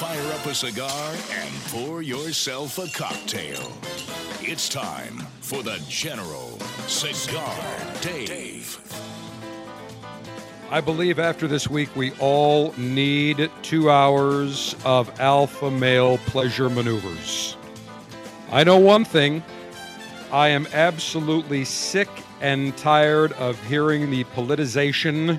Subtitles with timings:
[0.00, 3.70] fire up a cigar and pour yourself a cocktail.
[4.40, 7.54] It's time for the General Cigar
[8.00, 8.80] Dave.
[10.70, 17.58] I believe after this week, we all need two hours of alpha male pleasure maneuvers.
[18.50, 19.42] I know one thing
[20.32, 22.08] I am absolutely sick
[22.40, 25.38] and tired of hearing the politicization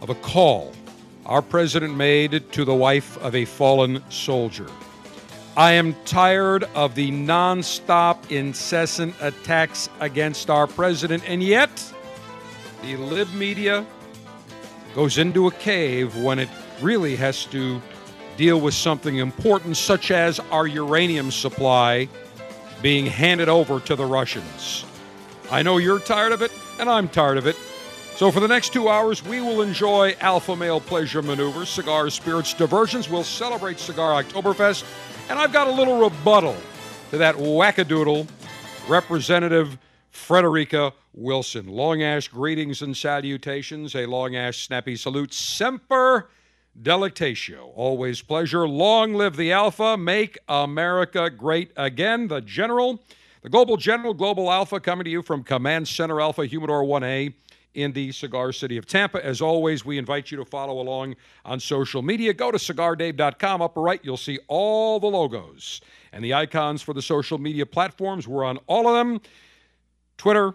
[0.00, 0.72] of a call
[1.28, 4.66] our president made to the wife of a fallen soldier.
[5.56, 11.92] I am tired of the nonstop, incessant attacks against our president, and yet
[12.82, 13.84] the lib media
[14.94, 16.48] goes into a cave when it
[16.80, 17.82] really has to
[18.36, 22.08] deal with something important, such as our uranium supply
[22.80, 24.84] being handed over to the Russians.
[25.50, 27.56] I know you're tired of it, and I'm tired of it.
[28.18, 32.52] So, for the next two hours, we will enjoy alpha male pleasure maneuvers, cigars, spirits,
[32.52, 33.08] diversions.
[33.08, 34.82] We'll celebrate Cigar Oktoberfest
[35.30, 36.56] and I've got a little rebuttal
[37.12, 38.26] to that wackadoodle,
[38.88, 39.78] Representative
[40.10, 41.68] Frederica Wilson.
[41.68, 45.32] Long ash greetings and salutations, a long ash snappy salute.
[45.32, 46.28] Semper
[46.82, 47.70] delectatio.
[47.76, 48.66] Always pleasure.
[48.66, 49.96] Long live the Alpha.
[49.96, 52.26] Make America great again.
[52.26, 53.00] The General,
[53.42, 57.32] the Global General, Global Alpha, coming to you from Command Center Alpha, Humidor 1A
[57.74, 59.24] in the cigar city of Tampa.
[59.24, 62.32] As always, we invite you to follow along on social media.
[62.32, 63.62] Go to cigardave.com.
[63.62, 65.80] Upper right, you'll see all the logos
[66.12, 68.26] and the icons for the social media platforms.
[68.26, 69.20] We're on all of them
[70.16, 70.54] Twitter,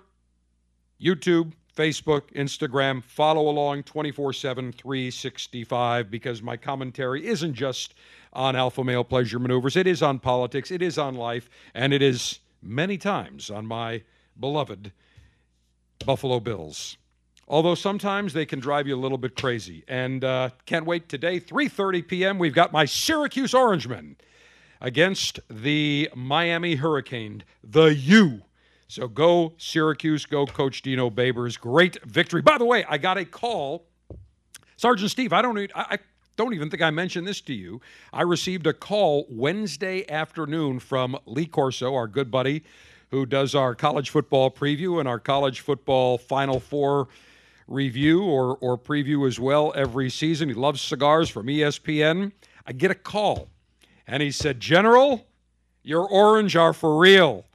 [1.02, 3.04] YouTube, Facebook, Instagram.
[3.04, 7.94] Follow along 24 7, 365 because my commentary isn't just
[8.34, 12.02] on alpha male pleasure maneuvers, it is on politics, it is on life, and it
[12.02, 14.02] is many times on my
[14.40, 14.92] beloved
[16.04, 16.98] Buffalo Bills
[17.48, 19.84] although sometimes they can drive you a little bit crazy.
[19.88, 22.40] And uh, can't wait today, 3:30 p.m.
[22.40, 24.16] We've got my Syracuse Orangemen
[24.82, 28.42] against the Miami Hurricane, the U.
[28.88, 31.60] So go Syracuse, go Coach Dino Babers.
[31.60, 32.42] Great victory.
[32.42, 33.86] By the way, I got a call,
[34.78, 35.34] Sergeant Steve.
[35.34, 35.72] I don't need.
[35.74, 35.98] I, I
[36.36, 37.82] don't even think I mentioned this to you.
[38.12, 42.64] I received a call Wednesday afternoon from Lee Corso, our good buddy,
[43.12, 47.08] who does our college football preview and our college football Final Four
[47.68, 50.50] review or, or preview as well every season.
[50.50, 52.32] He loves cigars from ESPN.
[52.66, 53.50] I get a call,
[54.08, 55.26] and he said, General,
[55.84, 57.46] your orange are for real.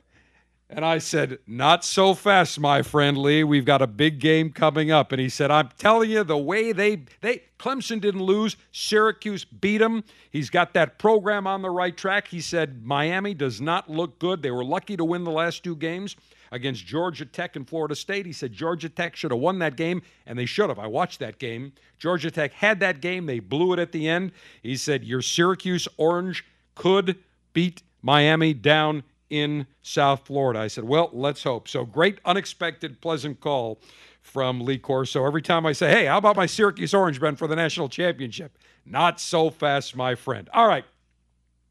[0.71, 3.43] And I said, Not so fast, my friend Lee.
[3.43, 5.13] We've got a big game coming up.
[5.13, 9.79] And he said, I'm telling you, the way they they Clemson didn't lose, Syracuse beat
[9.79, 10.05] them.
[10.31, 12.29] He's got that program on the right track.
[12.29, 14.43] He said, Miami does not look good.
[14.43, 16.17] They were lucky to win the last two games
[16.51, 18.27] against Georgia Tech and Florida State.
[18.27, 20.79] He said Georgia Tech should have won that game, and they should have.
[20.79, 21.73] I watched that game.
[21.99, 23.27] Georgia Tech had that game.
[23.27, 24.33] They blew it at the end.
[24.63, 26.45] He said your Syracuse Orange
[26.75, 27.17] could
[27.53, 30.61] beat Miami down in South Florida.
[30.61, 31.69] I said, well, let's hope.
[31.69, 33.81] So great, unexpected, pleasant call
[34.21, 35.27] from Lee Corso.
[35.27, 38.59] Every time I say, hey, how about my Syracuse Orangemen for the national championship?
[38.87, 40.49] Not so fast, my friend.
[40.53, 40.85] All right.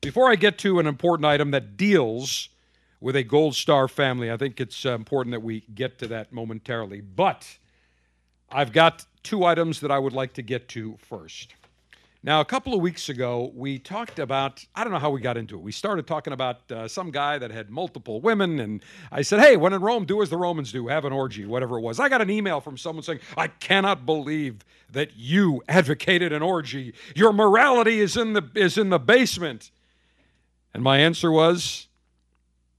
[0.01, 2.49] Before I get to an important item that deals
[2.99, 4.31] with a Gold Star family.
[4.31, 7.01] I think it's uh, important that we get to that momentarily.
[7.01, 7.57] But
[8.51, 11.53] I've got two items that I would like to get to first.
[12.23, 15.37] Now, a couple of weeks ago, we talked about, I don't know how we got
[15.37, 15.61] into it.
[15.61, 19.55] We started talking about uh, some guy that had multiple women, and I said, hey,
[19.55, 21.99] when in Rome, do as the Romans do, have an orgy, whatever it was.
[21.99, 26.93] I got an email from someone saying, I cannot believe that you advocated an orgy.
[27.15, 29.69] Your morality is in the, is in the basement.
[30.73, 31.86] And my answer was,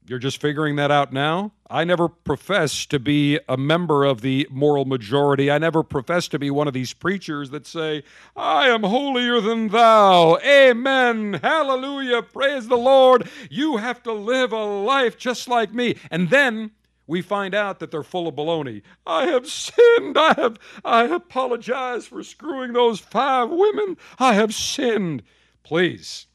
[0.09, 1.51] you're just figuring that out now?
[1.69, 5.51] I never professed to be a member of the moral majority.
[5.51, 8.03] I never professed to be one of these preachers that say,
[8.35, 10.37] I am holier than thou.
[10.37, 11.33] Amen.
[11.43, 12.23] Hallelujah.
[12.23, 13.29] Praise the Lord.
[13.51, 15.95] You have to live a life just like me.
[16.09, 16.71] And then
[17.05, 18.81] we find out that they're full of baloney.
[19.05, 20.17] I have sinned.
[20.17, 23.95] I have I apologize for screwing those five women.
[24.17, 25.21] I have sinned.
[25.63, 26.25] Please.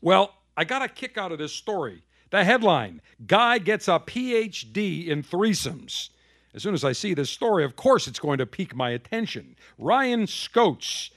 [0.00, 2.04] Well, I got a kick out of this story
[2.34, 6.08] the headline Guy gets a PhD in threesomes.
[6.52, 9.54] As soon as I see this story, of course it's going to pique my attention.
[9.78, 11.10] Ryan Scoats,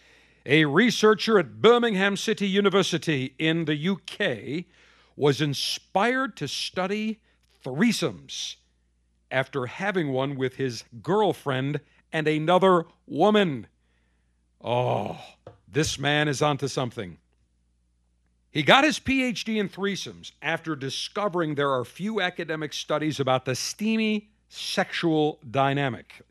[0.46, 4.66] a researcher at Birmingham City University in the UK,
[5.16, 7.20] was inspired to study
[7.66, 8.58] threesomes
[9.31, 11.80] after having one with his girlfriend
[12.13, 13.66] and another woman.
[14.63, 15.20] Oh,
[15.68, 17.18] this man is onto something.
[18.52, 23.56] He got his PhD in threesomes after discovering there are few academic studies about the
[23.56, 26.22] steamy sexual dynamic.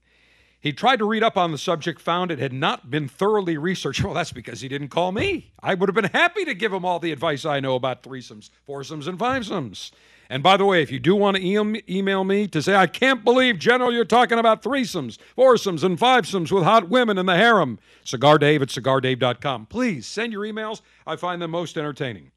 [0.58, 4.02] He tried to read up on the subject, found it had not been thoroughly researched.
[4.04, 5.52] Well, that's because he didn't call me.
[5.62, 8.50] I would have been happy to give him all the advice I know about threesomes,
[8.66, 9.92] foursomes, and fivesomes.
[10.28, 13.24] And by the way, if you do want to email me to say, I can't
[13.24, 17.78] believe, General, you're talking about threesomes, foursomes, and fivesomes with hot women in the harem,
[18.04, 19.66] cigardave at cigardave.com.
[19.66, 20.80] Please send your emails.
[21.06, 22.32] I find them most entertaining.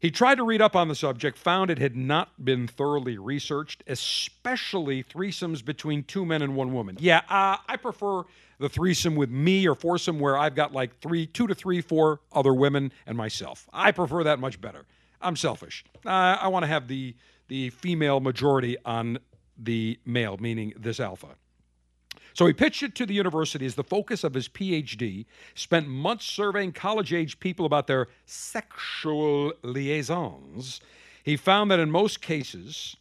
[0.00, 3.84] He tried to read up on the subject, found it had not been thoroughly researched,
[3.86, 6.96] especially threesomes between two men and one woman.
[6.98, 8.22] Yeah, uh, I prefer
[8.58, 12.20] the threesome with me or foursome where I've got like three, two to three, four
[12.32, 13.68] other women and myself.
[13.74, 14.86] I prefer that much better.
[15.20, 15.84] I'm selfish.
[16.04, 16.08] Uh,
[16.40, 17.14] I want to have the
[17.48, 19.18] the female majority on
[19.58, 21.28] the male, meaning this alpha.
[22.32, 26.26] So he pitched it to the university as the focus of his PhD, spent months
[26.26, 30.80] surveying college age people about their sexual liaisons.
[31.24, 32.96] He found that in most cases,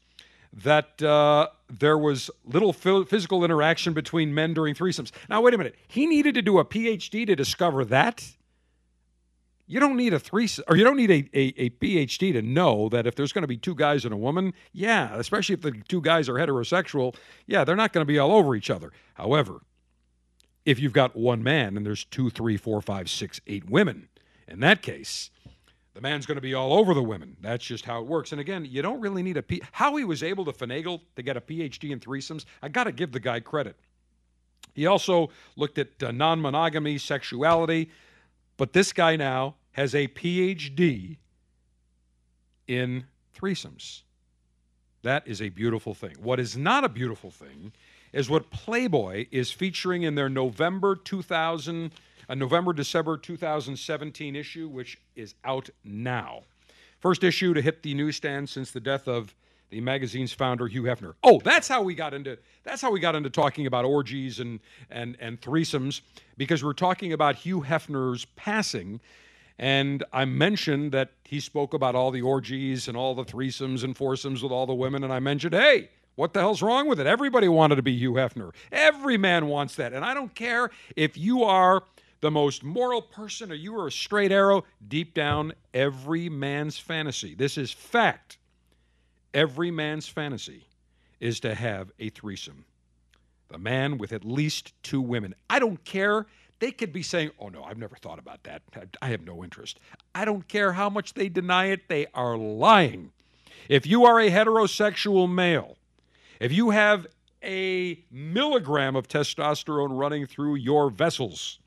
[0.51, 5.11] that uh, there was little physical interaction between men during threesomes.
[5.29, 5.75] Now, wait a minute.
[5.87, 8.25] He needed to do a PhD to discover that?
[9.71, 12.89] You don't need a three or you don't need a, a, a PhD to know
[12.89, 15.73] that if there's going to be two guys and a woman, yeah, especially if the
[15.87, 18.91] two guys are heterosexual, yeah, they're not going to be all over each other.
[19.13, 19.61] However,
[20.65, 24.09] if you've got one man and there's two, three, four, five, six, eight women,
[24.47, 25.29] in that case,
[25.93, 27.37] the man's going to be all over the women.
[27.39, 28.31] That's just how it works.
[28.31, 29.61] And again, you don't really need a P.
[29.71, 32.91] How he was able to finagle to get a PhD in threesomes, I got to
[32.91, 33.75] give the guy credit.
[34.73, 37.91] He also looked at uh, non monogamy, sexuality.
[38.57, 41.17] But this guy now has a PhD
[42.67, 43.05] in
[43.35, 44.01] threesomes.
[45.03, 46.15] That is a beautiful thing.
[46.21, 47.71] What is not a beautiful thing
[48.11, 51.91] is what Playboy is featuring in their November 2000,
[52.27, 56.41] uh, November December 2017 issue, which is out now.
[56.99, 59.33] First issue to hit the newsstand since the death of
[59.69, 61.13] the magazine's founder Hugh Hefner.
[61.23, 64.59] Oh, that's how we got into that's how we got into talking about orgies and
[64.89, 66.01] and and threesomes
[66.37, 68.99] because we're talking about Hugh Hefner's passing
[69.59, 73.95] and I mentioned that he spoke about all the orgies and all the threesomes and
[73.95, 77.05] foursomes with all the women and I mentioned, "Hey, what the hell's wrong with it?
[77.05, 78.53] Everybody wanted to be Hugh Hefner.
[78.71, 79.93] Every man wants that.
[79.93, 81.83] And I don't care if you are
[82.21, 87.35] the most moral person or you are a straight arrow, deep down, every man's fantasy.
[87.35, 88.37] This is fact
[89.33, 90.65] Every man's fantasy
[91.19, 92.65] is to have a threesome.
[93.49, 95.35] The man with at least two women.
[95.49, 96.25] I don't care.
[96.59, 98.61] They could be saying, oh no, I've never thought about that.
[99.01, 99.79] I have no interest.
[100.13, 103.11] I don't care how much they deny it, they are lying.
[103.69, 105.77] If you are a heterosexual male,
[106.39, 107.07] if you have
[107.43, 111.59] a milligram of testosterone running through your vessels,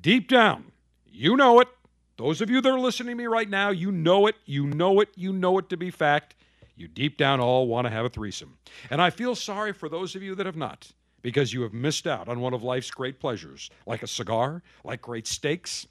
[0.00, 0.72] deep down,
[1.06, 1.68] you know it,
[2.16, 5.00] those of you that are listening to me right now, you know it, you know
[5.00, 6.34] it, you know it to be fact.
[6.76, 8.56] You deep down all want to have a threesome.
[8.90, 12.06] And I feel sorry for those of you that have not, because you have missed
[12.06, 15.86] out on one of life's great pleasures, like a cigar, like great steaks,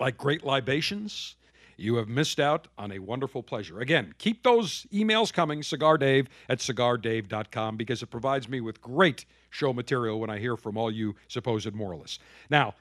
[0.00, 1.36] like great libations.
[1.78, 3.80] You have missed out on a wonderful pleasure.
[3.80, 9.74] Again, keep those emails coming, cigardave at cigardave.com, because it provides me with great show
[9.74, 12.18] material when I hear from all you supposed moralists.
[12.48, 12.74] Now,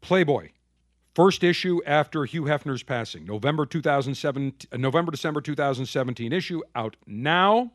[0.00, 0.50] Playboy
[1.14, 7.70] First issue after Hugh Hefner's passing, November 2007, uh, November December 2017 issue out now,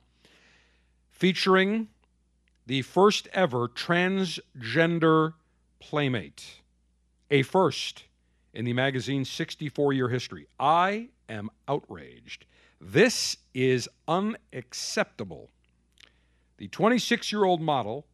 [1.11, 1.87] featuring
[2.67, 5.33] the first ever transgender
[5.79, 6.61] playmate,
[7.31, 8.03] a first
[8.53, 10.47] in the magazine's 64 year history.
[10.59, 12.45] I am outraged.
[12.79, 15.49] This is unacceptable.
[16.57, 18.05] The 26 year old model,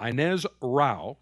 [0.00, 1.16] Ines Rau,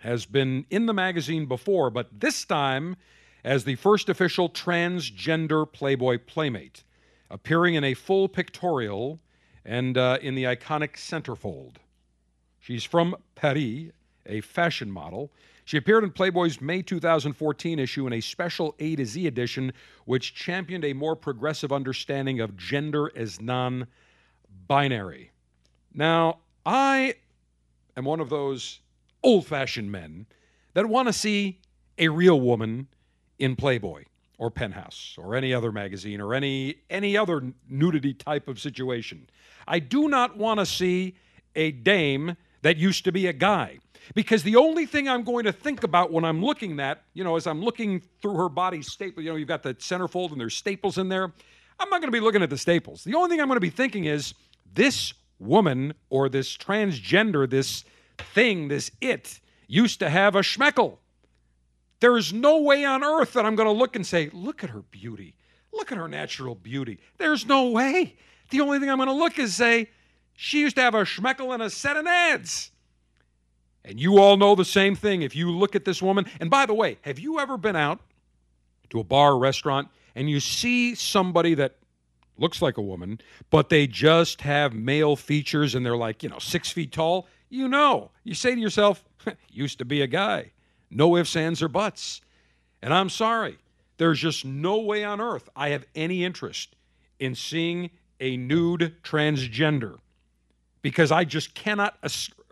[0.00, 2.96] has been in the magazine before, but this time
[3.42, 6.84] as the first official transgender Playboy Playmate.
[7.30, 9.18] appearing in a full pictorial
[9.64, 11.76] and uh, in the iconic centerfold.
[12.66, 13.92] She's from Paris,
[14.26, 15.30] a fashion model.
[15.64, 19.72] She appeared in Playboy's May 2014 issue in a special A to Z edition,
[20.04, 23.86] which championed a more progressive understanding of gender as non
[24.66, 25.30] binary.
[25.94, 27.14] Now, I
[27.96, 28.80] am one of those
[29.22, 30.26] old fashioned men
[30.74, 31.60] that want to see
[31.98, 32.88] a real woman
[33.38, 34.06] in Playboy
[34.38, 39.30] or Penthouse or any other magazine or any any other nudity type of situation.
[39.68, 41.14] I do not want to see
[41.54, 43.78] a dame that used to be a guy
[44.14, 47.36] because the only thing I'm going to think about when I'm looking at, you know,
[47.36, 50.56] as I'm looking through her body staple, you know, you've got the centerfold and there's
[50.56, 51.32] staples in there.
[51.78, 53.04] I'm not going to be looking at the staples.
[53.04, 54.34] The only thing I'm going to be thinking is
[54.74, 57.84] this woman or this transgender, this
[58.34, 60.98] thing, this it used to have a schmeckle.
[62.00, 64.70] There is no way on earth that I'm going to look and say, look at
[64.70, 65.36] her beauty.
[65.72, 66.98] Look at her natural beauty.
[67.18, 68.16] There's no way.
[68.50, 69.88] The only thing I'm going to look is say,
[70.36, 72.70] she used to have a schmeckle and a set of nads.
[73.84, 76.26] And you all know the same thing if you look at this woman.
[76.40, 78.00] And by the way, have you ever been out
[78.90, 81.76] to a bar or restaurant and you see somebody that
[82.36, 86.38] looks like a woman, but they just have male features and they're like, you know,
[86.38, 87.28] six feet tall?
[87.48, 89.04] You know, you say to yourself,
[89.50, 90.50] used to be a guy.
[90.90, 92.20] No ifs, ands, or buts.
[92.82, 93.56] And I'm sorry,
[93.98, 96.76] there's just no way on earth I have any interest
[97.18, 97.90] in seeing
[98.20, 99.98] a nude transgender
[100.86, 101.96] because I just cannot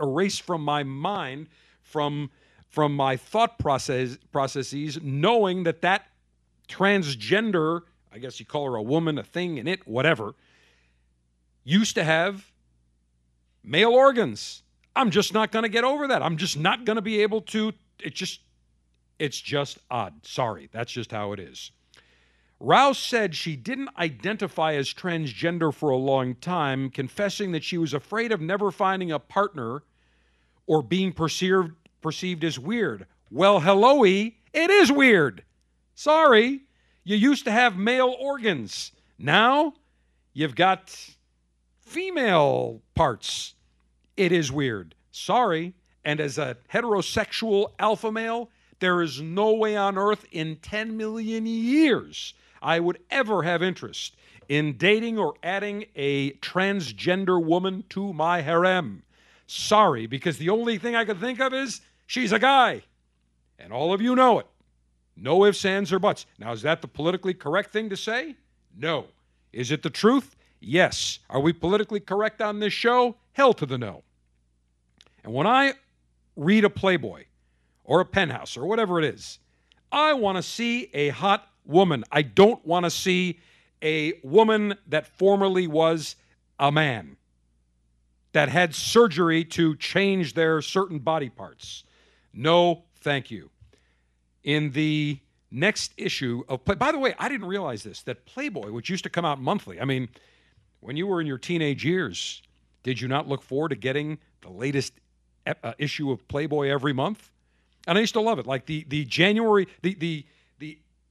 [0.01, 1.47] erase from my mind,
[1.83, 2.33] from
[2.69, 6.09] from my thought process processes, knowing that that
[6.69, 10.35] transgender, I guess you call her a woman, a thing, and it, whatever,
[11.63, 12.51] used to have
[13.63, 14.65] male organs.
[14.97, 16.21] I'm just not going to get over that.
[16.21, 17.73] I'm just not going to be able to.
[18.01, 18.41] It just,
[19.21, 20.27] it's just odd.
[20.27, 21.71] Sorry, that's just how it is.
[22.65, 27.93] Rouse said she didn't identify as transgender for a long time, confessing that she was
[27.93, 29.83] afraid of never finding a partner
[30.67, 33.07] or being perceived perceived as weird.
[33.31, 35.45] Well, helloy, it is weird.
[35.95, 36.63] Sorry,
[37.03, 38.93] you used to have male organs.
[39.19, 39.75] Now
[40.33, 41.15] you've got
[41.83, 43.57] female parts.
[44.17, 44.95] It is weird.
[45.13, 45.75] Sorry.
[46.03, 48.49] And as a heterosexual alpha male,
[48.81, 52.33] there is no way on earth in 10 million years
[52.65, 54.17] I would ever have interest
[54.49, 59.03] in dating or adding a transgender woman to my harem.
[59.47, 62.83] Sorry, because the only thing I could think of is she's a guy.
[63.59, 64.47] And all of you know it.
[65.15, 66.27] No ifs, ands, or buts.
[66.39, 68.35] Now, is that the politically correct thing to say?
[68.77, 69.07] No.
[69.53, 70.35] Is it the truth?
[70.61, 71.21] Yes.
[71.29, 73.17] Are we politically correct on this show?
[73.33, 74.03] Hell to the no.
[75.23, 75.75] And when I
[76.35, 77.25] read a Playboy
[77.85, 79.39] or a penthouse or whatever it is,
[79.93, 82.05] I want to see a hot woman.
[82.11, 83.41] I don't want to see
[83.83, 86.17] a woman that formerly was
[86.59, 87.17] a man
[88.33, 91.85] that had surgery to change their certain body parts.
[92.33, 93.51] No, thank you.
[94.43, 95.19] In the
[95.51, 99.05] next issue of Play, by the way, I didn't realize this that Playboy, which used
[99.05, 100.09] to come out monthly, I mean,
[100.81, 102.43] when you were in your teenage years,
[102.83, 104.93] did you not look forward to getting the latest
[105.47, 107.31] uh, issue of Playboy every month?
[107.87, 108.47] And I used to love it.
[108.47, 110.44] Like the the January, the the the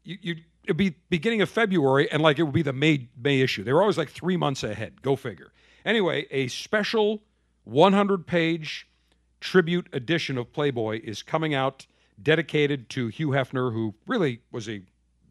[0.03, 3.41] you, you it'd be beginning of February, and like it would be the May May
[3.41, 3.63] issue.
[3.63, 5.01] They were always like three months ahead.
[5.01, 5.51] Go figure.
[5.86, 7.22] Anyway, a special
[7.65, 8.88] 100 page
[9.39, 11.86] tribute edition of Playboy is coming out,
[12.22, 14.81] dedicated to Hugh Hefner, who really was a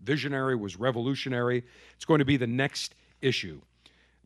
[0.02, 1.64] visionary, was revolutionary.
[1.94, 3.60] It's going to be the next issue,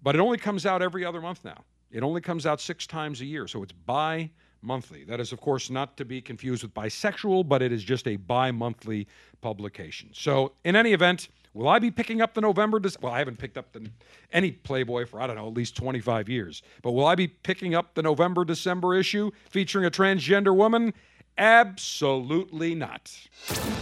[0.03, 1.65] but it only comes out every other month now.
[1.91, 4.31] It only comes out six times a year, so it's bi
[4.67, 5.05] monthly.
[5.05, 8.17] That is, of course, not to be confused with bisexual, but it is just a
[8.17, 9.07] bi monthly
[9.41, 10.11] publication.
[10.13, 12.81] So, in any event, will I be picking up the November?
[13.01, 13.89] well, I haven't picked up the,
[14.33, 16.63] any Playboy for, I don't know, at least 25 years.
[16.83, 20.93] But will I be picking up the November December issue featuring a transgender woman?
[21.39, 23.13] Absolutely not.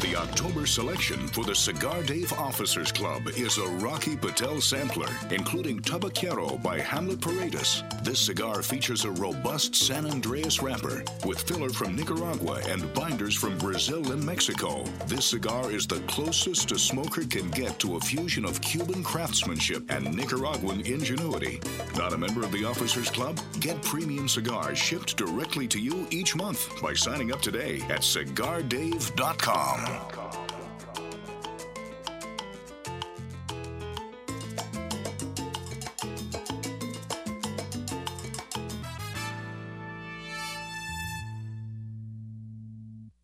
[0.01, 5.81] The October selection for the Cigar Dave Officers Club is a Rocky Patel sampler, including
[5.81, 7.85] Tabaquero by Hamlet Paredes.
[8.03, 13.57] This cigar features a robust San Andreas wrapper with filler from Nicaragua and binders from
[13.57, 14.83] Brazil and Mexico.
[15.07, 19.91] This cigar is the closest a smoker can get to a fusion of Cuban craftsmanship
[19.91, 21.61] and Nicaraguan ingenuity.
[21.97, 23.41] Not a member of the Officers Club?
[23.61, 29.79] Get premium cigars shipped directly to you each month by signing up today at cigardave.com.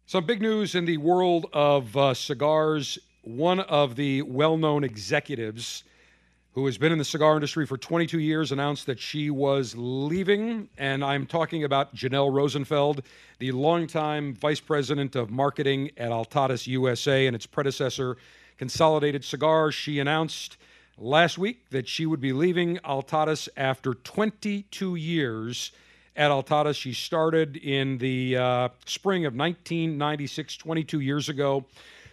[0.04, 2.98] Some big news in the world of uh, cigars.
[3.22, 5.82] One of the well known executives
[6.52, 10.68] who has been in the cigar industry for 22 years, announced that she was leaving.
[10.76, 13.02] And I'm talking about Janelle Rosenfeld,
[13.38, 18.16] the longtime vice president of marketing at Altadis USA and its predecessor,
[18.58, 19.74] Consolidated Cigars.
[19.74, 20.56] She announced
[20.98, 25.70] last week that she would be leaving Altadis after 22 years
[26.16, 26.74] at Altadis.
[26.74, 31.64] She started in the uh, spring of 1996, 22 years ago,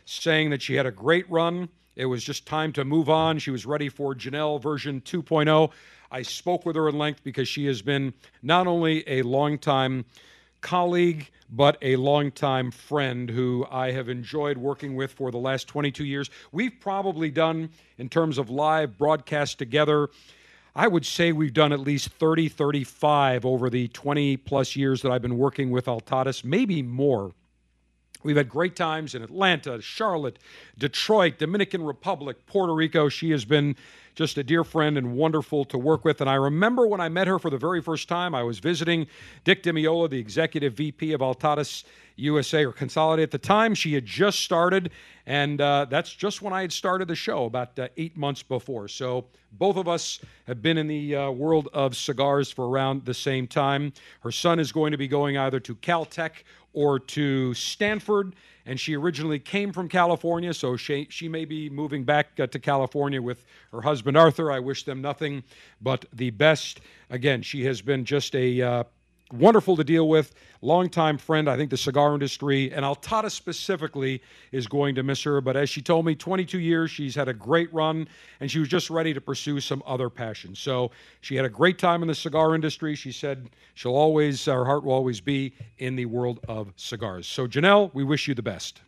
[0.05, 3.39] saying that she had a great run it was just time to move on.
[3.39, 5.71] She was ready for Janelle version 2.0.
[6.11, 8.13] I spoke with her in length because she has been
[8.43, 10.05] not only a longtime
[10.61, 16.05] colleague, but a longtime friend who I have enjoyed working with for the last 22
[16.05, 16.29] years.
[16.51, 20.09] We've probably done, in terms of live broadcast together,
[20.75, 25.11] I would say we've done at least 30, 35 over the 20 plus years that
[25.11, 27.31] I've been working with Altadis, maybe more.
[28.23, 30.39] We've had great times in Atlanta, Charlotte,
[30.77, 33.09] Detroit, Dominican Republic, Puerto Rico.
[33.09, 33.75] She has been
[34.17, 36.21] just a dear friend and wonderful to work with.
[36.21, 39.05] And I remember when I met her for the very first time, I was visiting
[39.43, 41.83] Dick DiMeola, the executive VP of Altadis
[42.15, 43.75] USA or Consolidate at the time.
[43.75, 44.89] She had just started,
[45.27, 48.87] and uh, that's just when I had started the show about uh, eight months before.
[48.87, 53.13] So both of us have been in the uh, world of cigars for around the
[53.13, 53.93] same time.
[54.21, 56.43] Her son is going to be going either to Caltech
[56.77, 58.35] or to Stanford.
[58.67, 62.59] And she originally came from California, so she, she may be moving back uh, to
[62.59, 64.51] California with her husband Arthur.
[64.51, 65.43] I wish them nothing
[65.81, 66.81] but the best.
[67.09, 68.83] Again, she has been just a uh,
[69.31, 71.49] wonderful to deal with, longtime friend.
[71.49, 75.41] I think the cigar industry and Altadis specifically is going to miss her.
[75.41, 78.07] But as she told me, 22 years, she's had a great run,
[78.39, 80.59] and she was just ready to pursue some other passions.
[80.59, 80.91] So
[81.21, 82.95] she had a great time in the cigar industry.
[82.95, 87.27] She said she'll always, her heart will always be in the world of cigars.
[87.27, 88.81] So Janelle, we wish you the best.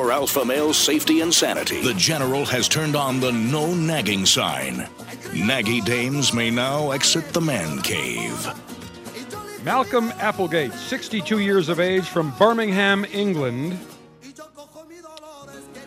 [0.00, 4.88] Your alpha male safety and sanity, the General has turned on the no nagging sign.
[5.34, 8.48] Naggy dames may now exit the man cave.
[9.62, 13.78] Malcolm Applegate, 62 years of age from Birmingham, England,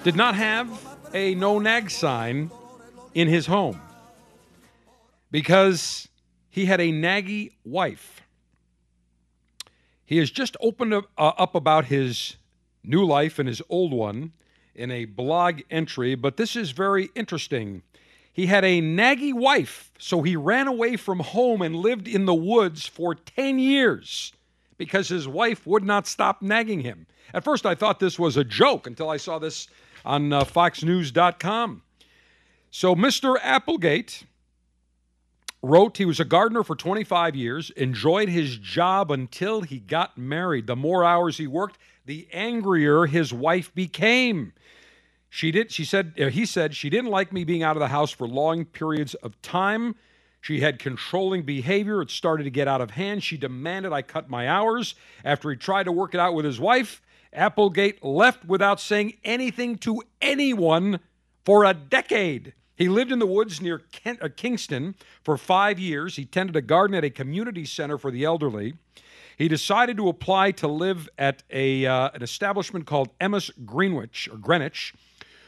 [0.03, 0.69] did not have
[1.15, 2.51] a no nag sign
[3.15, 3.81] in his home
[5.31, 6.07] because
[6.51, 8.21] he had a naggy wife.
[10.05, 12.35] He has just opened uh, up about his
[12.83, 14.33] new life and his old one
[14.75, 17.83] in a blog entry, but this is very interesting.
[18.31, 22.33] He had a naggy wife, so he ran away from home and lived in the
[22.33, 24.33] woods for 10 years
[24.77, 27.05] because his wife would not stop nagging him.
[27.33, 29.67] At first, I thought this was a joke until I saw this
[30.03, 31.83] on uh, FoxNews.com.
[32.71, 33.37] So, Mr.
[33.41, 34.23] Applegate
[35.61, 40.67] wrote he was a gardener for 25 years, enjoyed his job until he got married.
[40.67, 44.53] The more hours he worked, the angrier his wife became.
[45.29, 47.87] She did she said uh, he said she didn't like me being out of the
[47.87, 49.95] house for long periods of time.
[50.41, 52.01] She had controlling behavior.
[52.01, 53.23] It started to get out of hand.
[53.23, 54.93] She demanded I cut my hours.
[55.23, 59.77] After he tried to work it out with his wife, Applegate left without saying anything
[59.79, 60.99] to anyone
[61.45, 62.53] for a decade.
[62.75, 66.15] He lived in the woods near Kent, uh, Kingston for five years.
[66.15, 68.73] He tended a garden at a community center for the elderly.
[69.37, 74.37] He decided to apply to live at a, uh, an establishment called Emmaus Greenwich or
[74.37, 74.93] Greenwich,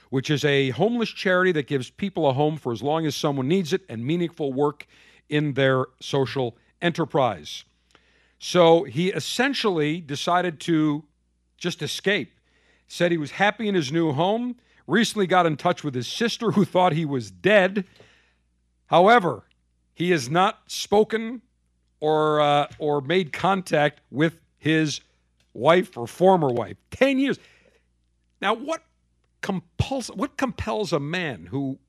[0.10, 3.48] which is a homeless charity that gives people a home for as long as someone
[3.48, 4.88] needs it and meaningful work
[5.30, 7.64] in their social enterprise.
[8.40, 11.04] So he essentially decided to
[11.58, 12.32] just escape.
[12.88, 14.58] Said he was happy in his new home.
[14.88, 17.86] Recently got in touch with his sister who thought he was dead.
[18.88, 19.44] However,
[19.94, 21.42] he has not spoken
[22.06, 25.02] or uh, or made contact with his
[25.54, 26.78] wife or former wife.
[26.92, 27.40] Ten years.
[28.42, 28.84] Now, what
[29.42, 31.80] compels what compels a man who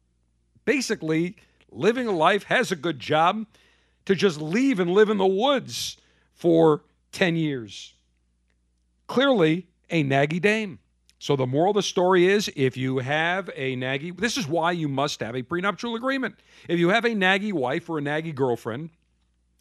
[0.65, 1.37] basically
[1.71, 3.45] living a life has a good job
[4.07, 5.99] to just leave and live in the woods
[6.33, 7.93] for ten years?
[9.09, 10.79] Clearly, a naggy dame.
[11.19, 14.73] So the moral of the story is if you have a naggy, this is why
[14.73, 16.37] you must have a prenuptial agreement.
[16.69, 18.91] If you have a naggy wife or a naggy girlfriend,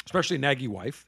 [0.05, 1.07] especially naggy wife,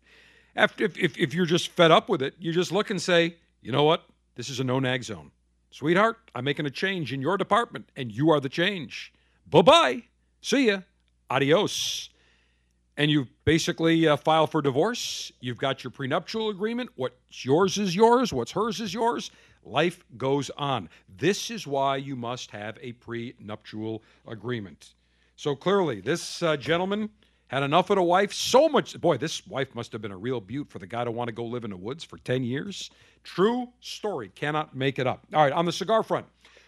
[0.56, 3.36] after if, if, if you're just fed up with it, you just look and say,
[3.62, 4.04] you know what?
[4.36, 5.32] This is a no nag zone.
[5.72, 9.14] Sweetheart, I'm making a change in your department, and you are the change.
[9.50, 10.04] Bye bye.
[10.42, 10.82] See ya.
[11.30, 12.10] Adios.
[12.96, 15.32] And you basically uh, file for divorce.
[15.40, 16.90] You've got your prenuptial agreement.
[16.96, 18.34] What's yours is yours.
[18.34, 19.30] What's hers is yours.
[19.64, 20.90] Life goes on.
[21.18, 24.94] This is why you must have a prenuptial agreement.
[25.36, 27.10] So clearly, this uh, gentleman
[27.48, 28.34] had enough of the wife.
[28.34, 31.12] So much, boy, this wife must have been a real beaut for the guy to
[31.12, 32.90] want to go live in the woods for 10 years.
[33.24, 34.30] True story.
[34.36, 35.26] Cannot make it up.
[35.34, 36.26] All right, on the cigar front,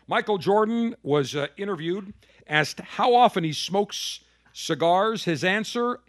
[0.07, 2.13] Michael Jordan was uh, interviewed,
[2.47, 4.21] asked how often he smokes
[4.53, 5.25] cigars.
[5.25, 5.99] His answer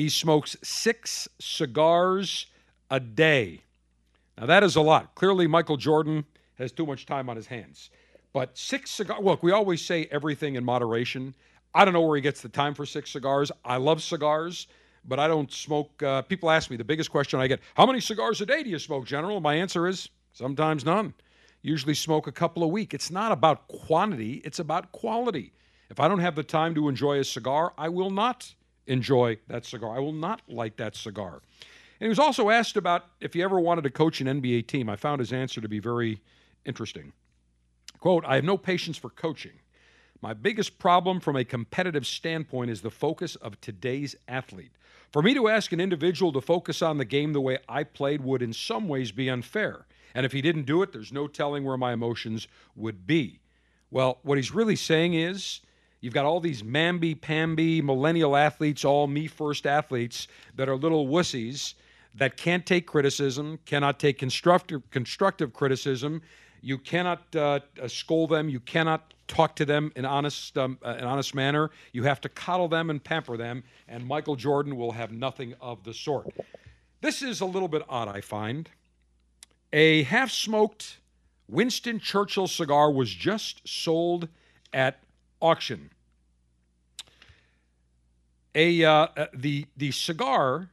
[0.00, 2.46] he smokes six cigars
[2.90, 3.60] a day.
[4.38, 5.14] Now, that is a lot.
[5.14, 7.90] Clearly, Michael Jordan has too much time on his hands.
[8.32, 11.34] But six cigars, look, we always say everything in moderation.
[11.74, 13.52] I don't know where he gets the time for six cigars.
[13.64, 14.66] I love cigars,
[15.04, 16.02] but I don't smoke.
[16.02, 18.70] Uh, people ask me the biggest question I get How many cigars a day do
[18.70, 19.40] you smoke, General?
[19.40, 21.14] My answer is sometimes none.
[21.62, 22.94] Usually smoke a couple a week.
[22.94, 25.52] It's not about quantity, it's about quality.
[25.90, 28.54] If I don't have the time to enjoy a cigar, I will not
[28.86, 29.96] enjoy that cigar.
[29.96, 31.42] I will not light that cigar.
[32.00, 34.88] And he was also asked about if he ever wanted to coach an NBA team.
[34.88, 36.20] I found his answer to be very
[36.64, 37.12] interesting.
[37.98, 39.52] Quote, I have no patience for coaching.
[40.22, 44.72] My biggest problem from a competitive standpoint is the focus of today's athlete.
[45.10, 48.20] For me to ask an individual to focus on the game the way I played
[48.20, 49.86] would, in some ways, be unfair.
[50.14, 53.40] And if he didn't do it, there's no telling where my emotions would be.
[53.90, 55.60] Well, what he's really saying is
[56.00, 61.08] you've got all these mamby pamby millennial athletes, all me first athletes that are little
[61.08, 61.74] wussies
[62.14, 66.20] that can't take criticism, cannot take constructive, constructive criticism.
[66.60, 68.48] You cannot uh, scold them.
[68.48, 71.70] You cannot talk to them in honest, um, uh, an honest manner.
[71.92, 75.84] You have to coddle them and pamper them, and Michael Jordan will have nothing of
[75.84, 76.26] the sort.
[77.00, 78.68] This is a little bit odd, I find.
[79.72, 80.98] A half smoked
[81.48, 84.28] Winston Churchill cigar was just sold
[84.72, 85.00] at
[85.40, 85.90] auction.
[88.54, 90.70] A uh, uh the the cigar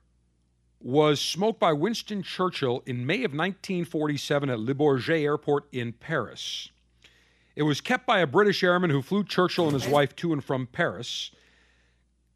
[0.82, 6.70] was smoked by Winston Churchill in May of 1947 at Le Bourget Airport in Paris.
[7.58, 10.44] It was kept by a British airman who flew Churchill and his wife to and
[10.44, 11.32] from Paris.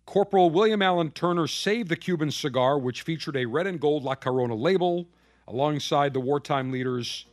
[0.07, 4.15] Corporal William Allen Turner saved the Cuban cigar, which featured a red and gold La
[4.15, 5.05] Corona label
[5.47, 7.27] alongside the wartime leader's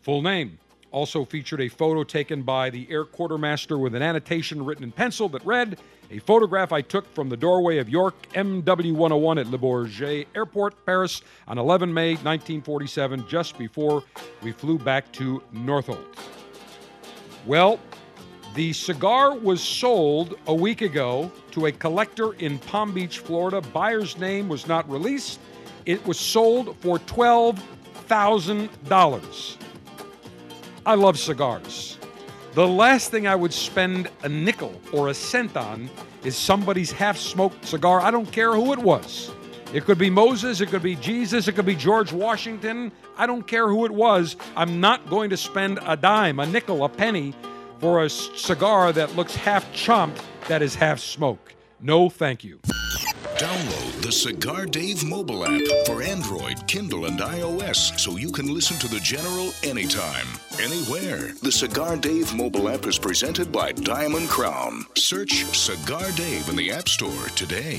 [0.00, 0.58] full name.
[0.90, 5.28] Also featured a photo taken by the air quartermaster with an annotation written in pencil
[5.28, 5.78] that read,
[6.10, 10.86] A photograph I took from the doorway of York MW 101 at Le Bourget Airport,
[10.86, 14.02] Paris, on 11 May 1947, just before
[14.42, 16.06] we flew back to Northolt.
[17.48, 17.80] Well,
[18.54, 23.62] the cigar was sold a week ago to a collector in Palm Beach, Florida.
[23.62, 25.40] Buyer's name was not released.
[25.86, 29.56] It was sold for $12,000.
[30.84, 31.96] I love cigars.
[32.52, 35.88] The last thing I would spend a nickel or a cent on
[36.24, 38.02] is somebody's half smoked cigar.
[38.02, 39.30] I don't care who it was.
[39.72, 42.90] It could be Moses, it could be Jesus, it could be George Washington.
[43.18, 44.36] I don't care who it was.
[44.56, 47.34] I'm not going to spend a dime, a nickel, a penny
[47.78, 51.54] for a cigar that looks half chomped that is half smoke.
[51.80, 52.60] No, thank you.
[53.36, 58.76] Download the Cigar Dave mobile app for Android, Kindle, and iOS so you can listen
[58.78, 60.26] to the General anytime,
[60.60, 61.34] anywhere.
[61.42, 64.86] The Cigar Dave mobile app is presented by Diamond Crown.
[64.96, 67.78] Search Cigar Dave in the App Store today.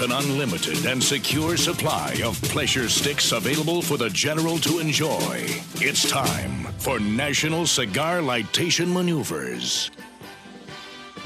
[0.00, 5.44] with an unlimited and secure supply of pleasure sticks available for the general to enjoy.
[5.76, 9.90] It's time for National Cigar Lightation Maneuvers.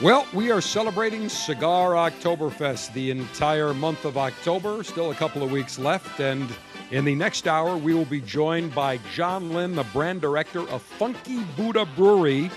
[0.02, 4.82] Well, we are celebrating Cigar Oktoberfest the entire month of October.
[4.82, 6.18] Still a couple of weeks left.
[6.18, 6.48] And
[6.90, 10.82] in the next hour, we will be joined by John Lynn, the brand director of
[10.82, 12.50] Funky Buddha Brewery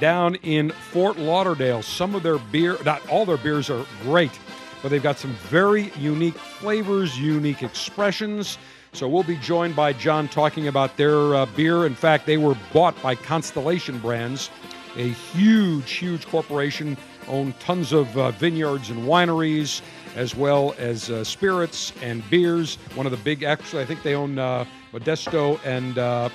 [0.00, 1.82] down in Fort Lauderdale.
[1.82, 4.38] Some of their beer, not all their beers are great,
[4.82, 8.58] but they've got some very unique flavors, unique expressions.
[8.92, 11.86] So we'll be joined by John talking about their uh, beer.
[11.86, 14.50] In fact, they were bought by Constellation Brands
[14.96, 16.96] a huge, huge corporation,
[17.28, 19.80] own tons of uh, vineyards and wineries,
[20.16, 22.76] as well as uh, spirits and beers.
[22.94, 26.28] One of the big, actually, I think they own uh, Modelo and uh,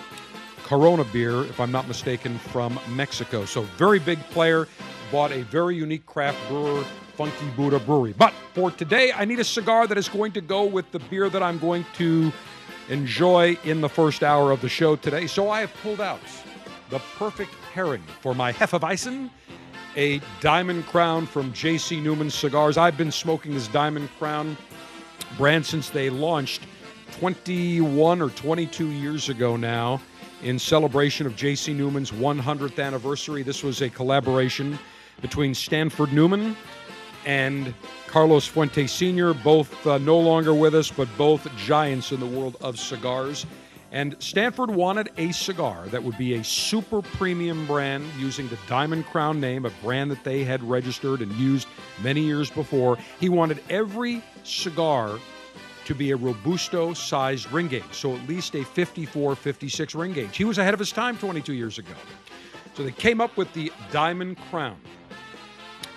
[0.63, 3.45] Corona beer, if I'm not mistaken, from Mexico.
[3.45, 4.67] So, very big player.
[5.11, 6.83] Bought a very unique craft brewer,
[7.17, 8.13] Funky Buddha Brewery.
[8.15, 11.29] But for today, I need a cigar that is going to go with the beer
[11.31, 12.31] that I'm going to
[12.89, 15.25] enjoy in the first hour of the show today.
[15.25, 16.19] So, I have pulled out
[16.91, 19.31] the perfect pairing for my Hefeweizen,
[19.95, 21.99] a Diamond Crown from J.C.
[21.99, 22.77] Newman Cigars.
[22.77, 24.55] I've been smoking this Diamond Crown
[25.37, 26.61] brand since they launched
[27.19, 29.99] 21 or 22 years ago now
[30.43, 31.73] in celebration of J.C.
[31.73, 33.41] Newman's 100th anniversary.
[33.41, 34.77] This was a collaboration
[35.19, 36.55] between Stanford Newman
[37.27, 37.73] and
[38.07, 42.55] Carlos Fuente Sr., both uh, no longer with us, but both giants in the world
[42.61, 43.45] of cigars.
[43.91, 49.05] And Stanford wanted a cigar that would be a super premium brand using the Diamond
[49.07, 51.67] Crown name, a brand that they had registered and used
[52.01, 52.97] many years before.
[53.19, 55.19] He wanted every cigar
[55.83, 60.35] to be a Robusto sized ring gauge, so at least a 54 56 ring gauge.
[60.35, 61.93] He was ahead of his time 22 years ago.
[62.73, 64.77] So they came up with the Diamond Crown.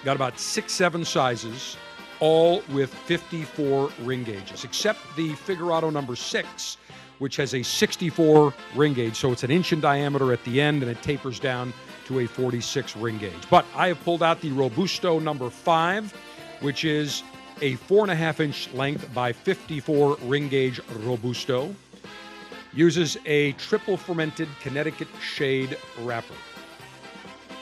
[0.04, 1.76] Got about six, seven sizes,
[2.20, 6.76] all with 54 ring gauges, except the Figurado number six
[7.20, 9.14] which has a 64 ring gauge.
[9.14, 11.72] So it's an inch in diameter at the end and it tapers down
[12.06, 13.48] to a 46 ring gauge.
[13.48, 16.12] But I have pulled out the Robusto number five,
[16.60, 17.22] which is
[17.60, 21.74] a four and a half inch length by 54 ring gauge Robusto.
[22.72, 26.34] Uses a triple fermented Connecticut shade wrapper.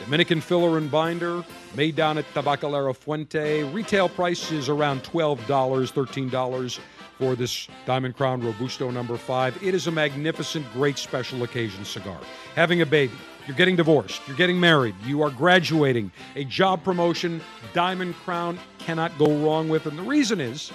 [0.01, 3.65] Dominican filler and binder, made down at Tabacalera Fuente.
[3.65, 6.81] Retail price is around $12, $13
[7.19, 9.61] for this Diamond Crown Robusto number five.
[9.63, 12.19] It is a magnificent, great special occasion cigar.
[12.55, 13.13] Having a baby,
[13.47, 17.41] you're getting divorced, you're getting married, you are graduating, a job promotion,
[17.73, 19.87] Diamond Crown cannot go wrong with.
[19.87, 20.71] And the reason is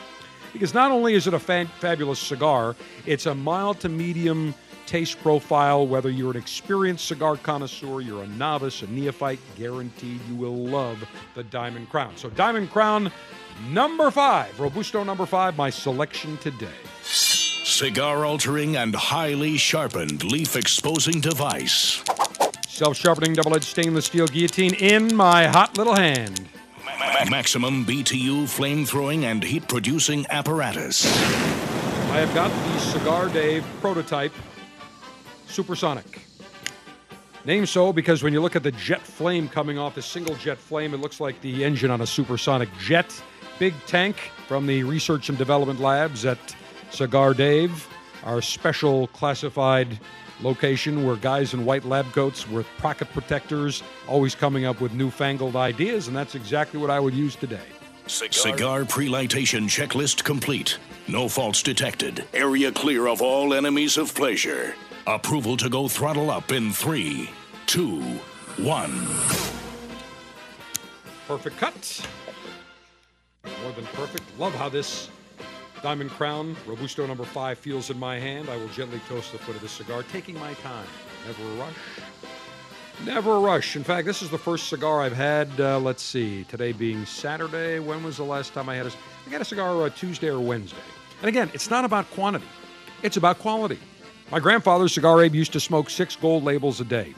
[0.52, 4.54] because not only is it a fa- fabulous cigar, it's a mild to medium
[4.86, 5.86] taste profile.
[5.88, 11.04] Whether you're an experienced cigar connoisseur, you're a novice, a neophyte, guaranteed you will love
[11.36, 12.16] the Diamond Crown.
[12.16, 13.12] So, Diamond Crown
[13.70, 16.68] Number five, Robusto number five, my selection today.
[17.04, 22.04] Cigar altering and highly sharpened leaf exposing device.
[22.68, 26.48] Self sharpening double edged stainless steel guillotine in my hot little hand.
[27.30, 31.06] Maximum BTU flame throwing and heat producing apparatus.
[32.12, 34.34] I have got the Cigar Dave prototype
[35.54, 36.22] supersonic.
[37.46, 40.58] Named so because when you look at the jet flame coming off the single jet
[40.58, 43.22] flame, it looks like the engine on a supersonic jet
[43.60, 46.38] big tank from the Research and Development Labs at
[46.90, 47.88] Cigar Dave,
[48.24, 50.00] our special classified
[50.42, 55.56] location where guys in white lab coats with pocket protectors always coming up with newfangled
[55.56, 57.68] ideas, and that's exactly what I would use today.
[58.08, 60.78] Cigar, Cigar pre-lightation checklist complete.
[61.08, 62.26] No faults detected.
[62.34, 64.76] Area clear of all enemies of pleasure.
[65.06, 67.30] Approval to go throttle up in three,
[67.66, 68.00] two,
[68.56, 69.06] one.
[71.28, 72.08] Perfect cut.
[73.62, 74.24] More than perfect.
[74.40, 75.10] Love how this
[75.82, 78.48] Diamond Crown Robusto number five feels in my hand.
[78.48, 80.88] I will gently toast the foot of the cigar, taking my time.
[81.28, 81.76] Never a rush.
[83.04, 83.76] Never a rush.
[83.76, 85.50] In fact, this is the first cigar I've had.
[85.60, 87.80] Uh, let's see, today being Saturday.
[87.80, 88.92] When was the last time I had a?
[89.28, 90.78] I got a cigar uh, Tuesday or Wednesday.
[91.20, 92.48] And again, it's not about quantity;
[93.02, 93.80] it's about quality.
[94.32, 97.14] My grandfather, Cigar Abe, used to smoke six gold labels a day.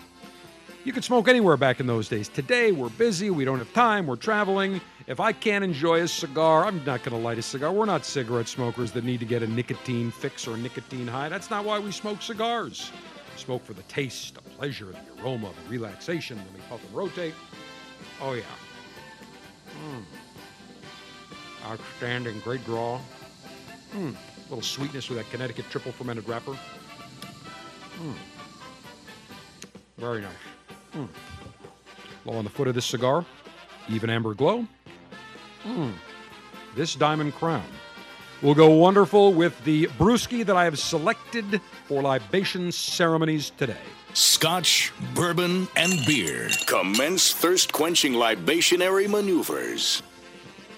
[0.83, 2.27] You could smoke anywhere back in those days.
[2.27, 4.81] Today, we're busy, we don't have time, we're traveling.
[5.07, 7.71] If I can't enjoy a cigar, I'm not going to light a cigar.
[7.71, 11.29] We're not cigarette smokers that need to get a nicotine fix or nicotine high.
[11.29, 12.91] That's not why we smoke cigars.
[13.33, 16.37] We smoke for the taste, the pleasure, the aroma, the relaxation.
[16.37, 17.33] Let me puff and rotate.
[18.21, 18.43] Oh, yeah.
[19.89, 20.03] Mm.
[21.71, 22.39] Outstanding.
[22.41, 22.99] Great draw.
[23.95, 24.13] Mm.
[24.13, 26.55] A little sweetness with that Connecticut triple fermented wrapper.
[27.95, 28.13] Mm.
[29.97, 30.31] Very nice.
[30.93, 31.07] Mm.
[32.25, 33.25] Low on the foot of this cigar,
[33.89, 34.67] even amber glow.
[35.63, 35.93] Mm.
[36.75, 37.63] this Diamond Crown
[38.41, 43.77] will go wonderful with the brewski that I have selected for libation ceremonies today.
[44.13, 46.49] Scotch, bourbon, and beer.
[46.67, 50.03] Commence thirst quenching libationary maneuvers.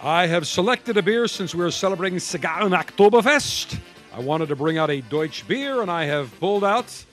[0.01, 3.79] I have selected a beer since we are celebrating Cigar and Oktoberfest.
[4.13, 7.05] I wanted to bring out a Deutsch beer, and I have pulled out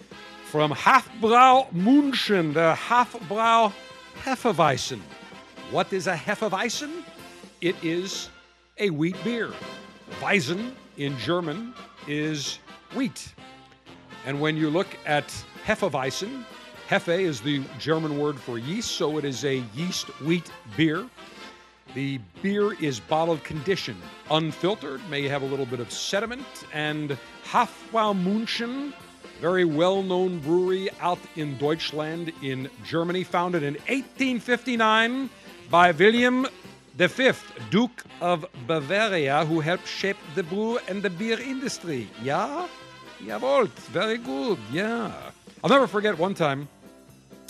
[0.54, 3.72] from Hofbrau München, the Hofbrau
[4.22, 5.00] Hefeweizen.
[5.72, 7.02] What is a Hefeweizen?
[7.60, 8.28] It is
[8.78, 9.50] a wheat beer.
[10.20, 11.74] Weizen in German
[12.06, 12.60] is
[12.94, 13.34] wheat.
[14.26, 15.26] And when you look at
[15.66, 16.44] Hefeweizen,
[16.88, 21.04] Hefe is the German word for yeast, so it is a yeast wheat beer.
[21.96, 28.14] The beer is bottled conditioned, unfiltered, may have a little bit of sediment, and Hofbrau
[28.14, 28.92] München,
[29.40, 35.30] very well known brewery out in Deutschland in Germany, founded in 1859
[35.70, 36.46] by William
[36.96, 37.32] V,
[37.70, 42.08] Duke of Bavaria, who helped shape the brew and the beer industry.
[42.22, 42.68] Yeah?
[43.20, 45.12] Jawohl, very good, yeah.
[45.62, 46.68] I'll never forget one time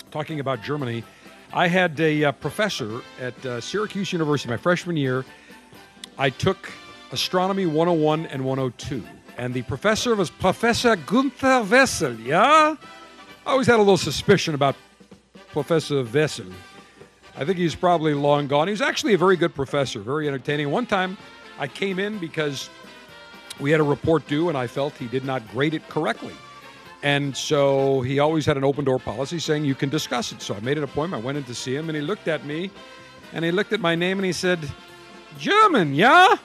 [0.09, 1.03] talking about Germany.
[1.53, 5.25] I had a uh, professor at uh, Syracuse University my freshman year.
[6.17, 6.71] I took
[7.11, 9.03] astronomy 101 and 102,
[9.37, 12.13] and the professor was Professor Gunther Wessel.
[12.19, 12.75] Yeah,
[13.45, 14.75] I always had a little suspicion about
[15.51, 16.47] Professor Wessel.
[17.37, 18.67] I think he's probably long gone.
[18.67, 20.71] He was actually a very good professor, very entertaining.
[20.71, 21.17] One time,
[21.59, 22.69] I came in because
[23.59, 26.33] we had a report due, and I felt he did not grade it correctly.
[27.03, 30.41] And so he always had an open door policy saying you can discuss it.
[30.41, 31.23] So I made an appointment.
[31.23, 32.71] I went in to see him, and he looked at me,
[33.33, 34.59] and he looked at my name, and he said,
[35.37, 36.35] German, yeah?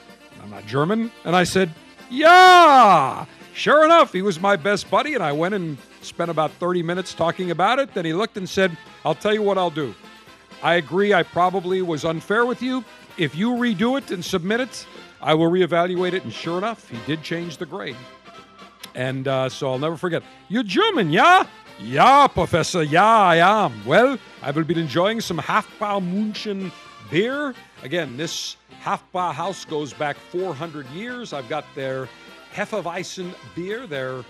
[0.42, 1.10] I'm not German.
[1.24, 1.72] And I said,
[2.10, 3.24] yeah.
[3.52, 7.14] Sure enough, he was my best buddy, and I went and spent about 30 minutes
[7.14, 7.92] talking about it.
[7.94, 9.94] Then he looked and said, I'll tell you what I'll do.
[10.62, 12.84] I agree, I probably was unfair with you.
[13.16, 14.86] If you redo it and submit it,
[15.20, 16.24] I will reevaluate it.
[16.24, 17.96] And sure enough, he did change the grade.
[18.94, 20.22] And uh, so I'll never forget.
[20.48, 21.46] You're German, yeah?
[21.78, 23.84] Yeah, Professor, yeah, I am.
[23.86, 26.70] Well, I will be enjoying some Hofbrau München
[27.10, 27.54] beer.
[27.82, 31.32] Again, this Hofbrau house goes back 400 years.
[31.32, 32.08] I've got their
[32.54, 34.24] Hefeweizen beer, their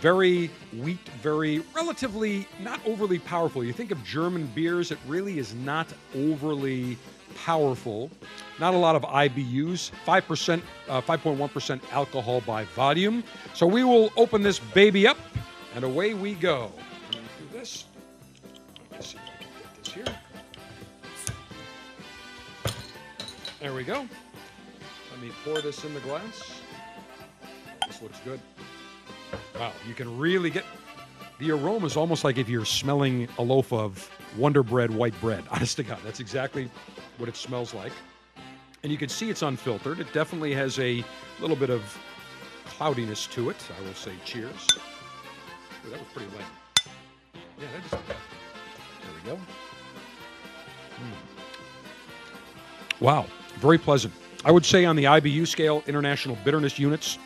[0.00, 3.62] very wheat, very relatively not overly powerful.
[3.62, 6.96] You think of German beers, it really is not overly
[7.36, 8.10] powerful.
[8.58, 13.22] Not a lot of IBUs, 5%, uh, 5.1% alcohol by volume.
[13.54, 15.18] So we will open this baby up
[15.74, 16.72] and away we go.
[17.12, 17.84] Let me do this.
[18.90, 20.19] Let's see if I can get this here.
[23.60, 24.08] There we go.
[25.10, 26.60] Let me pour this in the glass.
[27.86, 28.40] This looks good.
[29.54, 30.64] Wow, you can really get
[31.38, 35.44] the aroma is almost like if you're smelling a loaf of Wonder Bread white bread.
[35.50, 36.70] Honest to God, that's exactly
[37.18, 37.92] what it smells like.
[38.82, 40.00] And you can see it's unfiltered.
[40.00, 41.04] It definitely has a
[41.38, 41.82] little bit of
[42.64, 43.56] cloudiness to it.
[43.78, 44.68] I will say cheers.
[45.86, 46.46] Ooh, that was pretty light.
[47.58, 47.90] Yeah, that is.
[47.90, 48.00] There
[49.22, 49.38] we go.
[50.96, 51.14] Mm.
[53.00, 53.26] Wow,
[53.60, 54.12] very pleasant.
[54.44, 57.18] I would say on the IBU scale, international bitterness units,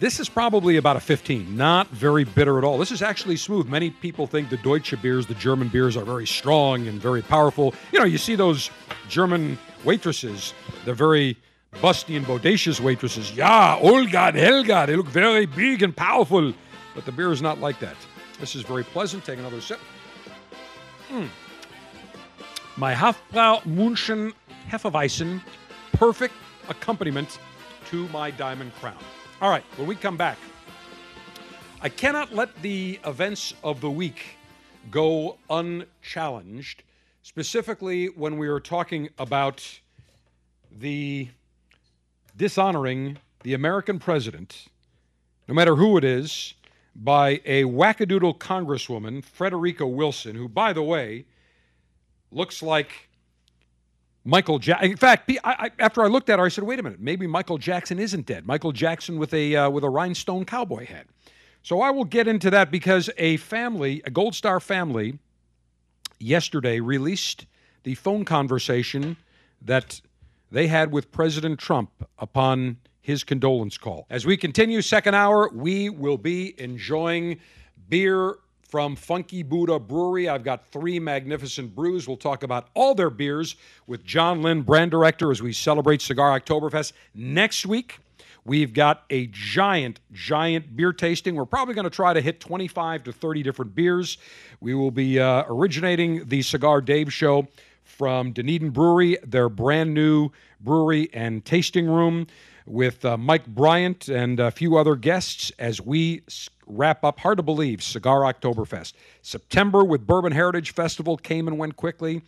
[0.00, 2.76] this is probably about a 15, not very bitter at all.
[2.76, 3.68] This is actually smooth.
[3.68, 7.72] Many people think the Deutsche beers, the German beers, are very strong and very powerful.
[7.92, 8.70] You know, you see those
[9.08, 11.36] German waitresses, they're very
[11.74, 13.36] busty and bodacious waitresses.
[13.36, 16.52] Yeah, Olga and Helga, they look very big and powerful.
[16.94, 17.96] But the beer is not like that.
[18.40, 19.24] This is very pleasant.
[19.24, 19.78] Take another sip.
[21.10, 21.28] Mm.
[22.78, 24.32] My Hofbrau München
[24.70, 25.42] Hefeweizen,
[25.92, 26.32] perfect
[26.70, 27.38] accompaniment
[27.90, 28.96] to my Diamond Crown.
[29.42, 30.38] All right, when we come back,
[31.82, 34.38] I cannot let the events of the week
[34.90, 36.82] go unchallenged,
[37.22, 39.80] specifically when we are talking about
[40.70, 41.28] the
[42.38, 44.68] dishonoring the American president,
[45.46, 46.54] no matter who it is,
[46.96, 51.26] by a wackadoodle congresswoman, Frederica Wilson, who, by the way,
[52.32, 53.08] looks like
[54.24, 54.90] Michael Jackson.
[54.90, 57.26] In fact, I, I, after I looked at her, I said, "Wait a minute, maybe
[57.26, 58.46] Michael Jackson isn't dead.
[58.46, 61.06] Michael Jackson with a uh, with a rhinestone cowboy hat."
[61.62, 65.18] So I will get into that because a family, a Gold Star family,
[66.18, 67.46] yesterday released
[67.84, 69.16] the phone conversation
[69.60, 70.00] that
[70.50, 74.06] they had with President Trump upon his condolence call.
[74.10, 77.38] As we continue second hour, we will be enjoying
[77.88, 78.36] beer
[78.72, 80.30] from Funky Buddha Brewery.
[80.30, 82.08] I've got three magnificent brews.
[82.08, 83.54] We'll talk about all their beers
[83.86, 86.94] with John Lynn, brand director, as we celebrate Cigar Oktoberfest.
[87.14, 87.98] Next week,
[88.46, 91.34] we've got a giant, giant beer tasting.
[91.34, 94.16] We're probably going to try to hit 25 to 30 different beers.
[94.60, 97.48] We will be uh, originating the Cigar Dave show
[97.84, 100.30] from Dunedin Brewery, their brand new
[100.62, 102.26] brewery and tasting room
[102.66, 106.22] with uh, Mike Bryant and a few other guests as we
[106.66, 108.94] wrap up, hard to believe, Cigar Oktoberfest.
[109.20, 112.22] September with Bourbon Heritage Festival came and went quickly.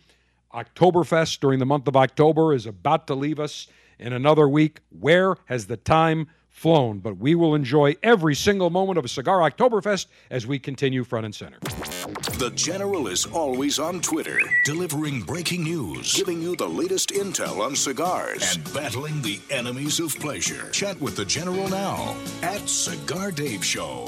[0.53, 3.67] Oktoberfest during the month of October is about to leave us
[3.99, 4.79] in another week.
[4.89, 6.99] Where has the time flown?
[6.99, 11.25] But we will enjoy every single moment of a Cigar Oktoberfest as we continue front
[11.25, 11.59] and center.
[12.39, 17.75] The General is always on Twitter, delivering breaking news, giving you the latest intel on
[17.75, 20.69] cigars, and battling the enemies of pleasure.
[20.71, 24.07] Chat with the General now at Cigar Dave Show.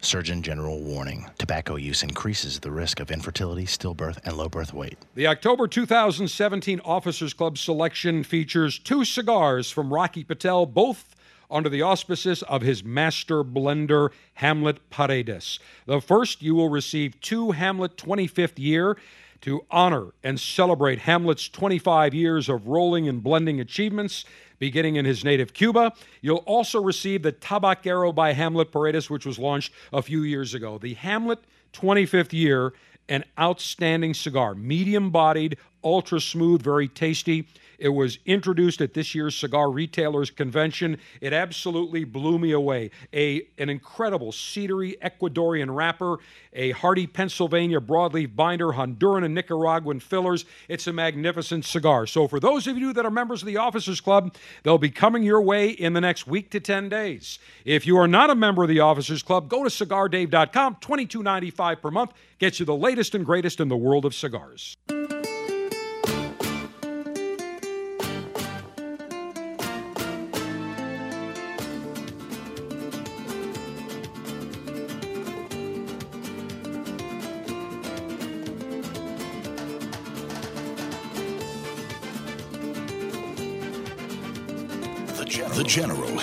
[0.00, 4.96] Surgeon General warning tobacco use increases the risk of infertility, stillbirth, and low birth weight.
[5.16, 11.16] The October 2017 Officers Club selection features two cigars from Rocky Patel, both
[11.50, 15.58] under the auspices of his master blender, Hamlet Paredes.
[15.86, 18.96] The first, you will receive two Hamlet 25th year
[19.40, 24.24] to honor and celebrate Hamlet's 25 years of rolling and blending achievements
[24.58, 25.92] beginning in his native Cuba.
[26.20, 30.78] You'll also receive the Tabaquero by Hamlet Paredes, which was launched a few years ago.
[30.78, 31.38] The Hamlet
[31.72, 32.72] 25th year,
[33.08, 37.46] an outstanding cigar, medium bodied, ultra smooth, very tasty.
[37.78, 40.98] It was introduced at this year's Cigar Retailers Convention.
[41.20, 42.90] It absolutely blew me away.
[43.12, 46.18] A, an incredible cedary Ecuadorian wrapper,
[46.52, 50.44] a hearty Pennsylvania broadleaf binder, Honduran and Nicaraguan fillers.
[50.68, 52.06] It's a magnificent cigar.
[52.06, 55.22] So, for those of you that are members of the Officers Club, they'll be coming
[55.22, 57.38] your way in the next week to 10 days.
[57.64, 60.76] If you are not a member of the Officers Club, go to cigardave.com.
[60.76, 64.76] $22.95 per month gets you the latest and greatest in the world of cigars.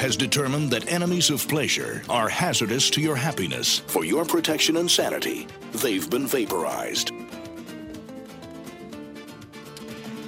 [0.06, 3.80] Has determined that enemies of pleasure are hazardous to your happiness.
[3.88, 7.10] For your protection and sanity, they've been vaporized.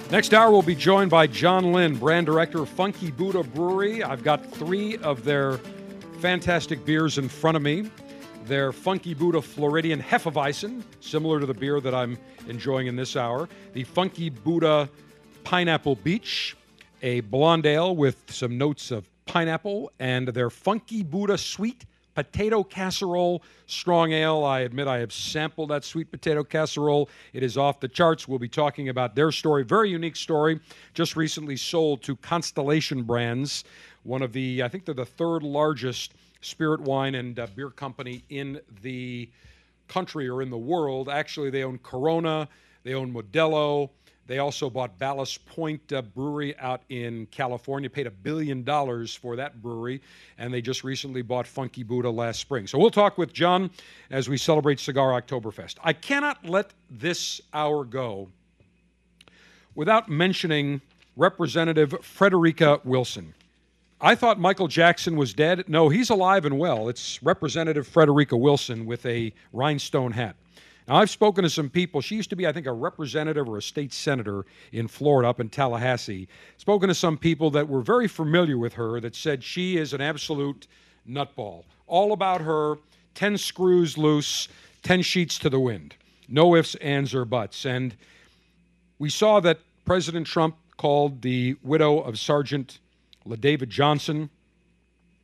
[0.09, 4.03] Next hour, we'll be joined by John Lynn, brand director of Funky Buddha Brewery.
[4.03, 5.59] I've got three of their
[6.21, 7.91] fantastic beers in front of me.
[8.45, 12.17] Their Funky Buddha Floridian Hefeweizen, similar to the beer that I'm
[12.47, 13.47] enjoying in this hour.
[13.73, 14.89] The Funky Buddha
[15.43, 16.57] Pineapple Beach,
[17.03, 23.43] a blonde ale with some notes of pineapple, and their Funky Buddha Sweet Potato Casserole
[23.67, 24.43] Strong Ale.
[24.43, 27.09] I admit I have sampled that sweet potato casserole.
[27.32, 28.28] It is off the charts.
[28.28, 29.63] We'll be talking about their story.
[29.63, 30.59] Very unique story.
[30.95, 33.65] Just recently sold to Constellation Brands,
[34.01, 38.23] one of the, I think they're the third largest spirit wine and uh, beer company
[38.30, 39.30] in the
[39.88, 41.09] country or in the world.
[41.09, 42.47] Actually, they own Corona,
[42.84, 43.89] they own Modelo.
[44.28, 49.38] They also bought Ballast Point uh, Brewery out in California, paid a billion dollars for
[49.38, 50.01] that brewery,
[50.38, 52.67] and they just recently bought Funky Buddha last spring.
[52.67, 53.71] So we'll talk with John
[54.11, 55.75] as we celebrate Cigar Oktoberfest.
[55.82, 58.28] I cannot let this hour go
[59.75, 60.82] without mentioning
[61.15, 63.34] Representative Frederica Wilson.
[63.99, 65.63] I thought Michael Jackson was dead.
[65.67, 66.89] No, he's alive and well.
[66.89, 70.36] It's Representative Frederica Wilson with a rhinestone hat.
[70.88, 71.99] Now, I've spoken to some people.
[71.99, 75.39] She used to be, I think, a representative or a state senator in Florida, up
[75.39, 76.29] in Tallahassee.
[76.57, 79.99] Spoken to some people that were very familiar with her that said she is an
[79.99, 80.67] absolute
[81.07, 81.65] nutball.
[81.88, 82.77] All about her
[83.15, 84.47] 10 screws loose,
[84.83, 85.95] 10 sheets to the wind.
[86.29, 87.65] No ifs, ands, or buts.
[87.65, 87.95] And
[88.99, 92.79] we saw that President Trump called the widow of Sergeant
[93.25, 94.29] LaDavid Johnson,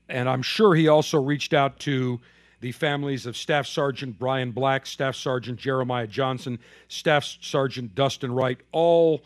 [0.10, 2.20] and I'm sure he also reached out to
[2.64, 6.58] the families of Staff Sergeant Bryan Black, Staff Sergeant Jeremiah Johnson,
[6.88, 9.22] Staff Sergeant Dustin Wright, all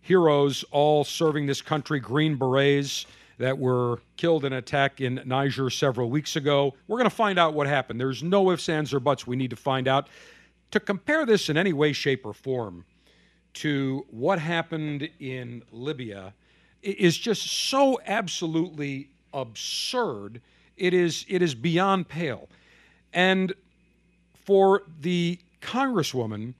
[0.00, 3.06] heroes, all serving this country, Green Berets
[3.38, 6.74] that were killed in an attack in Niger several weeks ago.
[6.88, 8.00] We're going to find out what happened.
[8.00, 10.08] There's no ifs, ands, or buts we need to find out.
[10.72, 12.84] To compare this in any way, shape, or form
[13.54, 16.34] to what happened in Libya
[16.82, 20.40] is just so absolutely absurd.
[20.76, 22.48] It is, it is beyond pale.
[23.12, 23.52] And
[24.44, 26.54] for the Congresswoman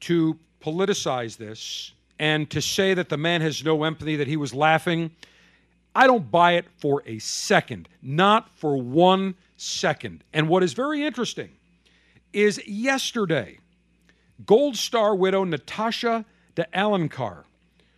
[0.00, 4.54] to politicize this and to say that the man has no empathy, that he was
[4.54, 5.10] laughing,
[5.94, 10.24] I don't buy it for a second, not for one second.
[10.32, 11.50] And what is very interesting
[12.32, 13.58] is yesterday,
[14.46, 16.24] Gold Star widow Natasha
[16.54, 17.44] de Alencar,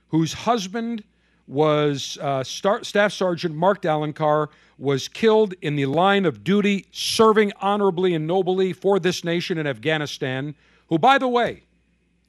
[0.09, 1.05] whose husband
[1.47, 7.53] was uh, Star- Staff Sergeant Mark Alencar, was killed in the line of duty, serving
[7.61, 10.55] honorably and nobly for this nation in Afghanistan,
[10.88, 11.62] who, by the way,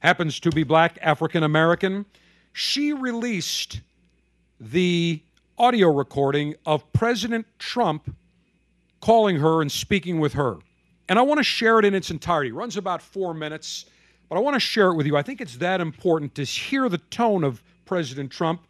[0.00, 2.04] happens to be black, African American.
[2.52, 3.80] She released
[4.60, 5.20] the
[5.58, 8.14] audio recording of President Trump
[9.00, 10.56] calling her and speaking with her.
[11.08, 12.50] And I want to share it in its entirety.
[12.50, 13.86] It runs about four minutes,
[14.28, 15.16] but I want to share it with you.
[15.16, 18.65] I think it's that important to hear the tone of President Trump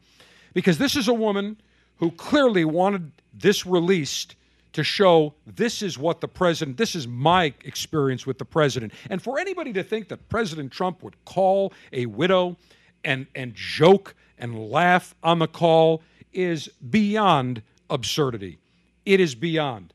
[0.56, 1.60] because this is a woman
[1.98, 4.36] who clearly wanted this released
[4.72, 8.94] to show this is what the president, this is my experience with the president.
[9.10, 12.56] And for anybody to think that President Trump would call a widow
[13.04, 16.00] and, and joke and laugh on the call
[16.32, 18.58] is beyond absurdity.
[19.04, 19.92] It is beyond.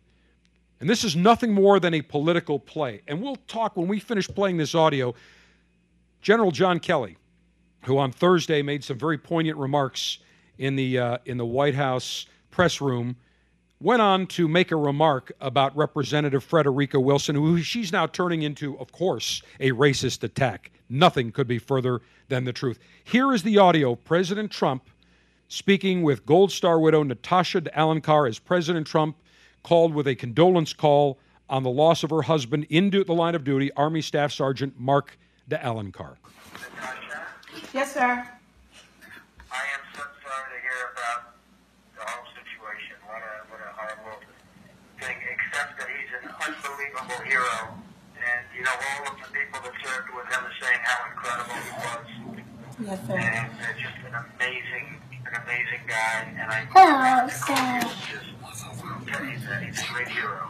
[0.79, 3.01] And this is nothing more than a political play.
[3.07, 5.15] And we'll talk when we finish playing this audio.
[6.21, 7.17] General John Kelly,
[7.85, 10.19] who on Thursday made some very poignant remarks
[10.61, 13.15] in the, uh, in the White House press room,
[13.81, 18.77] went on to make a remark about Representative Frederica Wilson, who she's now turning into,
[18.79, 20.69] of course, a racist attack.
[20.87, 22.77] Nothing could be further than the truth.
[23.03, 24.87] Here is the audio of President Trump
[25.47, 29.17] speaking with Gold Star widow Natasha Alencar as President Trump
[29.63, 31.17] called with a condolence call
[31.49, 35.17] on the loss of her husband in the line of duty, Army Staff Sergeant Mark
[35.49, 36.17] de Alencar.
[37.73, 38.27] Yes, sir.
[39.51, 41.35] I am so sorry to hear about
[41.91, 42.95] the whole situation.
[43.03, 44.23] What a what a horrible
[44.99, 45.17] thing.
[45.27, 46.31] Except that he's an
[47.01, 47.73] unbelievable hero,
[48.15, 51.55] and you know all of the people that served with him are saying how incredible
[51.55, 52.07] he was.
[52.85, 53.17] Yes, sir.
[53.17, 54.85] And uh, just an amazing,
[55.25, 56.17] an amazing guy.
[56.39, 57.57] And I Oh, just, he's,
[59.49, 60.49] a, he's a great hero.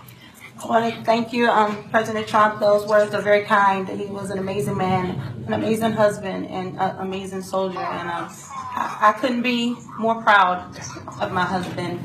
[0.67, 2.59] Well, thank you, um, President Trump.
[2.59, 3.87] Those words are very kind.
[3.89, 7.79] He was an amazing man, an amazing husband, and an amazing soldier.
[7.79, 10.77] And um, I, I couldn't be more proud
[11.19, 11.99] of my husband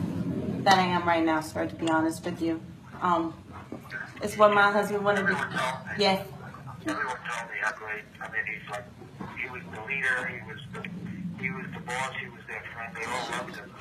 [0.65, 1.67] than I am right now, sir.
[1.67, 2.63] To be honest with you,
[3.03, 3.35] um,
[4.23, 5.33] it's what my husband wanted to.
[5.99, 6.27] Yes.
[6.87, 8.05] Everyone told me how great.
[8.21, 8.85] I mean, he's like,
[9.39, 10.27] he was the leader.
[10.27, 12.13] He was the, he was the boss.
[12.21, 12.95] He was their friend.
[12.97, 13.73] They all loved him.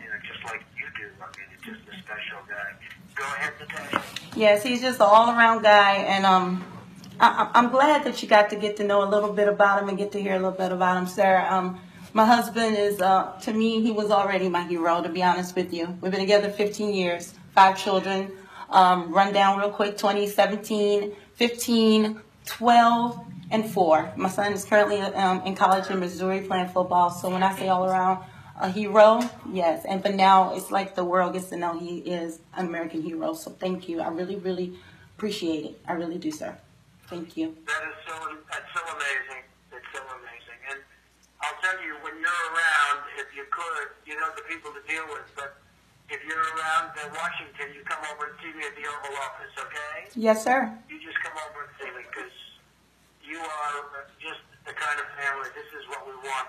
[0.00, 1.08] You know, just like you do.
[1.20, 2.72] I mean, he's just a special guy.
[3.16, 4.02] Go ahead, Natasha.
[4.36, 6.64] Yes, he's just an all-around guy, and um,
[7.20, 9.82] I, I- I'm glad that you got to get to know a little bit about
[9.82, 11.44] him and get to hear a little bit about him, sir.
[11.50, 11.78] Um,
[12.14, 15.02] my husband is, uh, to me, he was already my hero.
[15.02, 18.30] To be honest with you, we've been together 15 years, five children.
[18.72, 24.12] Um, run down real quick: 2017, 15, 12, and four.
[24.16, 27.10] My son is currently um, in college in Missouri playing football.
[27.10, 28.24] So when I say all around
[28.58, 29.20] a hero,
[29.52, 29.84] yes.
[29.84, 33.34] And for now it's like the world gets to know he is an American hero.
[33.34, 34.00] So thank you.
[34.00, 34.72] I really, really
[35.16, 35.80] appreciate it.
[35.86, 36.56] I really do, sir.
[37.08, 37.54] Thank you.
[37.66, 38.14] That is so,
[38.50, 39.44] that's so amazing.
[39.70, 40.58] It's so amazing.
[40.70, 40.80] And
[41.42, 45.04] I'll tell you, when you're around, if you could, you know the people to deal
[45.12, 45.61] with, but
[46.10, 49.54] if you're around uh, Washington, you come over and see me at the Oval Office,
[49.58, 50.10] okay?
[50.16, 50.70] Yes, sir.
[50.90, 52.34] You just come over and see me because
[53.22, 55.48] you are just the kind of family.
[55.54, 56.48] This is what we want.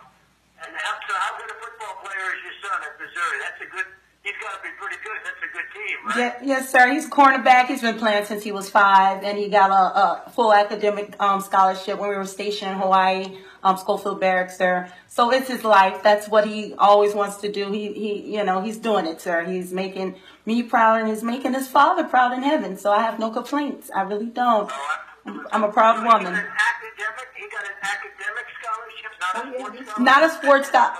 [0.63, 3.37] And how, so how good a football player is your son at Missouri?
[3.41, 3.89] That's a good.
[4.23, 5.19] He's got to be pretty good.
[5.25, 6.17] That's a good team, right?
[6.17, 6.89] Yeah, yes, sir.
[6.93, 7.67] He's cornerback.
[7.67, 11.41] He's been playing since he was five, and he got a, a full academic um,
[11.41, 14.89] scholarship when we were stationed in Hawaii, um, Schofield Barracks, sir.
[15.09, 16.01] So it's his life.
[16.03, 17.69] That's what he always wants to do.
[17.69, 19.43] He, he, you know, he's doing it, sir.
[19.43, 20.15] He's making
[20.45, 22.77] me proud, and he's making his father proud in heaven.
[22.77, 23.91] So I have no complaints.
[23.93, 24.71] I really don't.
[25.25, 26.23] I'm a proud woman.
[26.23, 27.27] got an academic.
[27.35, 30.03] He got an academic scholarship, not a oh, sports scholarship.
[30.03, 30.97] Not a sports guy.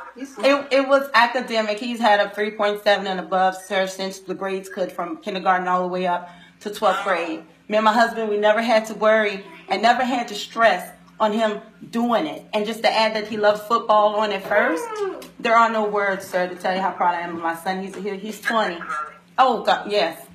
[0.47, 1.79] It, it was academic.
[1.79, 5.87] He's had a 3.7 and above, sir, since the grades could from kindergarten all the
[5.87, 6.29] way up
[6.61, 7.43] to 12th grade.
[7.67, 11.31] Me and my husband, we never had to worry and never had to stress on
[11.31, 11.61] him
[11.91, 12.45] doing it.
[12.53, 15.23] And just to add that he loved football on it first, mm.
[15.43, 17.83] There are no words, sir, to tell you how proud I am of my son.
[17.83, 18.79] He's he, he's 20.
[19.37, 20.25] Oh God, yes.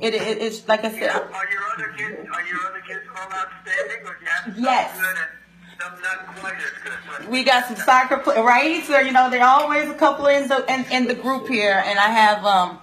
[0.00, 1.10] It, it it's like I said.
[1.10, 1.20] Are
[1.50, 2.28] your other kids?
[2.32, 4.96] Are your other kids all outstanding, or you have some Yes.
[5.00, 7.28] good and some not quite as good?
[7.28, 8.82] We got some soccer play, right?
[8.84, 11.82] So you know, there are always a couple in the in, in the group here,
[11.84, 12.78] and I have um,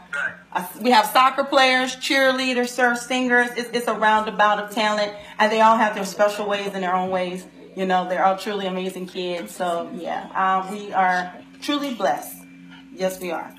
[0.54, 3.50] a- we have soccer players, cheerleaders, sir, singers.
[3.58, 6.94] It's, it's a roundabout of talent, and they all have their special ways and their
[6.96, 7.46] own ways.
[7.76, 9.54] You know, they're all truly amazing kids.
[9.56, 12.38] So yeah, um, we are truly blessed.
[12.94, 13.54] Yes, we are.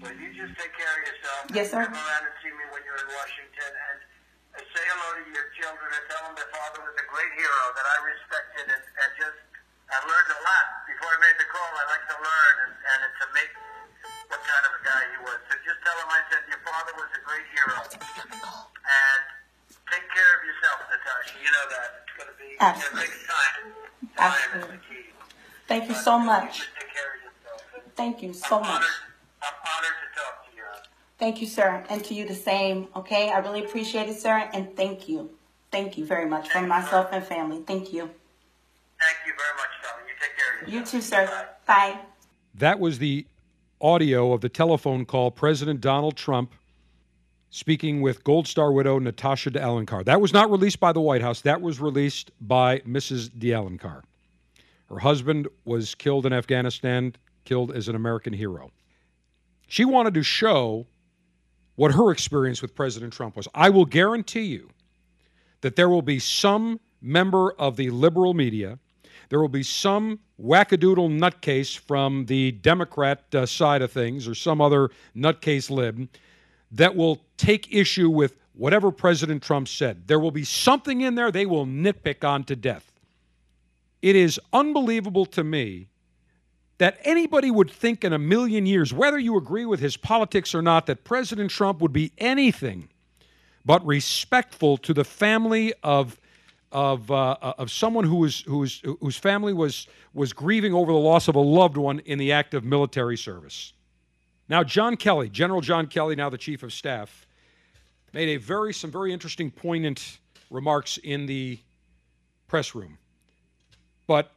[0.00, 1.40] Well, you just take care of yourself.
[1.52, 1.84] Yes, sir.
[1.84, 3.98] Come around and see me when you're in Washington, and
[4.56, 7.86] say hello to your children and tell them their father was a great hero that
[7.86, 9.38] I respected and, and just
[9.90, 11.68] I learned a lot before I made the call.
[11.68, 13.52] I like to learn and, and to make
[14.30, 15.38] what kind of a guy he was.
[15.50, 17.76] So just tell him I said your father was a great hero.
[17.82, 19.22] And
[19.90, 21.34] take care of yourself, Natasha.
[21.42, 23.20] You know that it's going to be Absolutely.
[23.26, 23.64] time.
[24.14, 25.10] Time is the key.
[25.66, 26.62] Thank you so much.
[26.62, 27.60] Just take care of yourself.
[27.74, 28.86] And Thank you so much.
[29.42, 29.54] Honored.
[29.62, 30.62] I'm honored to talk to you.
[31.18, 32.88] Thank you, sir, and to you the same.
[32.96, 35.30] Okay, I really appreciate it, sir, and thank you.
[35.70, 37.62] Thank you very much from myself and family.
[37.66, 38.02] Thank you.
[39.00, 40.08] Thank you very much, Tommy.
[40.08, 40.94] You take care of yourself.
[40.94, 41.48] You too, sir.
[41.66, 41.98] Bye.
[42.54, 43.26] That was the
[43.80, 46.52] audio of the telephone call President Donald Trump
[47.50, 50.04] speaking with Gold Star widow Natasha DeAlencar.
[50.04, 51.40] That was not released by the White House.
[51.42, 53.28] That was released by Mrs.
[53.30, 54.02] DeAlencar.
[54.88, 57.14] Her husband was killed in Afghanistan,
[57.44, 58.70] killed as an American hero.
[59.70, 60.88] She wanted to show
[61.76, 63.46] what her experience with President Trump was.
[63.54, 64.68] I will guarantee you
[65.60, 68.80] that there will be some member of the liberal media,
[69.28, 74.60] there will be some wackadoodle nutcase from the Democrat uh, side of things or some
[74.60, 76.08] other nutcase lib
[76.72, 80.08] that will take issue with whatever President Trump said.
[80.08, 82.90] There will be something in there they will nitpick on to death.
[84.02, 85.86] It is unbelievable to me
[86.80, 90.62] that anybody would think in a million years, whether you agree with his politics or
[90.62, 92.88] not, that President Trump would be anything
[93.66, 96.18] but respectful to the family of
[96.72, 100.98] of uh, of someone who was who was whose family was was grieving over the
[100.98, 103.74] loss of a loved one in the act of military service.
[104.48, 107.26] Now, John Kelly, General John Kelly, now the chief of staff,
[108.14, 110.18] made a very some very interesting, poignant
[110.48, 111.58] remarks in the
[112.48, 112.96] press room.
[114.06, 114.32] But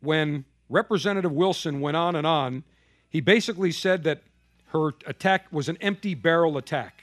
[0.00, 2.64] when Representative Wilson went on and on,
[3.10, 4.22] he basically said that
[4.68, 7.02] her attack was an empty barrel attack.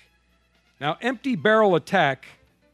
[0.81, 2.25] Now, empty barrel attack,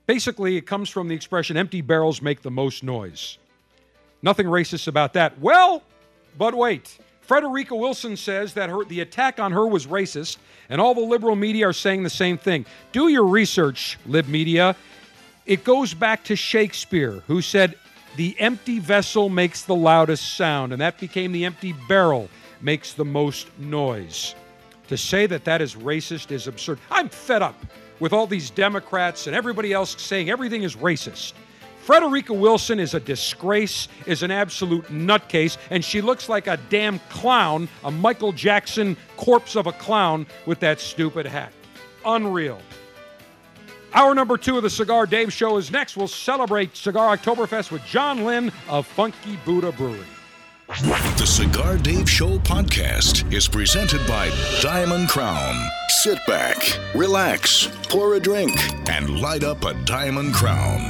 [0.06, 3.38] basically, it comes from the expression empty barrels make the most noise.
[4.22, 5.38] Nothing racist about that.
[5.40, 5.84] Well,
[6.38, 6.98] but wait.
[7.22, 10.38] Frederica Wilson says that her, the attack on her was racist,
[10.70, 12.66] and all the liberal media are saying the same thing.
[12.92, 14.76] Do your research, lib media.
[15.46, 17.76] It goes back to Shakespeare, who said,
[18.16, 22.30] The empty vessel makes the loudest sound, and that became the empty barrel
[22.62, 24.36] makes the most noise.
[24.88, 26.80] To say that that is racist is absurd.
[26.90, 27.56] I'm fed up
[28.00, 31.34] with all these Democrats and everybody else saying everything is racist.
[31.82, 36.98] Frederica Wilson is a disgrace, is an absolute nutcase, and she looks like a damn
[37.10, 41.54] clown, a Michael Jackson corpse of a clown with that stupid hat.
[42.04, 42.60] Unreal.
[43.96, 45.96] Hour number two of the Cigar Dave Show is next.
[45.96, 50.04] We'll celebrate Cigar Oktoberfest with John Lynn of Funky Buddha Brewery.
[50.68, 54.32] The Cigar Dave Show podcast is presented by
[54.62, 55.56] Diamond Crown.
[55.88, 56.58] Sit back,
[56.94, 58.52] relax, pour a drink,
[58.90, 60.82] and light up a Diamond Crown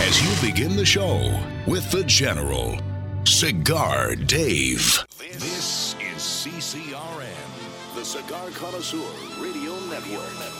[0.00, 2.76] as you begin the show with the General,
[3.24, 5.04] Cigar Dave.
[5.18, 9.06] This is CCRN, the Cigar Connoisseur
[9.38, 10.59] Radio Network.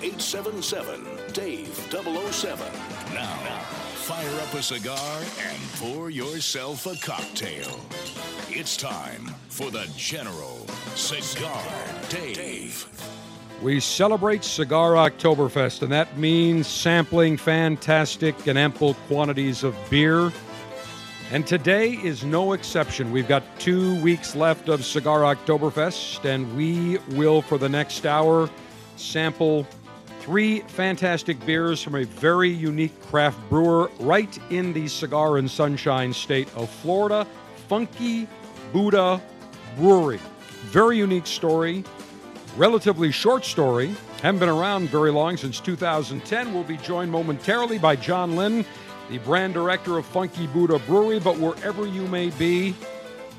[0.00, 2.58] 877 Dave 007.
[3.12, 3.36] Now,
[3.96, 7.80] fire up a cigar and pour yourself a cocktail.
[8.48, 11.64] It's time for the General Cigar
[12.08, 12.86] Dave.
[13.60, 20.32] We celebrate Cigar Oktoberfest, and that means sampling fantastic and ample quantities of beer.
[21.32, 23.10] And today is no exception.
[23.10, 28.48] We've got two weeks left of Cigar Oktoberfest, and we will, for the next hour,
[28.94, 29.66] sample
[30.28, 36.12] three fantastic beers from a very unique craft brewer right in the cigar and sunshine
[36.12, 37.26] state of Florida,
[37.66, 38.28] Funky
[38.70, 39.22] Buddha
[39.78, 40.20] Brewery.
[40.66, 41.82] Very unique story,
[42.58, 43.94] relatively short story.
[44.20, 46.52] Haven't been around very long since 2010.
[46.52, 48.66] We'll be joined momentarily by John Lynn,
[49.08, 51.20] the brand director of Funky Buddha Brewery.
[51.20, 52.74] But wherever you may be,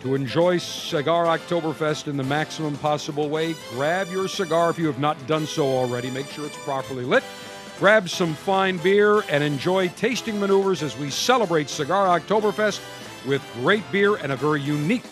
[0.01, 4.99] to enjoy Cigar Oktoberfest in the maximum possible way, grab your cigar if you have
[4.99, 6.09] not done so already.
[6.09, 7.23] Make sure it's properly lit.
[7.77, 12.81] Grab some fine beer and enjoy tasting maneuvers as we celebrate Cigar Oktoberfest
[13.25, 15.05] with great beer and a very unique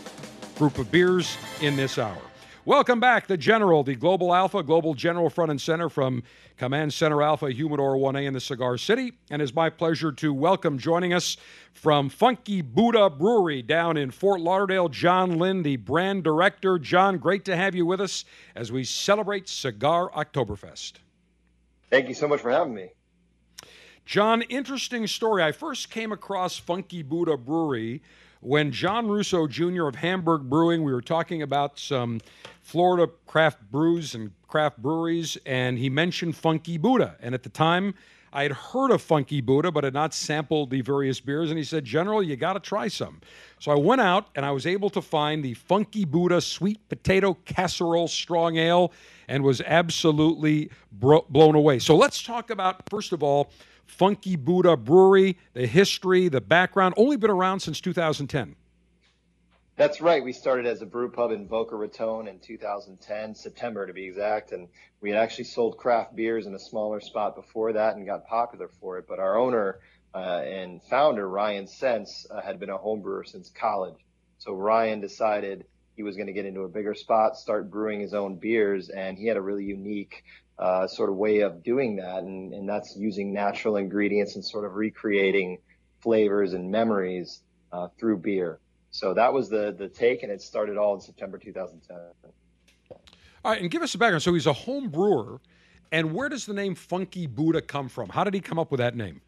[0.58, 2.27] group of beers in this hour.
[2.68, 6.22] Welcome back, the General, the Global Alpha, Global General Front and Center from
[6.58, 9.14] Command Center Alpha, Humidor 1A in the Cigar City.
[9.30, 11.38] And it's my pleasure to welcome joining us
[11.72, 16.78] from Funky Buddha Brewery down in Fort Lauderdale, John Lynn, the brand director.
[16.78, 20.96] John, great to have you with us as we celebrate Cigar Oktoberfest.
[21.90, 22.90] Thank you so much for having me.
[24.06, 25.42] John, interesting story.
[25.42, 28.02] I first came across Funky Buddha Brewery
[28.42, 29.88] when John Russo Jr.
[29.88, 32.22] of Hamburg Brewing, we were talking about some
[32.62, 37.16] Florida craft brews and craft breweries, and he mentioned Funky Buddha.
[37.22, 37.94] And at the time,
[38.34, 41.50] I had heard of Funky Buddha, but had not sampled the various beers.
[41.50, 43.22] And he said, General, you got to try some.
[43.60, 47.36] So I went out and I was able to find the Funky Buddha Sweet Potato
[47.46, 48.92] Casserole Strong Ale
[49.28, 51.80] and was absolutely bro- blown away.
[51.80, 53.50] So let's talk about, first of all,
[53.88, 58.56] Funky Buddha Brewery, the history, the background, only been around since 2010.
[59.78, 60.24] That's right.
[60.24, 64.52] We started as a brew pub in Boca Raton in 2010, September to be exact,
[64.52, 64.68] and
[65.02, 68.70] we had actually sold craft beers in a smaller spot before that and got popular
[68.82, 69.06] for it.
[69.08, 69.80] But our owner
[70.16, 74.04] uh, and founder Ryan Sentz uh, had been a home brewer since college,
[74.40, 75.66] so Ryan decided
[75.96, 79.16] he was going to get into a bigger spot, start brewing his own beers, and
[79.16, 80.24] he had a really unique
[80.60, 84.66] uh, sort of way of doing that, and, and that's using natural ingredients and sort
[84.66, 85.60] of recreating
[86.02, 87.42] flavors and memories
[87.72, 88.60] uh, through beer.
[88.90, 91.98] So that was the the take, and it started all in September 2010.
[93.46, 94.24] All right, and give us a background.
[94.24, 95.40] So he's a home brewer,
[95.92, 98.10] and where does the name Funky Buddha come from?
[98.10, 99.22] How did he come up with that name?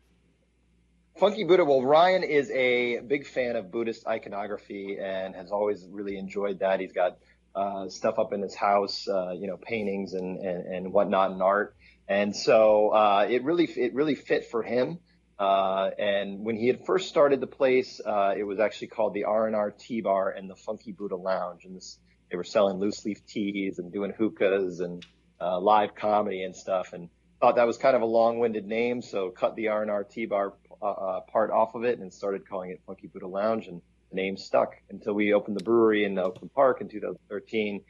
[1.20, 1.66] Funky Buddha.
[1.66, 6.80] Well, Ryan is a big fan of Buddhist iconography and has always really enjoyed that.
[6.80, 7.18] He's got
[7.56, 11.42] uh, stuff up in his house, uh, you know, paintings and, and, and whatnot and
[11.42, 11.76] art.
[12.08, 15.00] And so uh, it really it really fit for him.
[15.38, 19.24] Uh, and when he had first started the place, uh, it was actually called the
[19.24, 21.64] R&R Tea Bar and the Funky Buddha Lounge.
[21.64, 21.98] And this,
[22.30, 25.06] they were selling loose leaf teas and doing hookahs and
[25.40, 26.92] uh, live comedy and stuff.
[26.92, 30.56] And thought that was kind of a long-winded name, so cut the R&R Tea Bar
[30.82, 33.68] part off of it and started calling it Funky Buddha Lounge.
[33.68, 37.82] And the name stuck until we opened the brewery in Oakland Park in 2013,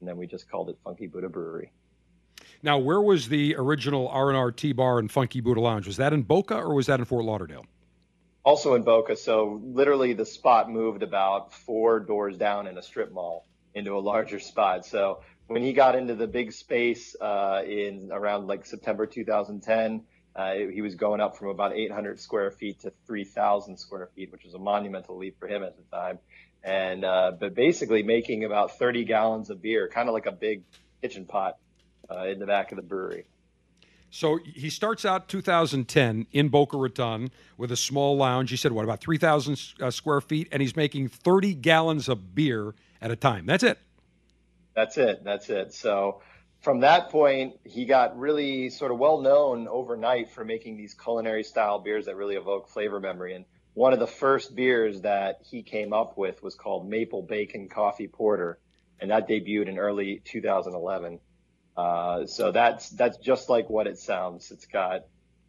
[0.00, 1.72] and then we just called it Funky Buddha Brewery.
[2.62, 5.86] Now, where was the original R&R Tea Bar and Funky Buddha Lounge?
[5.86, 7.64] Was that in Boca or was that in Fort Lauderdale?
[8.44, 9.16] Also in Boca.
[9.16, 14.00] So literally, the spot moved about four doors down in a strip mall into a
[14.00, 14.86] larger spot.
[14.86, 20.04] So when he got into the big space uh, in around like September 2010,
[20.36, 24.44] uh, he was going up from about 800 square feet to 3,000 square feet, which
[24.44, 26.18] was a monumental leap for him at the time.
[26.62, 30.62] And uh, but basically making about 30 gallons of beer, kind of like a big
[31.00, 31.56] kitchen pot
[32.10, 33.24] uh, in the back of the brewery.
[34.10, 38.50] So he starts out 2010 in Boca Raton with a small lounge.
[38.50, 40.48] He said, what, about 3,000 uh, square feet?
[40.52, 43.46] And he's making 30 gallons of beer at a time.
[43.46, 43.78] That's it.
[44.74, 45.24] That's it.
[45.24, 45.72] That's it.
[45.72, 46.20] So
[46.66, 51.44] from that point, he got really sort of well known overnight for making these culinary
[51.44, 53.36] style beers that really evoke flavor memory.
[53.36, 53.44] And
[53.74, 58.08] one of the first beers that he came up with was called Maple Bacon Coffee
[58.08, 58.58] Porter,
[58.98, 61.20] and that debuted in early 2011.
[61.76, 64.50] Uh, so that's that's just like what it sounds.
[64.50, 65.02] It's got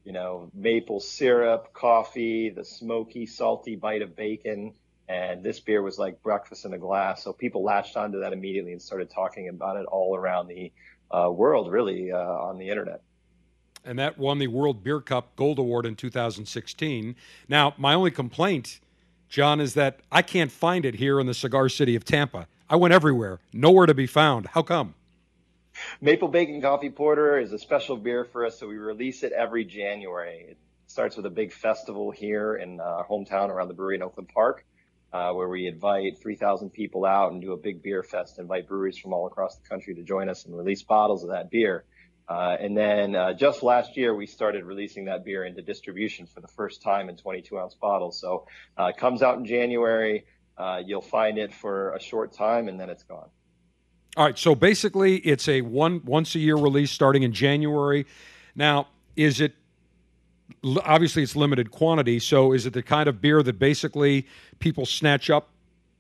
[0.04, 4.76] you know maple syrup, coffee, the smoky, salty bite of bacon,
[5.10, 7.24] and this beer was like breakfast in a glass.
[7.24, 10.72] So people latched onto that immediately and started talking about it all around the
[11.12, 13.02] uh, world, really, uh, on the internet.
[13.86, 17.16] And that won the World Beer Cup Gold Award in 2016.
[17.48, 18.80] Now, my only complaint,
[19.30, 22.48] John, is that I can't find it here in the cigar city of Tampa.
[22.70, 24.48] I went everywhere, nowhere to be found.
[24.48, 24.96] How come?
[26.02, 29.64] Maple Bacon Coffee Porter is a special beer for us, so we release it every
[29.64, 30.46] January.
[30.50, 34.30] It starts with a big festival here in our hometown around the brewery in Oakland
[34.34, 34.66] Park
[35.14, 38.98] uh, where we invite 3,000 people out and do a big beer fest, invite breweries
[38.98, 41.86] from all across the country to join us and release bottles of that beer.
[42.30, 46.42] Uh, and then uh, just last year, we started releasing that beer into distribution for
[46.42, 48.20] the first time in 22 ounce bottles.
[48.20, 48.48] So
[48.78, 50.26] uh, it comes out in January.
[50.58, 53.30] Uh, you'll find it for a short time and then it's gone.
[54.18, 54.38] All right.
[54.38, 58.08] So basically, it's a one once a year release starting in January.
[58.56, 59.54] Now, is it
[60.84, 62.20] obviously it's limited quantity.
[62.20, 64.28] So is it the kind of beer that basically
[64.60, 65.50] people snatch up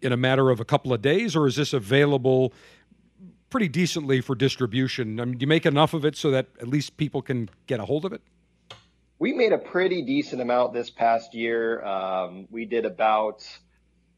[0.02, 2.54] in a matter of a couple of days, or is this available
[3.50, 5.20] pretty decently for distribution?
[5.20, 7.80] I mean, do you make enough of it so that at least people can get
[7.80, 8.22] a hold of it?
[9.20, 11.84] We made a pretty decent amount this past year.
[11.84, 13.44] Um, we did about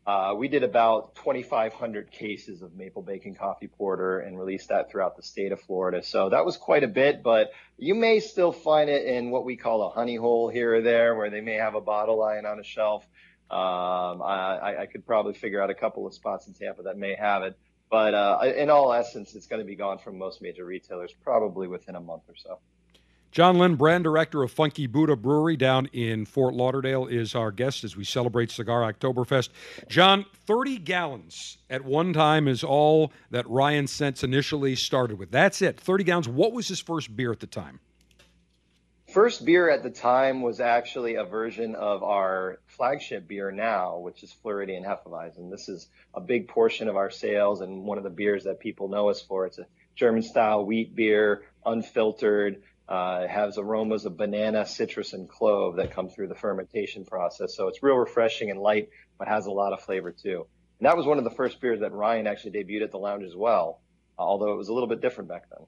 [0.07, 5.15] uh, we did about 2,500 cases of maple bacon coffee porter and released that throughout
[5.15, 6.01] the state of Florida.
[6.01, 9.55] So that was quite a bit, but you may still find it in what we
[9.55, 12.59] call a honey hole here or there, where they may have a bottle lying on
[12.59, 13.03] a shelf.
[13.51, 17.15] Um, I, I could probably figure out a couple of spots in Tampa that may
[17.15, 17.57] have it.
[17.89, 21.67] But uh, in all essence, it's going to be gone from most major retailers probably
[21.67, 22.59] within a month or so.
[23.31, 27.83] John Lynn, brand director of Funky Buddha Brewery down in Fort Lauderdale, is our guest
[27.83, 29.49] as we celebrate Cigar Oktoberfest.
[29.87, 35.29] John, 30 gallons at one time is all that Ryan Sentz initially started with.
[35.29, 36.27] That's it, 30 gallons.
[36.27, 37.79] What was his first beer at the time?
[39.13, 44.23] First beer at the time was actually a version of our flagship beer now, which
[44.23, 45.51] is Floridian Hefeweizen.
[45.51, 48.87] This is a big portion of our sales and one of the beers that people
[48.87, 49.45] know us for.
[49.45, 49.65] It's a
[49.95, 52.61] German style wheat beer, unfiltered.
[52.89, 57.55] Uh, it has aromas of banana, citrus, and clove that come through the fermentation process.
[57.55, 60.47] So it's real refreshing and light, but has a lot of flavor too.
[60.79, 63.23] And that was one of the first beers that Ryan actually debuted at the lounge
[63.23, 63.81] as well,
[64.17, 65.67] although it was a little bit different back then.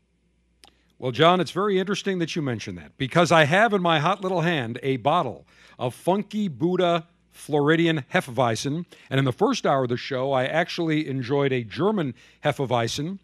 [0.97, 4.21] Well, John, it's very interesting that you mention that because I have in my hot
[4.21, 5.45] little hand a bottle
[5.77, 8.85] of Funky Buddha Floridian Hefeweizen.
[9.09, 12.13] And in the first hour of the show, I actually enjoyed a German
[12.43, 13.19] Hefeweizen.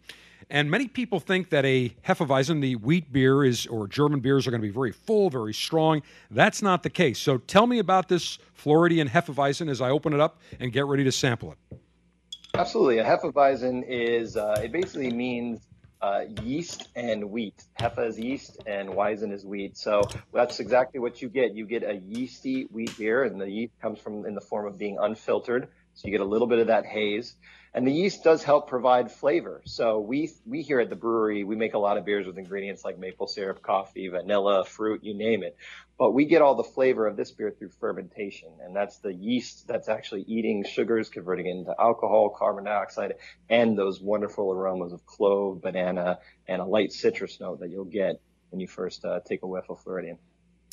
[0.50, 4.50] And many people think that a Hefeweizen, the wheat beer, is or German beers are
[4.50, 6.02] going to be very full, very strong.
[6.30, 7.18] That's not the case.
[7.18, 11.04] So tell me about this Floridian Hefeweizen as I open it up and get ready
[11.04, 11.78] to sample it.
[12.54, 12.98] Absolutely.
[12.98, 15.60] A Hefeweizen is, uh, it basically means
[16.00, 17.64] uh, yeast and wheat.
[17.78, 19.76] Hefe is yeast and Weizen is wheat.
[19.76, 21.54] So that's exactly what you get.
[21.54, 24.78] You get a yeasty wheat beer, and the yeast comes from in the form of
[24.78, 25.68] being unfiltered.
[25.94, 27.34] So you get a little bit of that haze.
[27.74, 29.62] And the yeast does help provide flavor.
[29.64, 32.84] So we we here at the brewery we make a lot of beers with ingredients
[32.84, 35.56] like maple syrup, coffee, vanilla, fruit, you name it.
[35.98, 39.66] But we get all the flavor of this beer through fermentation, and that's the yeast
[39.66, 43.14] that's actually eating sugars, converting it into alcohol, carbon dioxide,
[43.50, 48.20] and those wonderful aromas of clove, banana, and a light citrus note that you'll get
[48.50, 50.18] when you first uh, take a whiff of Floridian.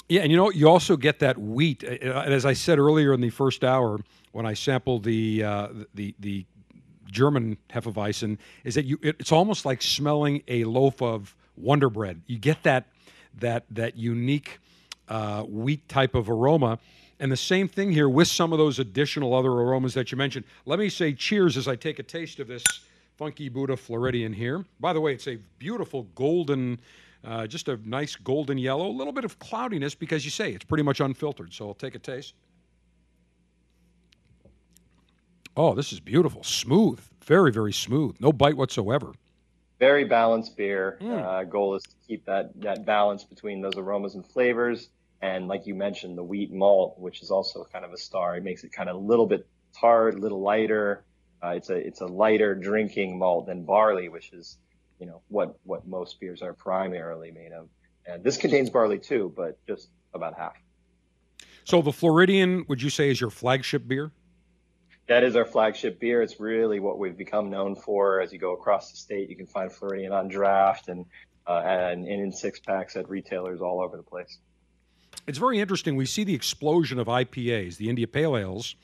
[0.08, 1.84] Yeah, and you know you also get that wheat.
[1.84, 4.00] As I said earlier in the first hour,
[4.32, 6.46] when I sampled the uh, the the
[7.16, 12.22] German Hefeweizen is that you it's almost like smelling a loaf of Wonder Bread.
[12.28, 12.88] You get that
[13.40, 14.60] that that unique
[15.08, 16.78] uh, wheat type of aroma.
[17.18, 20.44] And the same thing here with some of those additional other aromas that you mentioned.
[20.66, 22.64] Let me say cheers as I take a taste of this
[23.16, 24.66] Funky Buddha Floridian here.
[24.82, 26.78] By the way, it's a beautiful golden,
[27.24, 30.66] uh, just a nice golden yellow, a little bit of cloudiness because you say it's
[30.66, 31.54] pretty much unfiltered.
[31.54, 32.34] So I'll take a taste.
[35.58, 36.44] Oh, this is beautiful.
[36.44, 37.00] Smooth.
[37.24, 38.18] Very, very smooth.
[38.20, 39.14] No bite whatsoever.
[39.80, 40.98] Very balanced beer.
[41.02, 41.24] Mm.
[41.24, 44.90] Uh, goal is to keep that, that balance between those aromas and flavors.
[45.22, 48.44] And like you mentioned, the wheat malt, which is also kind of a star, it
[48.44, 49.48] makes it kind of a little bit
[49.80, 51.04] tart, a little lighter.
[51.44, 54.58] Uh, it's a it's a lighter drinking malt than barley, which is
[55.00, 57.70] you know what what most beers are primarily made of.
[58.06, 60.54] And this contains barley too, but just about half.
[61.64, 64.12] So the Floridian, would you say, is your flagship beer?
[65.08, 66.22] That is our flagship beer.
[66.22, 68.22] It's really what we've become known for.
[68.22, 71.06] As you go across the state, you can find Floridian on draft and
[71.48, 74.40] uh, and, and in six packs at retailers all over the place.
[75.28, 75.96] It's very interesting.
[75.96, 78.76] We see the explosion of IPAs, the India Pale Ales,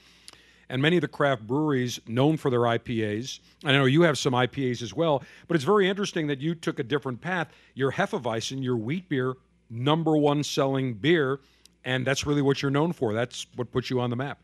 [0.69, 3.39] and many of the craft breweries known for their IPAs.
[3.63, 6.78] I know you have some IPAs as well, but it's very interesting that you took
[6.78, 7.49] a different path.
[7.74, 9.36] Your Hefeweizen, your wheat beer,
[9.72, 11.39] number one selling beer,
[11.84, 13.13] and that's really what you're known for.
[13.13, 14.39] That's what puts you on the map.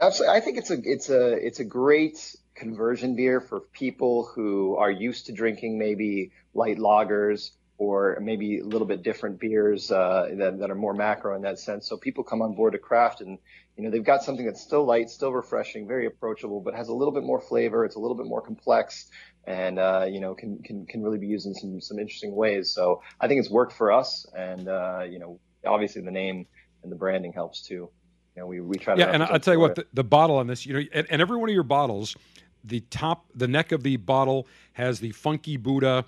[0.00, 4.76] Absolutely, I think it's a it's a it's a great conversion beer for people who
[4.76, 10.28] are used to drinking maybe light lagers or maybe a little bit different beers uh,
[10.36, 11.88] that, that are more macro in that sense.
[11.88, 13.38] So people come on board to craft and
[13.76, 16.94] you know they've got something that's still light, still refreshing, very approachable, but has a
[16.94, 17.84] little bit more flavor.
[17.84, 19.10] It's a little bit more complex
[19.48, 22.70] and uh, you know can, can can really be used in some some interesting ways.
[22.72, 26.46] So I think it's worked for us, and uh, you know obviously the name
[26.84, 27.90] and the branding helps too
[28.38, 29.00] know, we, we try to.
[29.00, 31.22] Yeah, and I'll tell you what, the, the, bottle on this, you know, and, and,
[31.22, 32.16] every one of your bottles,
[32.64, 36.04] the top, the neck of the bottle has the Funky Buddha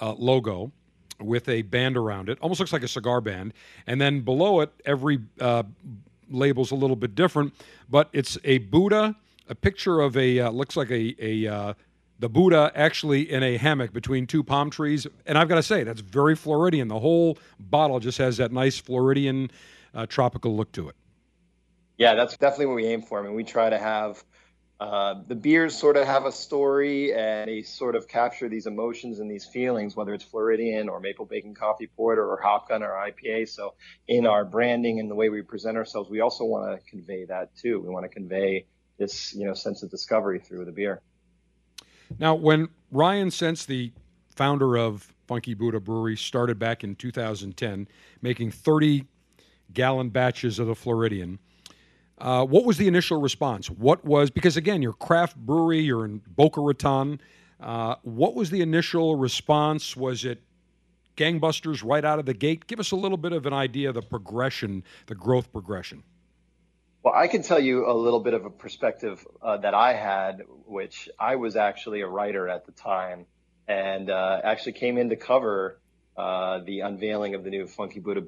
[0.00, 0.72] uh, logo
[1.20, 3.54] with a band around it, almost looks like a cigar band,
[3.86, 5.62] and then below it, every uh,
[6.30, 7.54] label's a little bit different,
[7.88, 9.16] but it's a Buddha,
[9.48, 11.74] a picture of a uh, looks like a a uh,
[12.18, 15.06] the Buddha actually in a hammock between two palm trees.
[15.26, 16.88] And I've got to say, that's very Floridian.
[16.88, 19.50] The whole bottle just has that nice Floridian
[19.94, 20.96] uh, tropical look to it.
[21.98, 23.18] Yeah, that's definitely what we aim for.
[23.18, 24.22] I mean, we try to have
[24.78, 29.20] uh, the beers sort of have a story and they sort of capture these emotions
[29.20, 32.90] and these feelings, whether it's Floridian or Maple Bacon Coffee Porter or Hop Gun or
[32.90, 33.48] IPA.
[33.48, 33.74] So
[34.06, 37.56] in our branding and the way we present ourselves, we also want to convey that
[37.56, 37.80] too.
[37.80, 38.66] We want to convey
[38.98, 41.00] this, you know, sense of discovery through the beer.
[42.18, 43.92] Now, when Ryan Sentz, the
[44.34, 47.88] founder of Funky Buddha Brewery, started back in 2010,
[48.20, 49.06] making 30
[49.72, 51.38] gallon batches of the Floridian,
[52.18, 53.68] uh, what was the initial response?
[53.68, 57.20] What was because again, you're craft brewery, you're in Boca Raton.
[57.60, 59.96] Uh, what was the initial response?
[59.96, 60.42] Was it
[61.16, 62.66] gangbusters right out of the gate?
[62.66, 66.02] Give us a little bit of an idea of the progression, the growth progression.
[67.02, 70.42] Well, I can tell you a little bit of a perspective uh, that I had,
[70.66, 73.26] which I was actually a writer at the time,
[73.68, 75.78] and uh, actually came in to cover
[76.16, 78.24] uh, the unveiling of the new Funky Buddha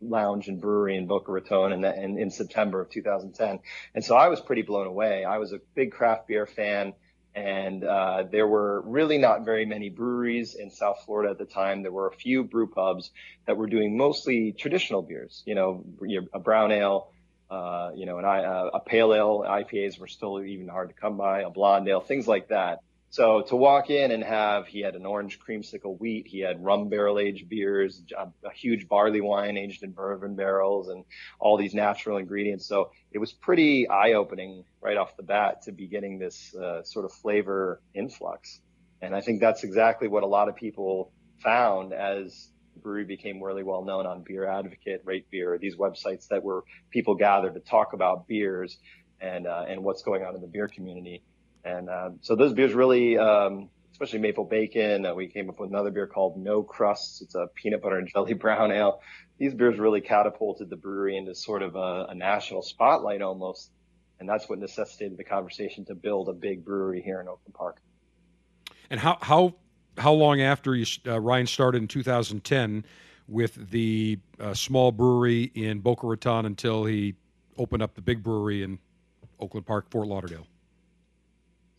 [0.00, 3.60] lounge and brewery in Boca Raton in, the, in, September of 2010.
[3.94, 5.24] And so I was pretty blown away.
[5.24, 6.94] I was a big craft beer fan
[7.34, 11.82] and uh, there were really not very many breweries in South Florida at the time.
[11.82, 13.10] There were a few brew pubs
[13.46, 15.84] that were doing mostly traditional beers, you know,
[16.32, 17.08] a brown ale,
[17.50, 19.44] uh, you know, an, uh, a pale ale.
[19.46, 22.80] IPAs were still even hard to come by, a blonde ale, things like that.
[23.14, 26.88] So to walk in and have, he had an orange creamsicle wheat, he had rum
[26.88, 31.04] barrel aged beers, a, a, huge barley wine aged in bourbon barrels, and
[31.38, 32.66] all these natural ingredients.
[32.66, 36.82] So it was pretty eye opening right off the bat to be getting this uh,
[36.82, 38.60] sort of flavor influx.
[39.00, 43.40] And I think that's exactly what a lot of people found as the brewery became
[43.40, 47.60] really well known on Beer Advocate, Rate Beer, these websites that were people gathered to
[47.60, 48.76] talk about beers
[49.20, 51.22] and uh, and what's going on in the beer community.
[51.64, 55.06] And uh, so those beers really, um, especially maple bacon.
[55.06, 57.22] Uh, we came up with another beer called No Crusts.
[57.22, 59.00] It's a peanut butter and jelly brown ale.
[59.38, 63.70] These beers really catapulted the brewery into sort of a, a national spotlight almost.
[64.20, 67.80] And that's what necessitated the conversation to build a big brewery here in Oakland Park.
[68.90, 69.54] And how how
[69.98, 72.84] how long after you, uh, Ryan started in 2010
[73.28, 77.14] with the uh, small brewery in Boca Raton until he
[77.56, 78.78] opened up the big brewery in
[79.40, 80.46] Oakland Park, Fort Lauderdale?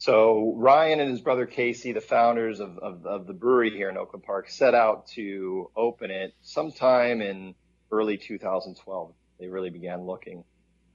[0.06, 3.97] So Ryan and his brother Casey, the founders of, of, of, the brewery here in
[3.97, 7.56] Oakland Park, set out to open it sometime in
[7.91, 9.14] early 2012.
[9.39, 10.43] They really began looking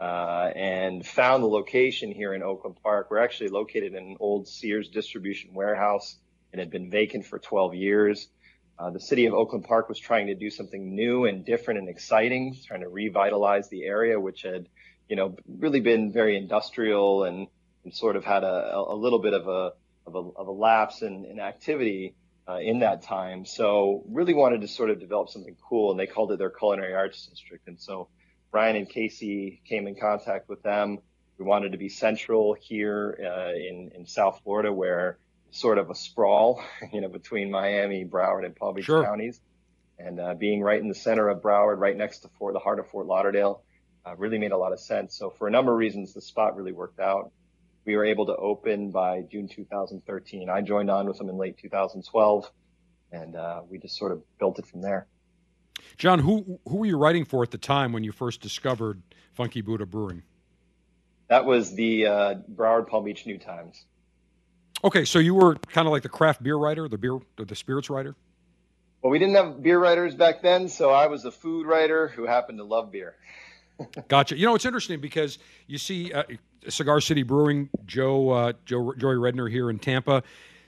[0.00, 3.08] uh, and found the location here in Oakland Park.
[3.10, 6.16] We're actually located in an old Sears distribution warehouse.
[6.52, 8.28] It had been vacant for 12 years.
[8.78, 11.88] Uh, the city of Oakland Park was trying to do something new and different and
[11.88, 14.68] exciting, trying to revitalize the area, which had,
[15.08, 17.48] you know, really been very industrial and
[17.84, 19.72] and sort of had a, a little bit of a
[20.06, 22.14] of a, of a lapse in, in activity
[22.48, 23.44] uh, in that time.
[23.44, 26.94] So really wanted to sort of develop something cool, and they called it their culinary
[26.94, 27.68] arts district.
[27.68, 28.08] And so
[28.52, 30.98] Ryan and Casey came in contact with them.
[31.38, 35.18] We wanted to be central here uh, in in South Florida, where
[35.52, 36.62] sort of a sprawl,
[36.92, 39.04] you know, between Miami, Broward, and Palm Beach sure.
[39.04, 39.40] counties,
[39.98, 42.78] and uh, being right in the center of Broward, right next to Fort, the heart
[42.78, 43.62] of Fort Lauderdale,
[44.06, 45.16] uh, really made a lot of sense.
[45.16, 47.32] So for a number of reasons, the spot really worked out
[47.90, 50.48] we were able to open by June 2013.
[50.48, 52.48] I joined on with them in late 2012,
[53.10, 55.08] and uh, we just sort of built it from there.
[55.96, 59.60] John, who who were you writing for at the time when you first discovered Funky
[59.60, 60.22] Buddha Brewing?
[61.26, 63.84] That was the uh, Broward Palm Beach New Times.
[64.84, 67.90] Okay, so you were kind of like the craft beer writer, the beer, the spirits
[67.90, 68.14] writer.
[69.02, 72.24] Well, we didn't have beer writers back then, so I was a food writer who
[72.24, 73.16] happened to love beer.
[74.08, 74.36] gotcha.
[74.36, 76.24] You know, it's interesting because you see uh,
[76.68, 80.22] Cigar City Brewing, Joe, uh, Joe Joey Redner here in Tampa.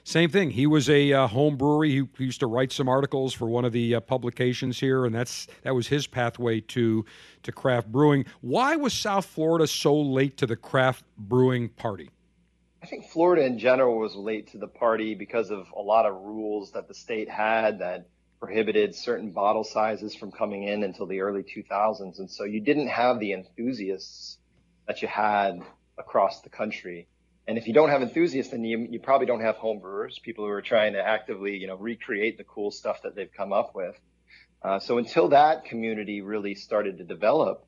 [0.05, 0.49] Same thing.
[0.49, 2.07] He was a uh, home brewery.
[2.17, 5.47] He, used to write some articles for one of the uh, publications here, and that's
[5.61, 7.05] that was his pathway to
[7.43, 8.25] to craft brewing.
[8.41, 12.09] Why was South Florida so late to the craft brewing party?
[12.81, 16.15] I think Florida in general was late to the party because of a lot of
[16.15, 18.07] rules that the state had that
[18.41, 22.19] prohibited certain bottle sizes from coming in until the early 2000s.
[22.19, 24.37] And so you didn't have the enthusiasts
[24.85, 25.61] that you had
[25.97, 27.07] across the country.
[27.47, 30.45] And if you don't have enthusiasts, then you, you probably don't have home brewers, people
[30.45, 33.75] who are trying to actively, you know, recreate the cool stuff that they've come up
[33.75, 33.99] with.
[34.61, 37.65] Uh, so until that community really started to develop,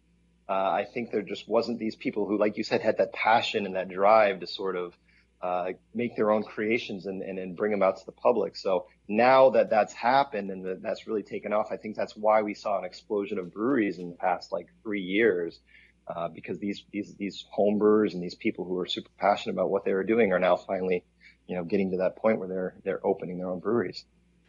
[0.48, 3.66] uh, I think there just wasn't these people who, like you said, had that passion
[3.66, 4.94] and that drive to sort of
[5.42, 8.56] uh, make their own creations and, and, and, bring them out to the public.
[8.56, 12.42] So now that that's happened and that that's really taken off, I think that's why
[12.42, 15.60] we saw an explosion of breweries in the past like three years.
[16.08, 19.72] Uh, because these these these home brewers and these people who are super passionate about
[19.72, 21.03] what they were doing are now finally,
[21.47, 24.06] you know, getting to that point where they're they're opening their own breweries.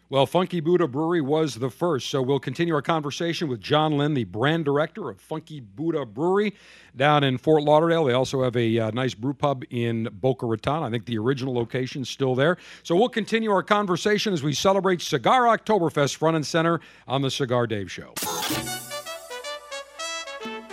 [0.08, 2.10] Well, Funky Buddha Brewery was the first.
[2.10, 6.54] So we'll continue our conversation with John Lynn, the brand director of Funky Buddha Brewery
[6.94, 8.04] down in Fort Lauderdale.
[8.04, 10.84] They also have a uh, nice brew pub in Boca Raton.
[10.84, 12.56] I think the original location is still there.
[12.84, 17.30] So we'll continue our conversation as we celebrate Cigar Oktoberfest front and center on the
[17.30, 18.14] Cigar Dave Show.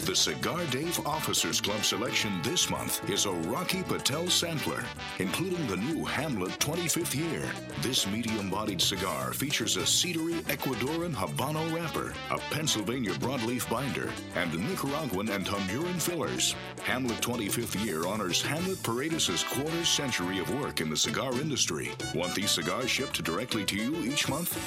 [0.06, 4.84] The Cigar Dave Officers Club selection this month is a Rocky Patel sampler,
[5.20, 7.50] including the new Hamlet 25th year.
[7.82, 14.54] This medium bodied cigar features a cedary Ecuadorian Habano wrapper, a Pennsylvania broadleaf binder, and
[14.68, 16.54] Nicaraguan and Honduran fillers.
[16.84, 21.92] Hamlet 25th year honors Hamlet Paredes' quarter century of work in the cigar industry.
[22.14, 24.60] Want these cigars shipped directly to you each month?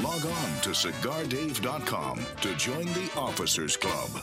[0.00, 4.22] Log on to cigardave.com to join the Officers Club.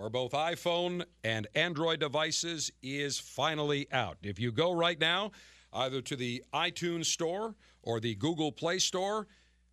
[0.00, 4.16] for both iPhone and Android devices is finally out.
[4.22, 5.30] If you go right now,
[5.74, 9.26] either to the iTunes Store or the Google Play Store,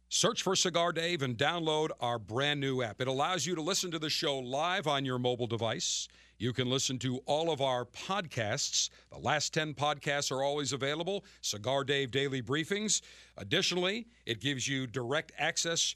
[0.10, 3.00] Search for Cigar Dave and download our brand new app.
[3.00, 6.10] It allows you to listen to the show live on your mobile device.
[6.38, 8.90] You can listen to all of our podcasts.
[9.12, 13.02] The last 10 podcasts are always available Cigar Dave Daily Briefings.
[13.38, 15.96] Additionally, it gives you direct access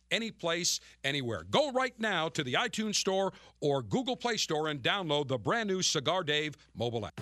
[0.11, 1.45] any place, anywhere.
[1.49, 5.67] Go right now to the iTunes Store or Google Play Store and download the brand
[5.67, 7.19] new Cigar Dave mobile app.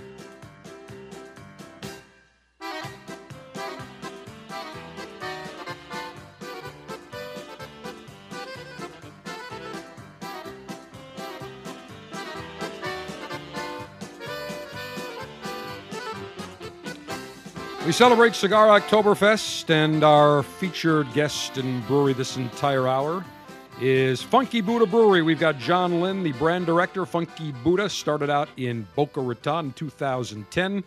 [17.90, 23.26] We celebrate Cigar Oktoberfest, and our featured guest and brewery this entire hour
[23.82, 25.24] is Funky Buddha Brewery.
[25.24, 27.08] We've got John Lynn, the brand director.
[27.08, 30.84] Funky Buddha started out in Boca Raton in 2010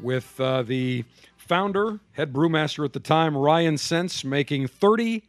[0.00, 1.04] with uh, the
[1.36, 5.24] founder, head brewmaster at the time, Ryan Sentz, making 30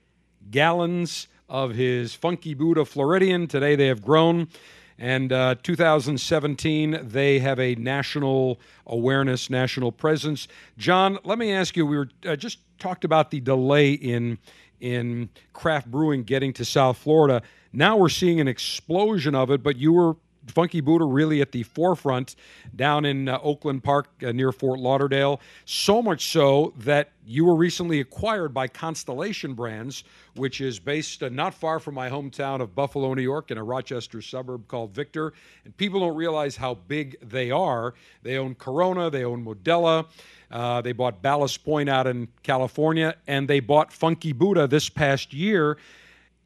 [0.49, 3.45] gallons of his Funky Buddha Floridian.
[3.45, 4.47] Today they have grown
[5.00, 10.50] and uh, 2017, they have a national awareness, national presence.
[10.78, 11.86] John, let me ask you.
[11.86, 14.38] We were uh, just talked about the delay in
[14.82, 17.42] in craft brewing getting to South Florida.
[17.71, 20.16] Now we're seeing an explosion of it, but you were
[20.50, 22.36] Funky Buddha really at the forefront
[22.76, 25.39] down in uh, Oakland Park uh, near Fort Lauderdale.
[25.66, 30.04] So much so that you were recently acquired by Constellation Brands,
[30.36, 33.63] which is based uh, not far from my hometown of Buffalo, New York, in a
[33.63, 35.34] Rochester suburb called Victor.
[35.66, 37.93] And people don't realize how big they are.
[38.24, 40.08] They own Corona, they own Modelo.
[40.51, 45.32] Uh, they bought Ballast Point out in California, and they bought Funky Buddha this past
[45.32, 45.78] year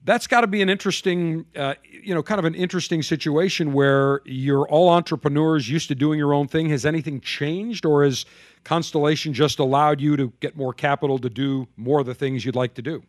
[0.05, 4.21] that's got to be an interesting, uh, you know, kind of an interesting situation where
[4.25, 6.69] you're all entrepreneurs used to doing your own thing.
[6.69, 8.25] Has anything changed, or has
[8.63, 12.55] Constellation just allowed you to get more capital to do more of the things you'd
[12.55, 13.03] like to do?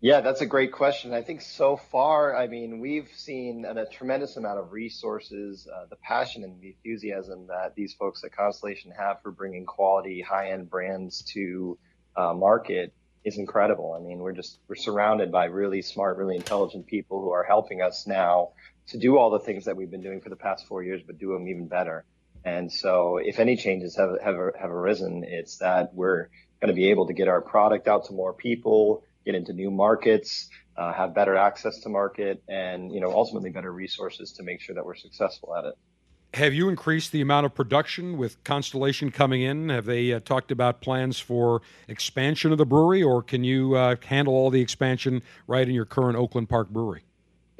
[0.00, 1.14] Yeah, that's a great question.
[1.14, 5.96] I think so far, I mean, we've seen a, tremendous amount of resources, uh, the
[5.96, 11.22] passion and the enthusiasm that these folks at Constellation have for bringing quality, high-end brands
[11.32, 11.78] to
[12.16, 12.92] uh, market
[13.24, 13.96] is incredible.
[13.98, 17.80] I mean, we're just we're surrounded by really smart, really intelligent people who are helping
[17.80, 18.50] us now
[18.88, 21.18] to do all the things that we've been doing for the past four years, but
[21.18, 22.04] do them even better.
[22.44, 26.28] And so, if any changes have have, have arisen, it's that we're
[26.60, 29.70] going to be able to get our product out to more people, get into new
[29.70, 34.60] markets, uh, have better access to market, and you know ultimately better resources to make
[34.60, 35.74] sure that we're successful at it.
[36.34, 39.68] Have you increased the amount of production with Constellation coming in?
[39.68, 43.94] Have they uh, talked about plans for expansion of the brewery, or can you uh,
[44.04, 47.04] handle all the expansion right in your current Oakland Park brewery?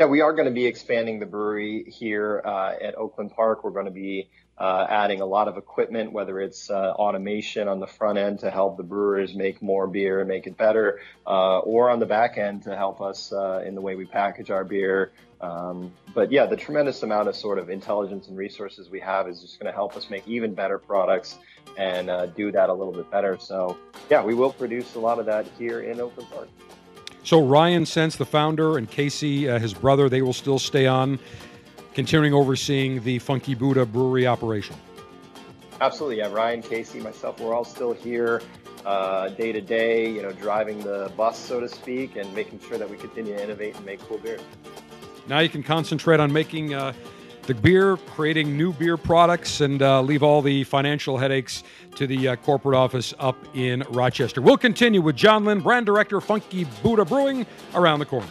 [0.01, 3.63] Yeah, we are going to be expanding the brewery here uh, at Oakland Park.
[3.63, 4.29] We're going to be
[4.59, 8.51] uh, adding a lot of equipment, whether it's uh, automation on the front end to
[8.51, 12.39] help the brewers make more beer and make it better, uh, or on the back
[12.39, 15.13] end to help us uh, in the way we package our beer.
[15.45, 19.43] Um, but yeah, the tremendous amount of sort of intelligence and resources we have is
[19.43, 21.39] just going to help us make even better products
[21.77, 23.37] and uh, do that a little bit better.
[23.39, 23.77] So
[24.09, 26.49] yeah, we will produce a lot of that here in Oakland Park.
[27.25, 31.19] So Ryan Sentz, the founder, and Casey, uh, his brother, they will still stay on,
[31.95, 34.77] continuing overseeing the Funky Buddha brewery operation.
[35.81, 36.33] Absolutely, yeah.
[36.33, 38.41] Ryan, Casey, myself, we're all still here
[38.85, 42.79] uh, day to day, you know, driving the bus, so to speak, and making sure
[42.79, 44.39] that we continue to innovate and make cool beer.
[45.27, 46.93] Now you can concentrate on making uh,
[47.47, 51.63] the beer, creating new beer products, and uh, leave all the financial headaches
[51.97, 54.41] to the uh, corporate office up in Rochester.
[54.43, 58.29] We'll continue with John Lynn, brand director, Funky Buddha Brewing, around the corner.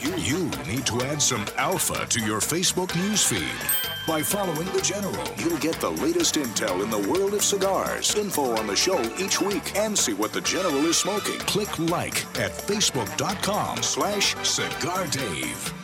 [0.00, 3.95] You, you need to add some alpha to your Facebook newsfeed.
[4.06, 8.56] By following The General, you'll get the latest intel in the world of cigars, info
[8.56, 11.40] on the show each week, and see what The General is smoking.
[11.40, 15.74] Click like at facebook.com slash cigar dave.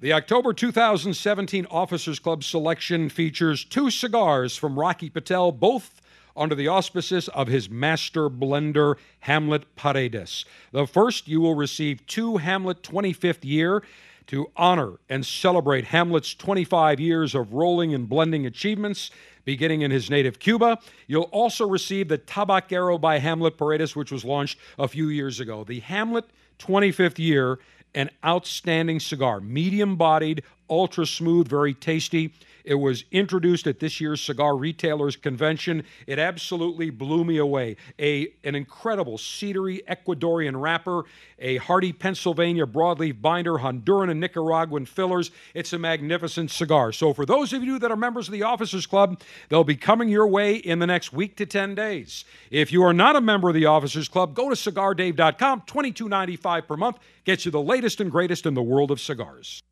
[0.00, 6.00] The October 2017 Officers Club selection features two cigars from Rocky Patel, both
[6.36, 10.44] under the auspices of his master blender, Hamlet Paredes.
[10.72, 13.82] The first, you will receive two Hamlet 25th year
[14.26, 19.10] to honor and celebrate Hamlet's 25 years of rolling and blending achievements
[19.44, 20.78] beginning in his native Cuba.
[21.06, 25.64] You'll also receive the Tabaquero by Hamlet Paredes, which was launched a few years ago.
[25.64, 26.24] The Hamlet
[26.58, 27.58] 25th year
[27.94, 32.32] an outstanding cigar, medium bodied, ultra smooth, very tasty.
[32.64, 35.84] It was introduced at this year's Cigar Retailers Convention.
[36.06, 37.76] It absolutely blew me away.
[37.98, 41.04] A, an incredible cedary Ecuadorian wrapper,
[41.38, 45.30] a hearty Pennsylvania broadleaf binder, Honduran and Nicaraguan fillers.
[45.52, 46.90] It's a magnificent cigar.
[46.92, 49.20] So, for those of you that are members of the Officers Club,
[49.50, 52.24] they'll be coming your way in the next week to 10 days.
[52.50, 55.62] If you are not a member of the Officers Club, go to cigardave.com.
[55.62, 59.62] $22.95 per month gets you the latest and greatest in the world of cigars.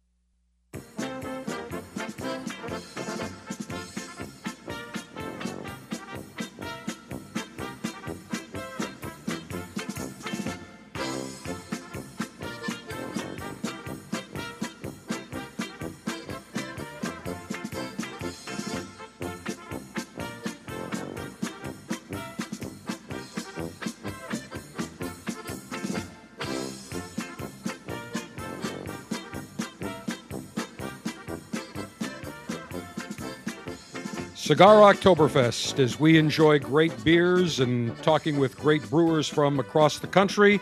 [34.52, 40.06] Cigar Oktoberfest as we enjoy great beers and talking with great brewers from across the
[40.06, 40.60] country.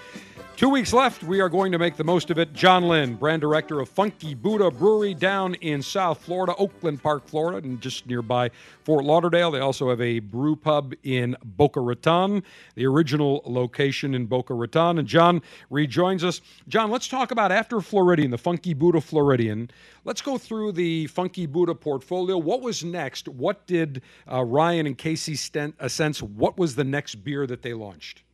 [0.61, 1.23] Two weeks left.
[1.23, 2.53] We are going to make the most of it.
[2.53, 7.67] John Lynn, brand director of Funky Buddha Brewery down in South Florida, Oakland Park, Florida,
[7.67, 8.51] and just nearby
[8.85, 9.51] Fort Lauderdale.
[9.51, 12.43] They also have a brew pub in Boca Raton,
[12.75, 14.99] the original location in Boca Raton.
[14.99, 16.43] And John rejoins us.
[16.69, 19.71] John, let's talk about after Floridian, the Funky Buddha Floridian.
[20.05, 22.37] Let's go through the Funky Buddha portfolio.
[22.37, 23.29] What was next?
[23.29, 26.21] What did uh, Ryan and Casey Stent, uh, Sentz?
[26.23, 28.25] What was the next beer that they launched?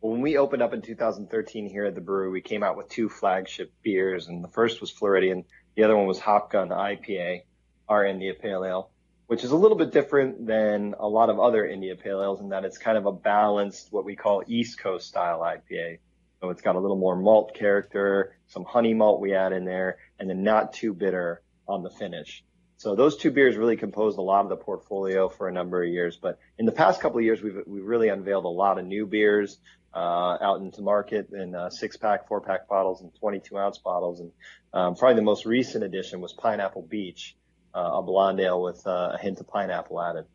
[0.00, 3.08] When we opened up in 2013 here at the brewery, we came out with two
[3.08, 5.44] flagship beers, and the first was Floridian.
[5.76, 7.42] The other one was Hop Gun IPA,
[7.88, 8.90] our India Pale Ale,
[9.26, 12.48] which is a little bit different than a lot of other India Pale Ales in
[12.48, 15.98] that it's kind of a balanced, what we call East Coast style IPA.
[16.40, 19.98] So it's got a little more malt character, some honey malt we add in there,
[20.18, 22.42] and then not too bitter on the finish.
[22.78, 25.90] So those two beers really composed a lot of the portfolio for a number of
[25.90, 26.16] years.
[26.16, 29.06] But in the past couple of years, we've we've really unveiled a lot of new
[29.06, 29.58] beers
[29.94, 34.20] uh, out into market in uh, six pack, four pack bottles, and 22 ounce bottles.
[34.20, 34.30] And
[34.72, 37.36] um, probably the most recent addition was Pineapple Beach,
[37.74, 40.26] uh, a blonde ale with uh, a hint of pineapple added.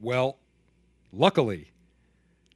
[0.00, 0.38] Well,
[1.12, 1.72] luckily,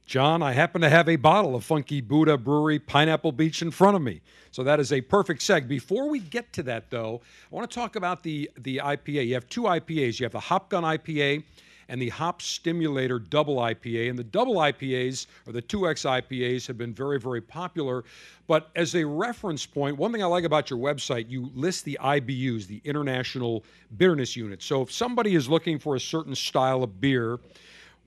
[0.05, 3.95] John, I happen to have a bottle of Funky Buddha Brewery Pineapple Beach in front
[3.95, 4.21] of me.
[4.51, 5.67] So that is a perfect seg.
[5.67, 9.27] Before we get to that, though, I want to talk about the, the IPA.
[9.27, 10.19] You have two IPAs.
[10.19, 11.43] You have the Hop Gun IPA
[11.89, 14.09] and the Hop Stimulator Double IPA.
[14.09, 18.03] And the double IPAs, or the 2X IPAs, have been very, very popular.
[18.47, 21.97] But as a reference point, one thing I like about your website, you list the
[22.01, 23.63] IBUs, the International
[23.97, 24.61] Bitterness Unit.
[24.61, 27.39] So if somebody is looking for a certain style of beer,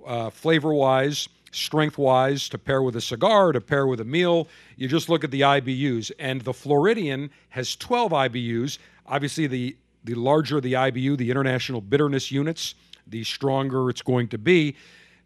[0.06, 4.48] uh, flavor wise, strength wise, to pair with a cigar, to pair with a meal,
[4.76, 6.12] you just look at the IBUs.
[6.18, 8.78] And the Floridian has 12 IBUs.
[9.06, 12.74] Obviously, the, the larger the IBU, the International Bitterness Units,
[13.06, 14.76] the stronger it's going to be.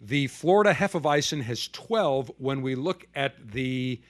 [0.01, 2.33] The Florida Hefeweizen has 12.
[2.39, 4.01] When we look at the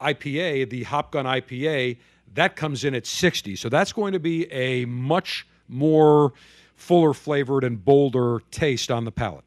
[0.00, 1.98] IPA, the Hop Gun IPA,
[2.34, 3.56] that comes in at 60.
[3.56, 6.32] So that's going to be a much more
[6.74, 9.44] fuller flavored and bolder taste on the palate.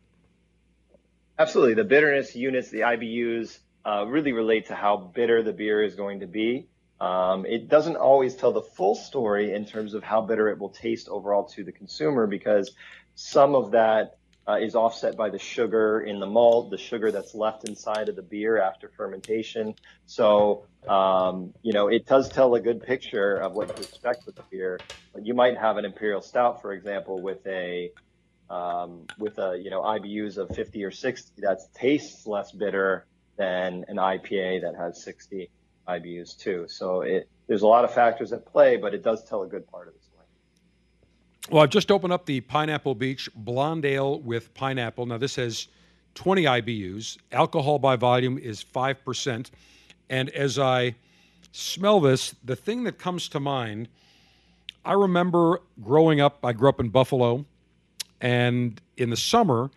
[1.40, 1.74] Absolutely.
[1.74, 6.20] The bitterness units, the IBUs, uh, really relate to how bitter the beer is going
[6.22, 6.68] to be.
[7.02, 10.70] Um, it doesn't always tell the full story in terms of how bitter it will
[10.70, 12.72] taste overall to the consumer because
[13.16, 14.18] some of that
[14.48, 18.16] uh, is offset by the sugar in the malt, the sugar that's left inside of
[18.16, 19.74] the beer after fermentation.
[20.06, 24.36] So, um, you know, it does tell a good picture of what to expect with
[24.36, 24.80] the beer.
[25.22, 27.92] You might have an imperial stout, for example, with a
[28.50, 33.06] um, with a you know IBUs of 50 or 60 that tastes less bitter
[33.38, 35.50] than an IPA that has 60
[35.88, 36.66] IBUs too.
[36.68, 39.68] So it there's a lot of factors at play, but it does tell a good
[39.68, 40.00] part of the.
[41.50, 45.06] Well, I've just opened up the Pineapple Beach Blonde Ale with pineapple.
[45.06, 45.68] Now, this has
[46.16, 47.18] 20 IBUs.
[47.34, 49.52] Alcohol by volume is 5%.
[50.10, 50.96] And as I
[51.52, 53.90] smell this, the thing that comes to mind,
[54.86, 57.46] I remember growing up, I grew up in Buffalo,
[58.22, 59.70] and in the summer,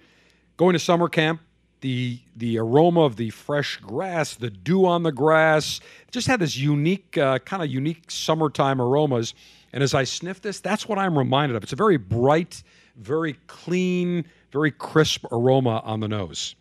[0.57, 1.41] going to summer camp,
[1.81, 5.81] the the aroma of the fresh grass, the dew on the grass,
[6.11, 9.35] just had this unique, uh, kind of unique summertime aromas.
[9.77, 11.63] And as I sniff this, that's what I'm reminded of.
[11.63, 12.63] It's a very bright,
[12.97, 16.55] very clean, very crisp aroma on the nose.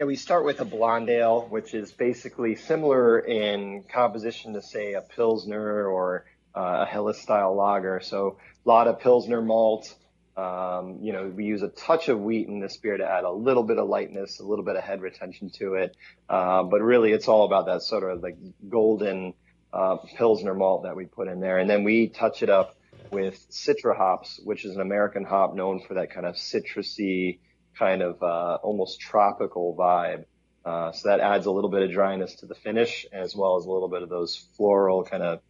[0.00, 4.94] Yeah, we start with a blonde ale, which is basically similar in composition to, say,
[4.94, 6.24] a Pilsner or
[6.56, 8.00] uh, a Helles style lager.
[8.00, 9.94] So a lot of Pilsner malt.
[10.36, 13.30] Um, you know, we use a touch of wheat in this beer to add a
[13.30, 15.96] little bit of lightness, a little bit of head retention to it.
[16.28, 18.38] Uh, but really, it's all about that sort of like
[18.68, 19.34] golden
[19.72, 21.58] uh, Pilsner malt that we put in there.
[21.58, 22.76] And then we touch it up
[23.10, 27.38] with Citra hops, which is an American hop known for that kind of citrusy,
[27.78, 30.24] kind of uh, almost tropical vibe.
[30.64, 33.64] Uh, so that adds a little bit of dryness to the finish, as well as
[33.64, 35.40] a little bit of those floral kind of,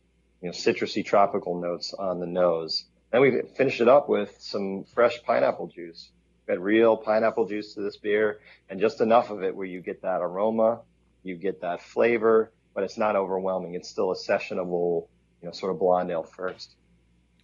[0.40, 2.84] you know, citrusy tropical notes on the nose.
[3.10, 6.10] Then we finished it up with some fresh pineapple juice.
[6.46, 8.40] We had real pineapple juice to this beer,
[8.70, 10.80] and just enough of it where you get that aroma,
[11.22, 13.74] you get that flavor, but it's not overwhelming.
[13.74, 15.08] It's still a sessionable,
[15.40, 16.76] you know, sort of blonde ale first.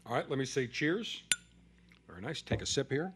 [0.06, 1.22] All right, let me say cheers.
[2.08, 2.40] Very nice.
[2.40, 3.12] Take a sip here.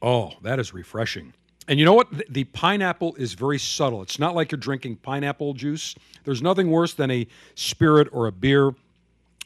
[0.00, 1.32] Oh, that is refreshing.
[1.66, 2.08] And you know what?
[2.30, 4.02] The, pineapple is very subtle.
[4.02, 5.94] It's not like you're drinking pineapple juice.
[6.24, 8.74] There's nothing worse than a spirit or a beer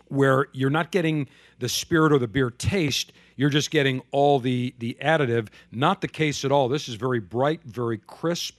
[0.08, 1.28] where you're not getting
[1.60, 3.12] the spirit or the beer taste.
[3.36, 5.48] You're just getting all the the additive.
[5.70, 6.68] Not the case at all.
[6.68, 8.57] This is very bright, very crisp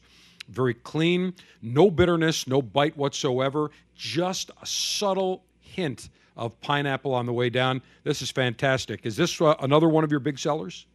[0.49, 7.33] very clean, no bitterness, no bite whatsoever, just a subtle hint of pineapple on the
[7.33, 7.81] way down.
[8.03, 9.05] This is fantastic.
[9.05, 10.85] Is this uh, another one of your big sellers?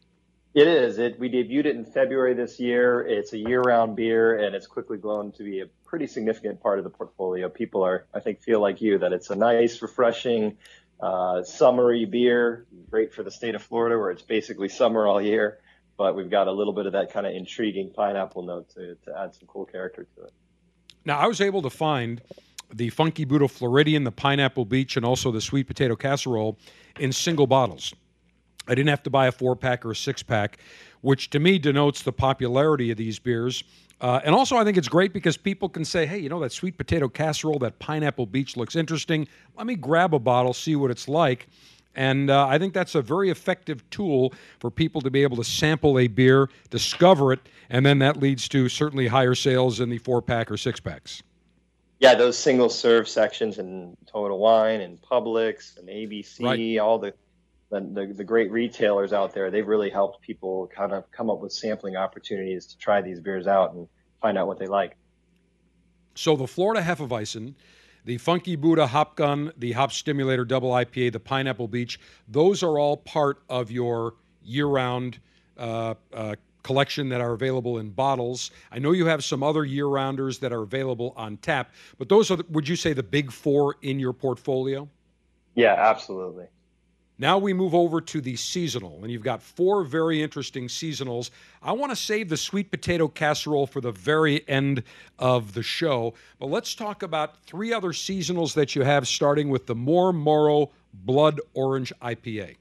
[0.54, 0.98] It is.
[0.98, 3.02] It, we debuted it in February this year.
[3.06, 6.84] It's a year-round beer, and it's quickly grown to be a pretty significant part of
[6.84, 7.48] the portfolio.
[7.48, 10.56] People are, I think, feel like you that it's a nice, refreshing,
[11.00, 12.66] uh, summery beer.
[12.88, 15.58] Great for the state of Florida, where it's basically summer all year
[15.96, 19.18] but we've got a little bit of that kind of intriguing pineapple note to, to
[19.18, 20.32] add some cool character to it.
[21.04, 22.20] Now, I was able to find
[22.72, 26.58] the Funky Buddha Floridian, the Pineapple Beach, and also the Sweet Potato Casserole
[26.98, 27.94] in single bottles.
[28.66, 30.58] I didn't have to buy a four pack or a six pack,
[31.02, 33.62] which to me denotes the popularity of these beers.
[34.00, 36.52] Uh, and also, I think it's great because people can say, hey, you know, that
[36.52, 39.28] sweet potato casserole, that pineapple beach looks interesting.
[39.56, 41.46] Let me grab a bottle, see what it's like.
[41.94, 45.44] And uh, I think that's a very effective tool for people to be able to
[45.44, 47.40] sample a beer, discover it,
[47.70, 51.22] and then that leads to certainly higher sales in the four pack or six packs.
[52.00, 56.78] Yeah, those single serve sections in Total Wine and Publix and ABC, right.
[56.78, 57.14] all the,
[57.70, 61.52] the, the great retailers out there, they've really helped people kind of come up with
[61.52, 63.88] sampling opportunities to try these beers out and
[64.20, 64.96] find out what they like.
[66.14, 67.54] So the Florida Hefeweizen
[68.04, 71.98] the Funky Buddha Hop Gun, the Hop Stimulator Double IPA, the Pineapple Beach,
[72.28, 75.18] those are all part of your year round
[75.58, 78.50] uh, uh, collection that are available in bottles.
[78.70, 82.30] I know you have some other year rounders that are available on tap, but those
[82.30, 84.88] are, the, would you say, the big four in your portfolio?
[85.54, 86.46] Yeah, absolutely.
[87.18, 91.30] Now we move over to the seasonal, and you've got four very interesting seasonals.
[91.62, 94.82] I want to save the sweet potato casserole for the very end
[95.20, 99.66] of the show, but let's talk about three other seasonals that you have, starting with
[99.66, 102.56] the More Morrow Blood Orange IPA.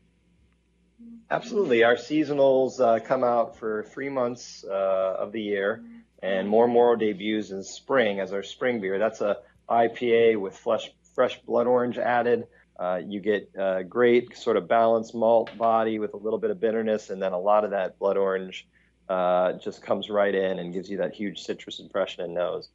[1.32, 1.84] Absolutely.
[1.84, 5.84] Our seasonals uh, come out for three months uh, of the year,
[6.22, 9.00] and More Morrow debuts in spring as our spring beer.
[9.00, 12.46] That's a IPA with fresh, fresh blood orange added.
[12.84, 16.60] Uh, you get a great sort of balanced malt body with a little bit of
[16.60, 18.68] bitterness, and then a lot of that blood orange
[19.08, 22.68] uh, just comes right in and gives you that huge citrus impression in nose.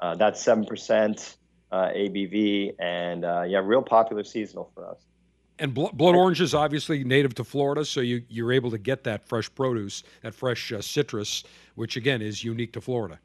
[0.00, 1.38] Uh, that's seven percent
[1.72, 4.98] uh, ABV, and yeah, real popular seasonal for us.
[5.58, 9.26] And blood orange is obviously native to Florida, so you, you're able to get that
[9.26, 11.42] fresh produce, that fresh uh, citrus,
[11.74, 13.18] which again is unique to Florida.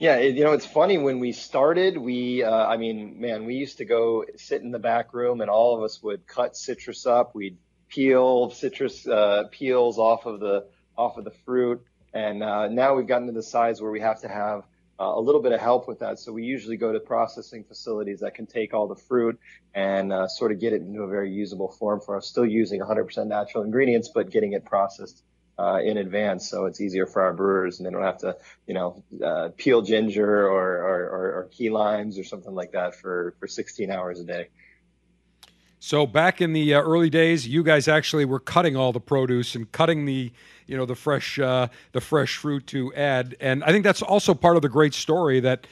[0.00, 3.56] Yeah, it, you know, it's funny when we started, we, uh, I mean, man, we
[3.56, 7.04] used to go sit in the back room and all of us would cut citrus
[7.04, 7.34] up.
[7.34, 7.58] We'd
[7.90, 10.64] peel citrus uh, peels off of the
[10.96, 14.22] off of the fruit, and uh, now we've gotten to the size where we have
[14.22, 14.64] to have
[14.98, 16.18] uh, a little bit of help with that.
[16.18, 19.38] So we usually go to processing facilities that can take all the fruit
[19.74, 22.26] and uh, sort of get it into a very usable form for us.
[22.26, 25.22] Still using 100% natural ingredients, but getting it processed
[25.60, 28.34] uh, in advance, so it's easier for our brewers, and they don't have to,
[28.66, 32.94] you know, uh, peel ginger or, or, or, or key limes or something like that
[32.94, 34.48] for for 16 hours a day.
[35.78, 39.54] So back in the uh, early days, you guys actually were cutting all the produce
[39.54, 40.32] and cutting the,
[40.66, 44.32] you know, the fresh uh, the fresh fruit to add, and I think that's also
[44.32, 45.66] part of the great story that,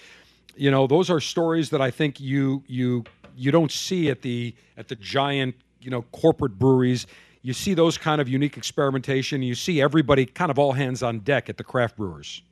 [0.54, 3.04] you know, those are stories that I think you you
[3.34, 7.06] you don't see at the at the giant you know corporate breweries
[7.48, 9.40] you see those kind of unique experimentation.
[9.40, 12.42] You see everybody kind of all hands on deck at the craft brewers.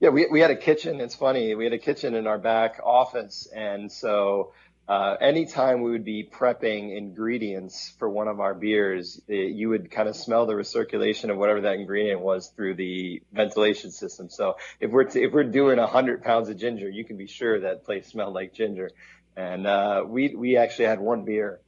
[0.00, 1.00] Yeah, we, we had a kitchen.
[1.00, 1.54] It's funny.
[1.54, 3.48] We had a kitchen in our back office.
[3.56, 4.52] And so
[4.86, 9.90] uh, anytime we would be prepping ingredients for one of our beers, it, you would
[9.90, 14.28] kind of smell the recirculation of whatever that ingredient was through the ventilation system.
[14.28, 17.60] So if we're t- if we're doing hundred pounds of ginger, you can be sure
[17.60, 18.90] that place smelled like ginger.
[19.38, 21.60] And uh, we we actually had one beer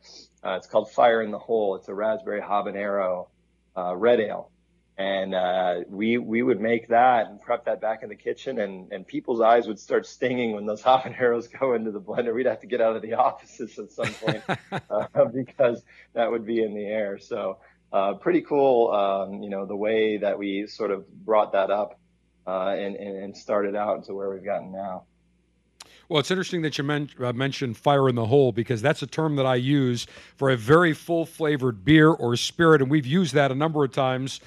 [0.45, 1.77] uh, it's called Fire in the Hole.
[1.77, 3.29] It's a raspberry habanero
[3.77, 4.51] uh, red ale,
[4.99, 8.93] and uh, we we would make that and prep that back in the kitchen, and
[8.93, 12.35] and people's eyes would start stinging when those habaneros go into the blender.
[12.35, 14.43] We'd have to get out of the offices at some point
[14.91, 17.19] uh, because that would be in the air.
[17.19, 17.59] So
[17.95, 21.99] uh, pretty cool, um, you know, the way that we sort of brought that up
[22.47, 25.05] uh, and, and started out to where we've gotten now.
[26.09, 29.06] Well, it's interesting that you men- uh, mentioned fire in the hole because that's a
[29.06, 30.06] term that I use
[30.36, 33.93] for a very full flavored beer or spirit, and we've used that a number of
[33.93, 34.40] times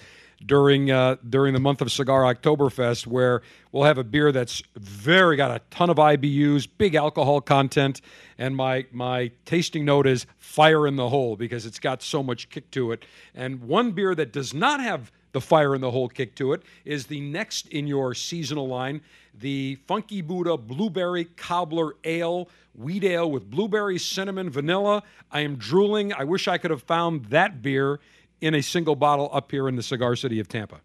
[0.45, 3.41] during uh, during the month of Cigar Oktoberfest, where
[3.71, 8.01] we'll have a beer that's very got a ton of IBUs, big alcohol content,
[8.37, 12.49] and my my tasting note is fire in the hole because it's got so much
[12.49, 13.05] kick to it.
[13.33, 16.63] And one beer that does not have the fire in the hole kick to it
[16.85, 19.01] is the next in your seasonal line
[19.39, 25.03] the Funky Buddha Blueberry Cobbler Ale, wheat ale with blueberry, cinnamon, vanilla.
[25.31, 26.13] I am drooling.
[26.13, 27.99] I wish I could have found that beer
[28.41, 30.79] in a single bottle up here in the cigar city of Tampa.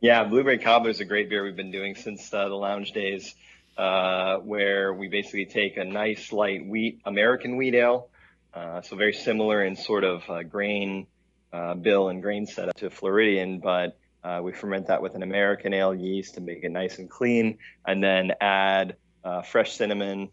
[0.00, 3.34] Yeah, Blueberry Cobbler is a great beer we've been doing since uh, the lounge days,
[3.76, 8.08] uh, where we basically take a nice light wheat, American wheat ale,
[8.54, 11.06] uh, so very similar in sort of uh, grain
[11.52, 15.74] uh, bill and grain setup to Floridian, but uh, we ferment that with an American
[15.74, 18.96] ale yeast to make it nice and clean, and then add
[19.44, 20.30] fresh cinnamon,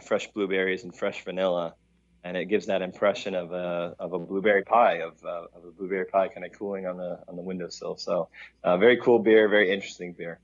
[0.00, 1.74] fresh blueberries, and fresh vanilla,
[2.24, 5.70] and it gives that impression of a of a blueberry pie, of, uh, of a
[5.70, 7.96] blueberry pie kind of cooling on the on the windowsill.
[7.96, 8.28] So,
[8.62, 10.38] uh, very cool beer, very interesting beer.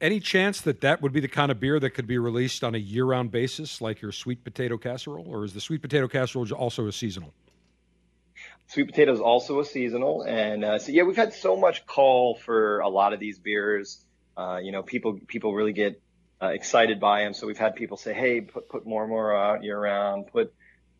[0.00, 2.74] Any chance that that would be the kind of beer that could be released on
[2.74, 6.88] a year-round basis, like your sweet potato casserole, or is the sweet potato casserole also
[6.88, 7.32] a seasonal?
[8.66, 12.34] Sweet potato is also a seasonal, and uh, so yeah, we've had so much call
[12.34, 14.04] for a lot of these beers.
[14.36, 16.00] Uh, you know, people people really get
[16.42, 17.34] uh, excited by them.
[17.34, 20.26] So we've had people say, "Hey, put put more out year round.
[20.26, 20.52] Put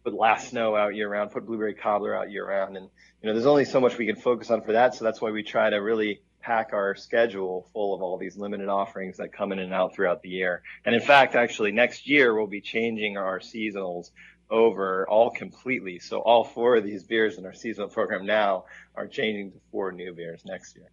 [0.04, 1.32] put last snow out year round.
[1.32, 2.88] Put blueberry cobbler out year round." And
[3.22, 4.94] you know, there's only so much we can focus on for that.
[4.94, 8.68] So that's why we try to really pack our schedule full of all these limited
[8.68, 10.62] offerings that come in and out throughout the year.
[10.84, 14.10] And in fact, actually, next year we'll be changing our seasonals
[14.50, 15.98] over all completely.
[15.98, 18.64] So all four of these beers in our seasonal program now
[18.94, 20.90] are changing to four new beers next year.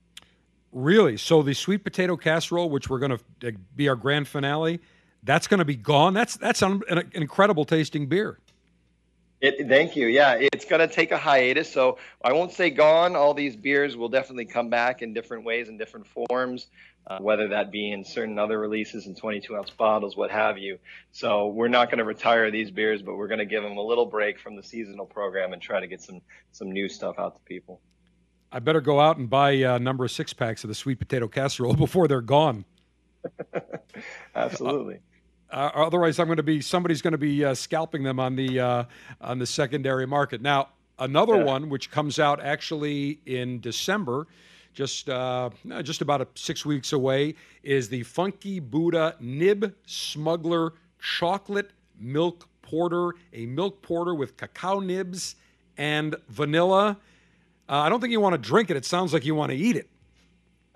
[0.71, 1.17] Really?
[1.17, 4.79] So the sweet potato casserole, which we're going to be our grand finale,
[5.23, 6.13] that's going to be gone.
[6.13, 8.39] That's that's an, an incredible tasting beer.
[9.41, 10.07] It, thank you.
[10.07, 11.71] Yeah, it's going to take a hiatus.
[11.71, 13.15] So I won't say gone.
[13.15, 16.67] All these beers will definitely come back in different ways and different forms,
[17.07, 20.77] uh, whether that be in certain other releases in 22 ounce bottles, what have you.
[21.13, 23.81] So we're not going to retire these beers, but we're going to give them a
[23.81, 26.19] little break from the seasonal program and try to get some
[26.51, 27.79] some new stuff out to people.
[28.51, 31.27] I better go out and buy a number of six packs of the sweet potato
[31.27, 32.65] casserole before they're gone.
[34.35, 34.99] Absolutely.
[35.51, 38.59] Uh, otherwise, I'm going to be somebody's going to be uh, scalping them on the
[38.59, 38.83] uh,
[39.19, 40.41] on the secondary market.
[40.41, 40.69] Now,
[40.99, 41.43] another yeah.
[41.43, 44.27] one which comes out actually in December,
[44.73, 45.49] just uh,
[45.81, 53.13] just about a, six weeks away, is the Funky Buddha Nib Smuggler Chocolate Milk Porter,
[53.33, 55.35] a milk porter with cacao nibs
[55.77, 56.97] and vanilla.
[57.69, 58.77] Uh, I don't think you want to drink it.
[58.77, 59.89] It sounds like you want to eat it.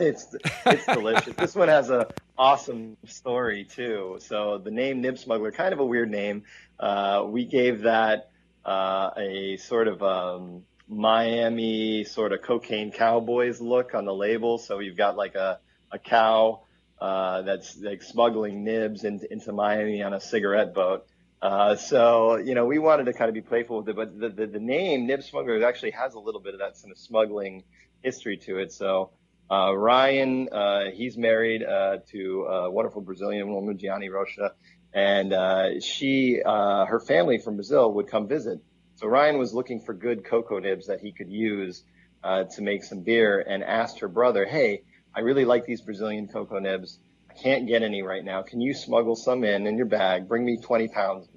[0.00, 0.34] it's
[0.66, 1.34] it's delicious.
[1.36, 4.16] this one has a awesome story too.
[4.20, 6.44] So the name Nib Smuggler, kind of a weird name.
[6.80, 8.30] Uh, we gave that
[8.64, 14.56] uh, a sort of um, Miami sort of cocaine cowboys look on the label.
[14.56, 15.58] So you've got like a
[15.90, 16.62] a cow
[16.98, 21.06] uh, that's like smuggling nibs into, into Miami on a cigarette boat.
[21.42, 24.28] Uh, so, you know, we wanted to kind of be playful with it, but the,
[24.28, 27.64] the, the name Nib Smuggler actually has a little bit of that kind of smuggling
[28.00, 28.72] history to it.
[28.72, 29.10] So,
[29.50, 34.52] uh, Ryan, uh, he's married uh, to a wonderful Brazilian woman, Gianni Rocha,
[34.94, 38.60] and uh, she, uh, her family from Brazil would come visit.
[38.94, 41.82] So Ryan was looking for good cocoa nibs that he could use
[42.22, 44.82] to make some beer, and asked her brother, "Hey,
[45.12, 47.00] I really like these Brazilian cocoa nibs.
[47.28, 48.42] I can't get any right now.
[48.42, 50.28] Can you smuggle some in in your bag?
[50.28, 51.31] Bring me 20 pounds."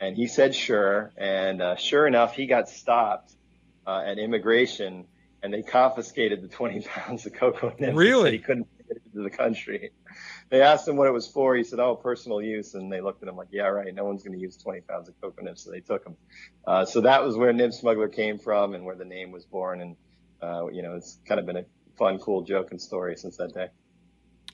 [0.00, 3.32] And he said, "Sure." And sure enough, he got stopped
[3.86, 5.06] at immigration
[5.42, 7.96] and they confiscated the 20 pounds of cocoa nibs.
[7.96, 8.32] Really?
[8.32, 9.92] He couldn't get it into the country.
[10.48, 11.54] They asked him what it was for.
[11.54, 13.92] He said, "Oh, personal use." And they looked at him like, "Yeah, right.
[13.94, 16.16] No one's going to use 20 pounds of cocoa nibs." So they took him.
[16.66, 19.80] Uh, so that was where Nib Smuggler came from and where the name was born.
[19.80, 19.96] And
[20.42, 21.64] uh, you know, it's kind of been a
[21.96, 23.68] fun, cool joke and story since that day.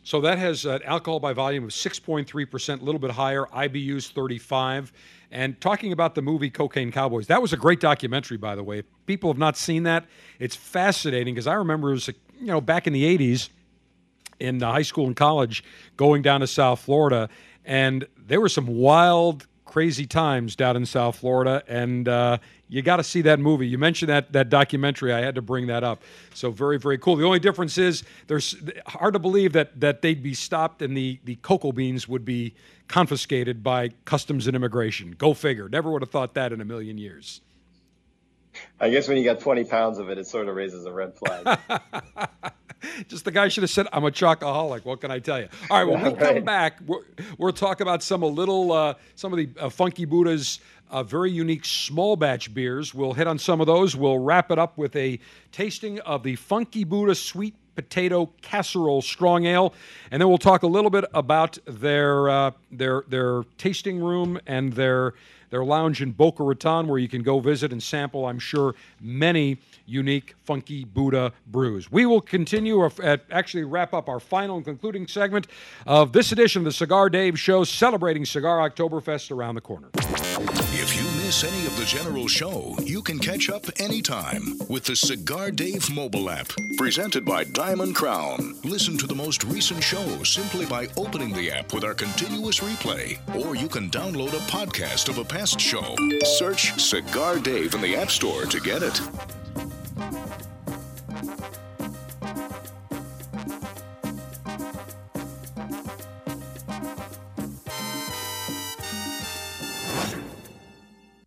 [0.04, 4.92] So that has an alcohol by volume of 6.3%, a little bit higher, IBUs 35.
[5.30, 8.80] And talking about the movie Cocaine Cowboys, that was a great documentary, by the way.
[8.80, 10.06] If people have not seen that,
[10.38, 13.48] it's fascinating because I remember it was, you know, back in the 80s
[14.40, 15.62] in high school and college
[15.96, 17.28] going down to South Florida,
[17.64, 22.36] and there were some wild crazy times down in South Florida, and uh,
[22.68, 23.66] you got to see that movie.
[23.66, 25.14] You mentioned that that documentary.
[25.14, 26.02] I had to bring that up.
[26.34, 27.16] So very very cool.
[27.16, 28.54] The only difference is there's
[28.86, 32.54] hard to believe that that they'd be stopped and the the cocoa beans would be
[32.86, 35.12] confiscated by customs and immigration.
[35.12, 35.70] Go figure.
[35.70, 37.40] Never would have thought that in a million years.
[38.78, 41.14] I guess when you got 20 pounds of it, it sort of raises a red
[41.14, 41.58] flag.
[43.08, 45.48] Just the guy should have said, "I'm a chocoholic." What can I tell you?
[45.70, 47.02] All right, when we come back, we'll,
[47.38, 50.60] we'll talk about some a little, uh, some of the uh, Funky Buddha's
[50.90, 52.94] uh, very unique small batch beers.
[52.94, 53.96] We'll hit on some of those.
[53.96, 55.18] We'll wrap it up with a
[55.50, 59.72] tasting of the Funky Buddha Sweet Potato Casserole Strong Ale,
[60.10, 64.74] and then we'll talk a little bit about their uh, their their tasting room and
[64.74, 65.14] their
[65.52, 68.26] their lounge in Boca Raton, where you can go visit and sample.
[68.26, 71.92] I'm sure many unique, funky Buddha brews.
[71.92, 75.48] We will continue at actually wrap up our final and concluding segment
[75.86, 79.90] of this edition of the Cigar Dave Show, celebrating Cigar Oktoberfest around the corner.
[81.32, 85.90] Miss any of the general show, you can catch up anytime with the Cigar Dave
[85.90, 88.54] mobile app, presented by Diamond Crown.
[88.64, 93.18] Listen to the most recent show simply by opening the app with our continuous replay,
[93.34, 95.96] or you can download a podcast of a past show.
[96.22, 99.00] Search Cigar Dave in the App Store to get it.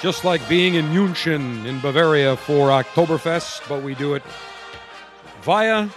[0.00, 4.22] Just like being in München in Bavaria for Oktoberfest, but we do it
[5.42, 5.90] via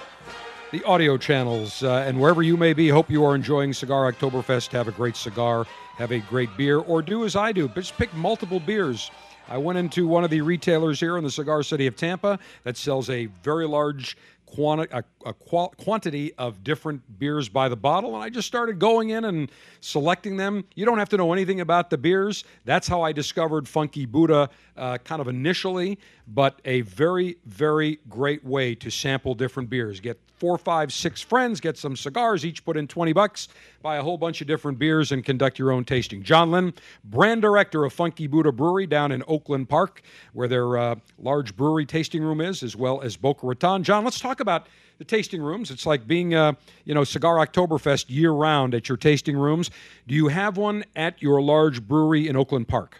[0.71, 1.83] the audio channels.
[1.83, 4.73] Uh, and wherever you may be, hope you are enjoying Cigar Oktoberfest.
[4.73, 5.65] Have a great cigar,
[5.95, 9.09] have a great beer, or do as I do, just pick multiple beers.
[9.47, 12.75] I went into one of the retailers here in the cigar city of Tampa that
[12.75, 18.15] sells a very large quanti- a, a qual- quantity of different beers by the bottle,
[18.15, 19.51] and I just started going in and
[19.81, 20.63] selecting them.
[20.75, 22.43] You don't have to know anything about the beers.
[22.65, 28.43] That's how I discovered Funky Buddha uh, kind of initially, but a very, very great
[28.45, 29.99] way to sample different beers.
[29.99, 33.47] Get four, five, six friends, get some cigars, each put in 20 bucks,
[33.81, 36.21] buy a whole bunch of different beers, and conduct your own tasting.
[36.21, 36.73] John Lynn,
[37.05, 40.01] brand director of Funky Buddha Brewery down in Oakland Park,
[40.33, 43.83] where their uh, large brewery tasting room is, as well as Boca Raton.
[43.83, 44.67] John, let's talk about
[44.97, 45.71] the tasting rooms.
[45.71, 49.71] It's like being, uh, you know, Cigar Oktoberfest year round at your tasting rooms.
[50.09, 52.99] Do you have one at your large brewery in Oakland Park?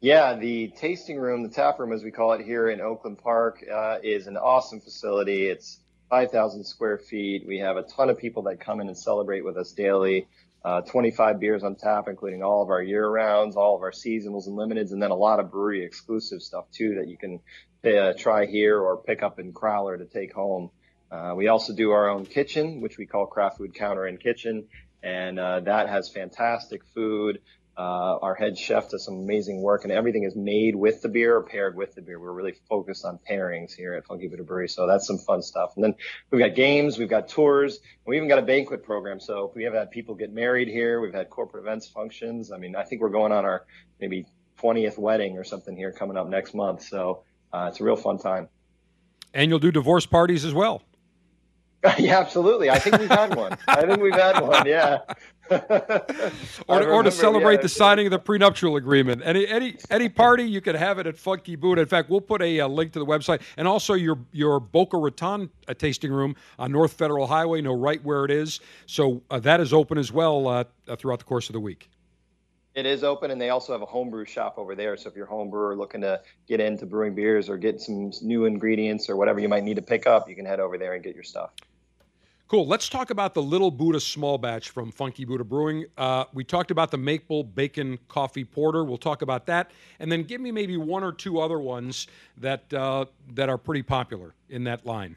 [0.00, 3.64] Yeah, the tasting room, the tap room, as we call it here in Oakland Park,
[3.70, 5.48] uh, is an awesome facility.
[5.48, 5.79] It's
[6.10, 7.46] 5,000 square feet.
[7.46, 10.26] We have a ton of people that come in and celebrate with us daily.
[10.62, 14.46] Uh, 25 beers on tap, including all of our year rounds, all of our seasonals
[14.46, 17.40] and limiteds, and then a lot of brewery exclusive stuff too that you can
[17.82, 20.70] uh, try here or pick up in Crowler to take home.
[21.10, 24.66] Uh, we also do our own kitchen, which we call Craft Food Counter and Kitchen,
[25.02, 27.40] and uh, that has fantastic food.
[27.80, 31.34] Uh, our head chef does some amazing work, and everything is made with the beer
[31.34, 32.20] or paired with the beer.
[32.20, 35.72] We're really focused on pairings here at Funky Buddha Brewery, so that's some fun stuff.
[35.76, 35.94] And then
[36.30, 39.18] we've got games, we've got tours, we even got a banquet program.
[39.18, 41.00] So we have had people get married here.
[41.00, 42.52] We've had corporate events, functions.
[42.52, 43.64] I mean, I think we're going on our
[43.98, 44.26] maybe
[44.62, 46.82] 20th wedding or something here coming up next month.
[46.82, 48.50] So uh, it's a real fun time.
[49.32, 50.82] And you'll do divorce parties as well.
[51.98, 52.68] yeah, absolutely.
[52.68, 53.56] I think we've had one.
[53.66, 54.66] I think we've had one.
[54.66, 54.98] Yeah.
[56.68, 57.62] or, or to celebrate yeah.
[57.62, 59.22] the signing of the prenuptial agreement.
[59.24, 61.78] Any any any party you could have it at Funky Boot.
[61.78, 64.98] In fact, we'll put a, a link to the website and also your your Boca
[64.98, 67.62] Raton uh, tasting room on North Federal Highway.
[67.62, 68.60] Know right where it is.
[68.86, 70.64] So uh, that is open as well uh,
[70.98, 71.88] throughout the course of the week.
[72.74, 74.96] It is open, and they also have a homebrew shop over there.
[74.96, 78.12] So if you're a home brewer looking to get into brewing beers or get some
[78.22, 80.94] new ingredients or whatever you might need to pick up, you can head over there
[80.94, 81.50] and get your stuff.
[82.50, 82.66] Cool.
[82.66, 85.84] Let's talk about the Little Buddha Small Batch from Funky Buddha Brewing.
[85.96, 88.82] Uh, we talked about the Maple Bacon Coffee Porter.
[88.82, 89.70] We'll talk about that,
[90.00, 92.08] and then give me maybe one or two other ones
[92.38, 93.04] that uh,
[93.34, 95.14] that are pretty popular in that line.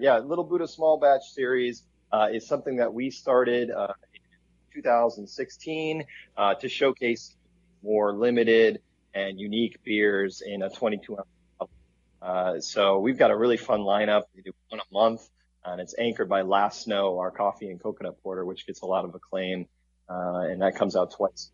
[0.00, 4.20] Yeah, Little Buddha Small Batch series uh, is something that we started uh, in
[4.82, 6.04] 2016
[6.36, 7.36] uh, to showcase
[7.84, 8.80] more limited
[9.14, 11.70] and unique beers in a 22 ounce.
[12.20, 14.22] Uh, so we've got a really fun lineup.
[14.34, 15.28] We do one a month
[15.72, 19.04] and it's anchored by Last Snow, our coffee and coconut porter, which gets a lot
[19.04, 19.66] of acclaim,
[20.08, 21.50] uh, and that comes out twice.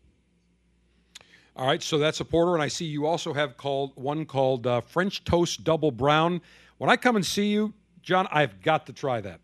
[1.55, 4.65] All right, so that's a porter, and I see you also have called one called
[4.65, 6.41] uh, French Toast Double Brown.
[6.77, 9.39] When I come and see you, John, I've got to try that.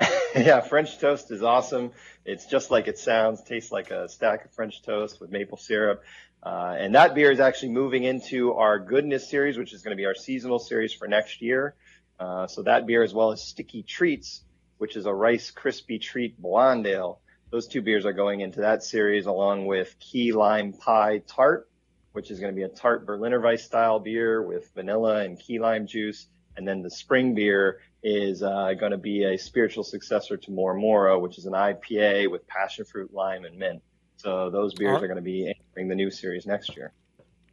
[0.36, 1.90] yeah, French toast is awesome.
[2.24, 3.42] It's just like it sounds.
[3.42, 6.02] Tastes like a stack of French toast with maple syrup.
[6.42, 9.96] Uh, and that beer is actually moving into our goodness series, which is going to
[9.96, 11.74] be our seasonal series for next year.
[12.20, 14.44] Uh, so that beer, as well as Sticky Treats,
[14.76, 17.18] which is a Rice Krispie Treat blonde ale,
[17.50, 21.68] those two beers are going into that series along with Key Lime Pie Tart,
[22.12, 25.58] which is going to be a tart Berliner Weiss style beer with vanilla and key
[25.58, 26.26] lime juice.
[26.56, 31.18] And then the spring beer is uh, going to be a spiritual successor to Moro
[31.18, 33.82] which is an IPA with passion fruit, lime, and mint.
[34.16, 36.92] So those beers are going to be entering the new series next year.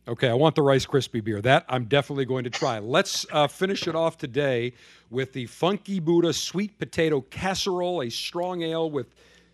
[0.07, 1.41] Okay, I want the Rice Krispie beer.
[1.41, 2.79] That I'm definitely going to try.
[2.79, 4.71] Let's uh, finish it off today
[5.09, 9.07] with the Funky Buddha Sweet Potato Casserole, a strong ale with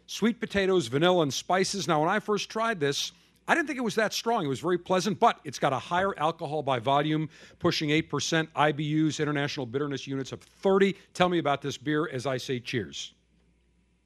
[0.06, 1.88] sweet potatoes, vanilla, and spices.
[1.88, 3.14] Now, when I first tried this,
[3.48, 4.46] I didn't think it was that strong.
[4.46, 9.20] It was very pleasant, but it's got a higher alcohol by volume, pushing 8%, IBUs,
[9.20, 10.96] international bitterness units of 30.
[11.16, 13.16] Tell me about this beer as I say cheers.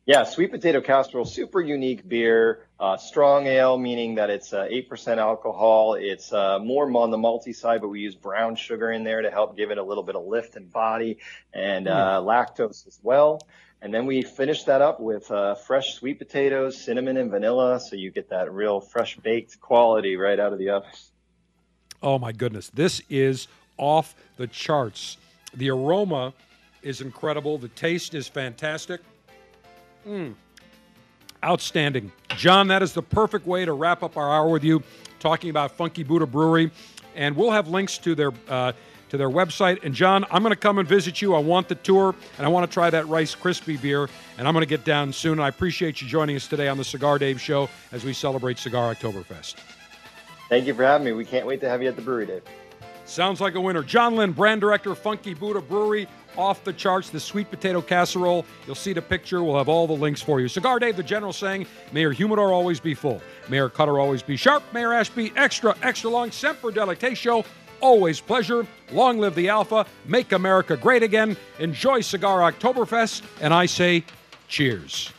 [0.07, 2.65] Yeah, sweet potato casserole, super unique beer.
[2.79, 5.95] Uh, strong ale, meaning that it's uh, 8% alcohol.
[5.95, 9.29] It's uh, more on the malty side, but we use brown sugar in there to
[9.29, 11.17] help give it a little bit of lift and body
[11.53, 12.27] and uh, hmm.
[12.27, 13.41] lactose as well.
[13.81, 17.77] And then we finish that up with uh, fresh sweet potatoes, cinnamon, and vanilla.
[17.77, 20.89] So you get that real fresh baked quality right out of the oven.
[22.01, 22.69] Oh, my goodness.
[22.69, 25.17] This is off the charts.
[25.53, 26.33] The aroma
[26.81, 29.01] is incredible, the taste is fantastic.
[30.07, 30.33] Mm.
[31.43, 32.11] Outstanding.
[32.35, 34.81] John, that is the perfect way to wrap up our hour with you,
[35.19, 36.71] talking about Funky Buddha Brewery.
[37.15, 38.31] And we'll have links to their.
[38.47, 38.73] Uh,
[39.09, 39.83] to their website.
[39.83, 41.33] And John, I'm going to come and visit you.
[41.35, 44.53] I want the tour, and I want to try that Rice Krispie beer, and I'm
[44.53, 45.33] going to get down soon.
[45.33, 48.59] And I appreciate you joining us today on the Cigar Dave Show as we celebrate
[48.59, 49.55] Cigar Oktoberfest.
[50.49, 51.13] Thank you for having me.
[51.13, 52.43] We can't wait to have you at the brewery, Dave.
[53.05, 53.83] Sounds like a winner.
[53.83, 58.45] John Lynn, brand director, of Funky Buddha Brewery off the charts, the sweet potato casserole.
[58.65, 59.43] You'll see the picture.
[59.43, 60.47] We'll have all the links for you.
[60.47, 63.21] Cigar Dave, the general saying, May your humidor always be full.
[63.49, 64.63] May your cutter always be sharp.
[64.73, 66.31] May your ash be extra, extra long.
[66.31, 67.45] Semper Delectatio.
[67.79, 68.65] Always pleasure.
[68.91, 69.85] Long live the Alpha.
[70.05, 71.37] Make America great again.
[71.59, 73.23] Enjoy Cigar Oktoberfest.
[73.41, 74.03] And I say,
[74.47, 75.11] cheers.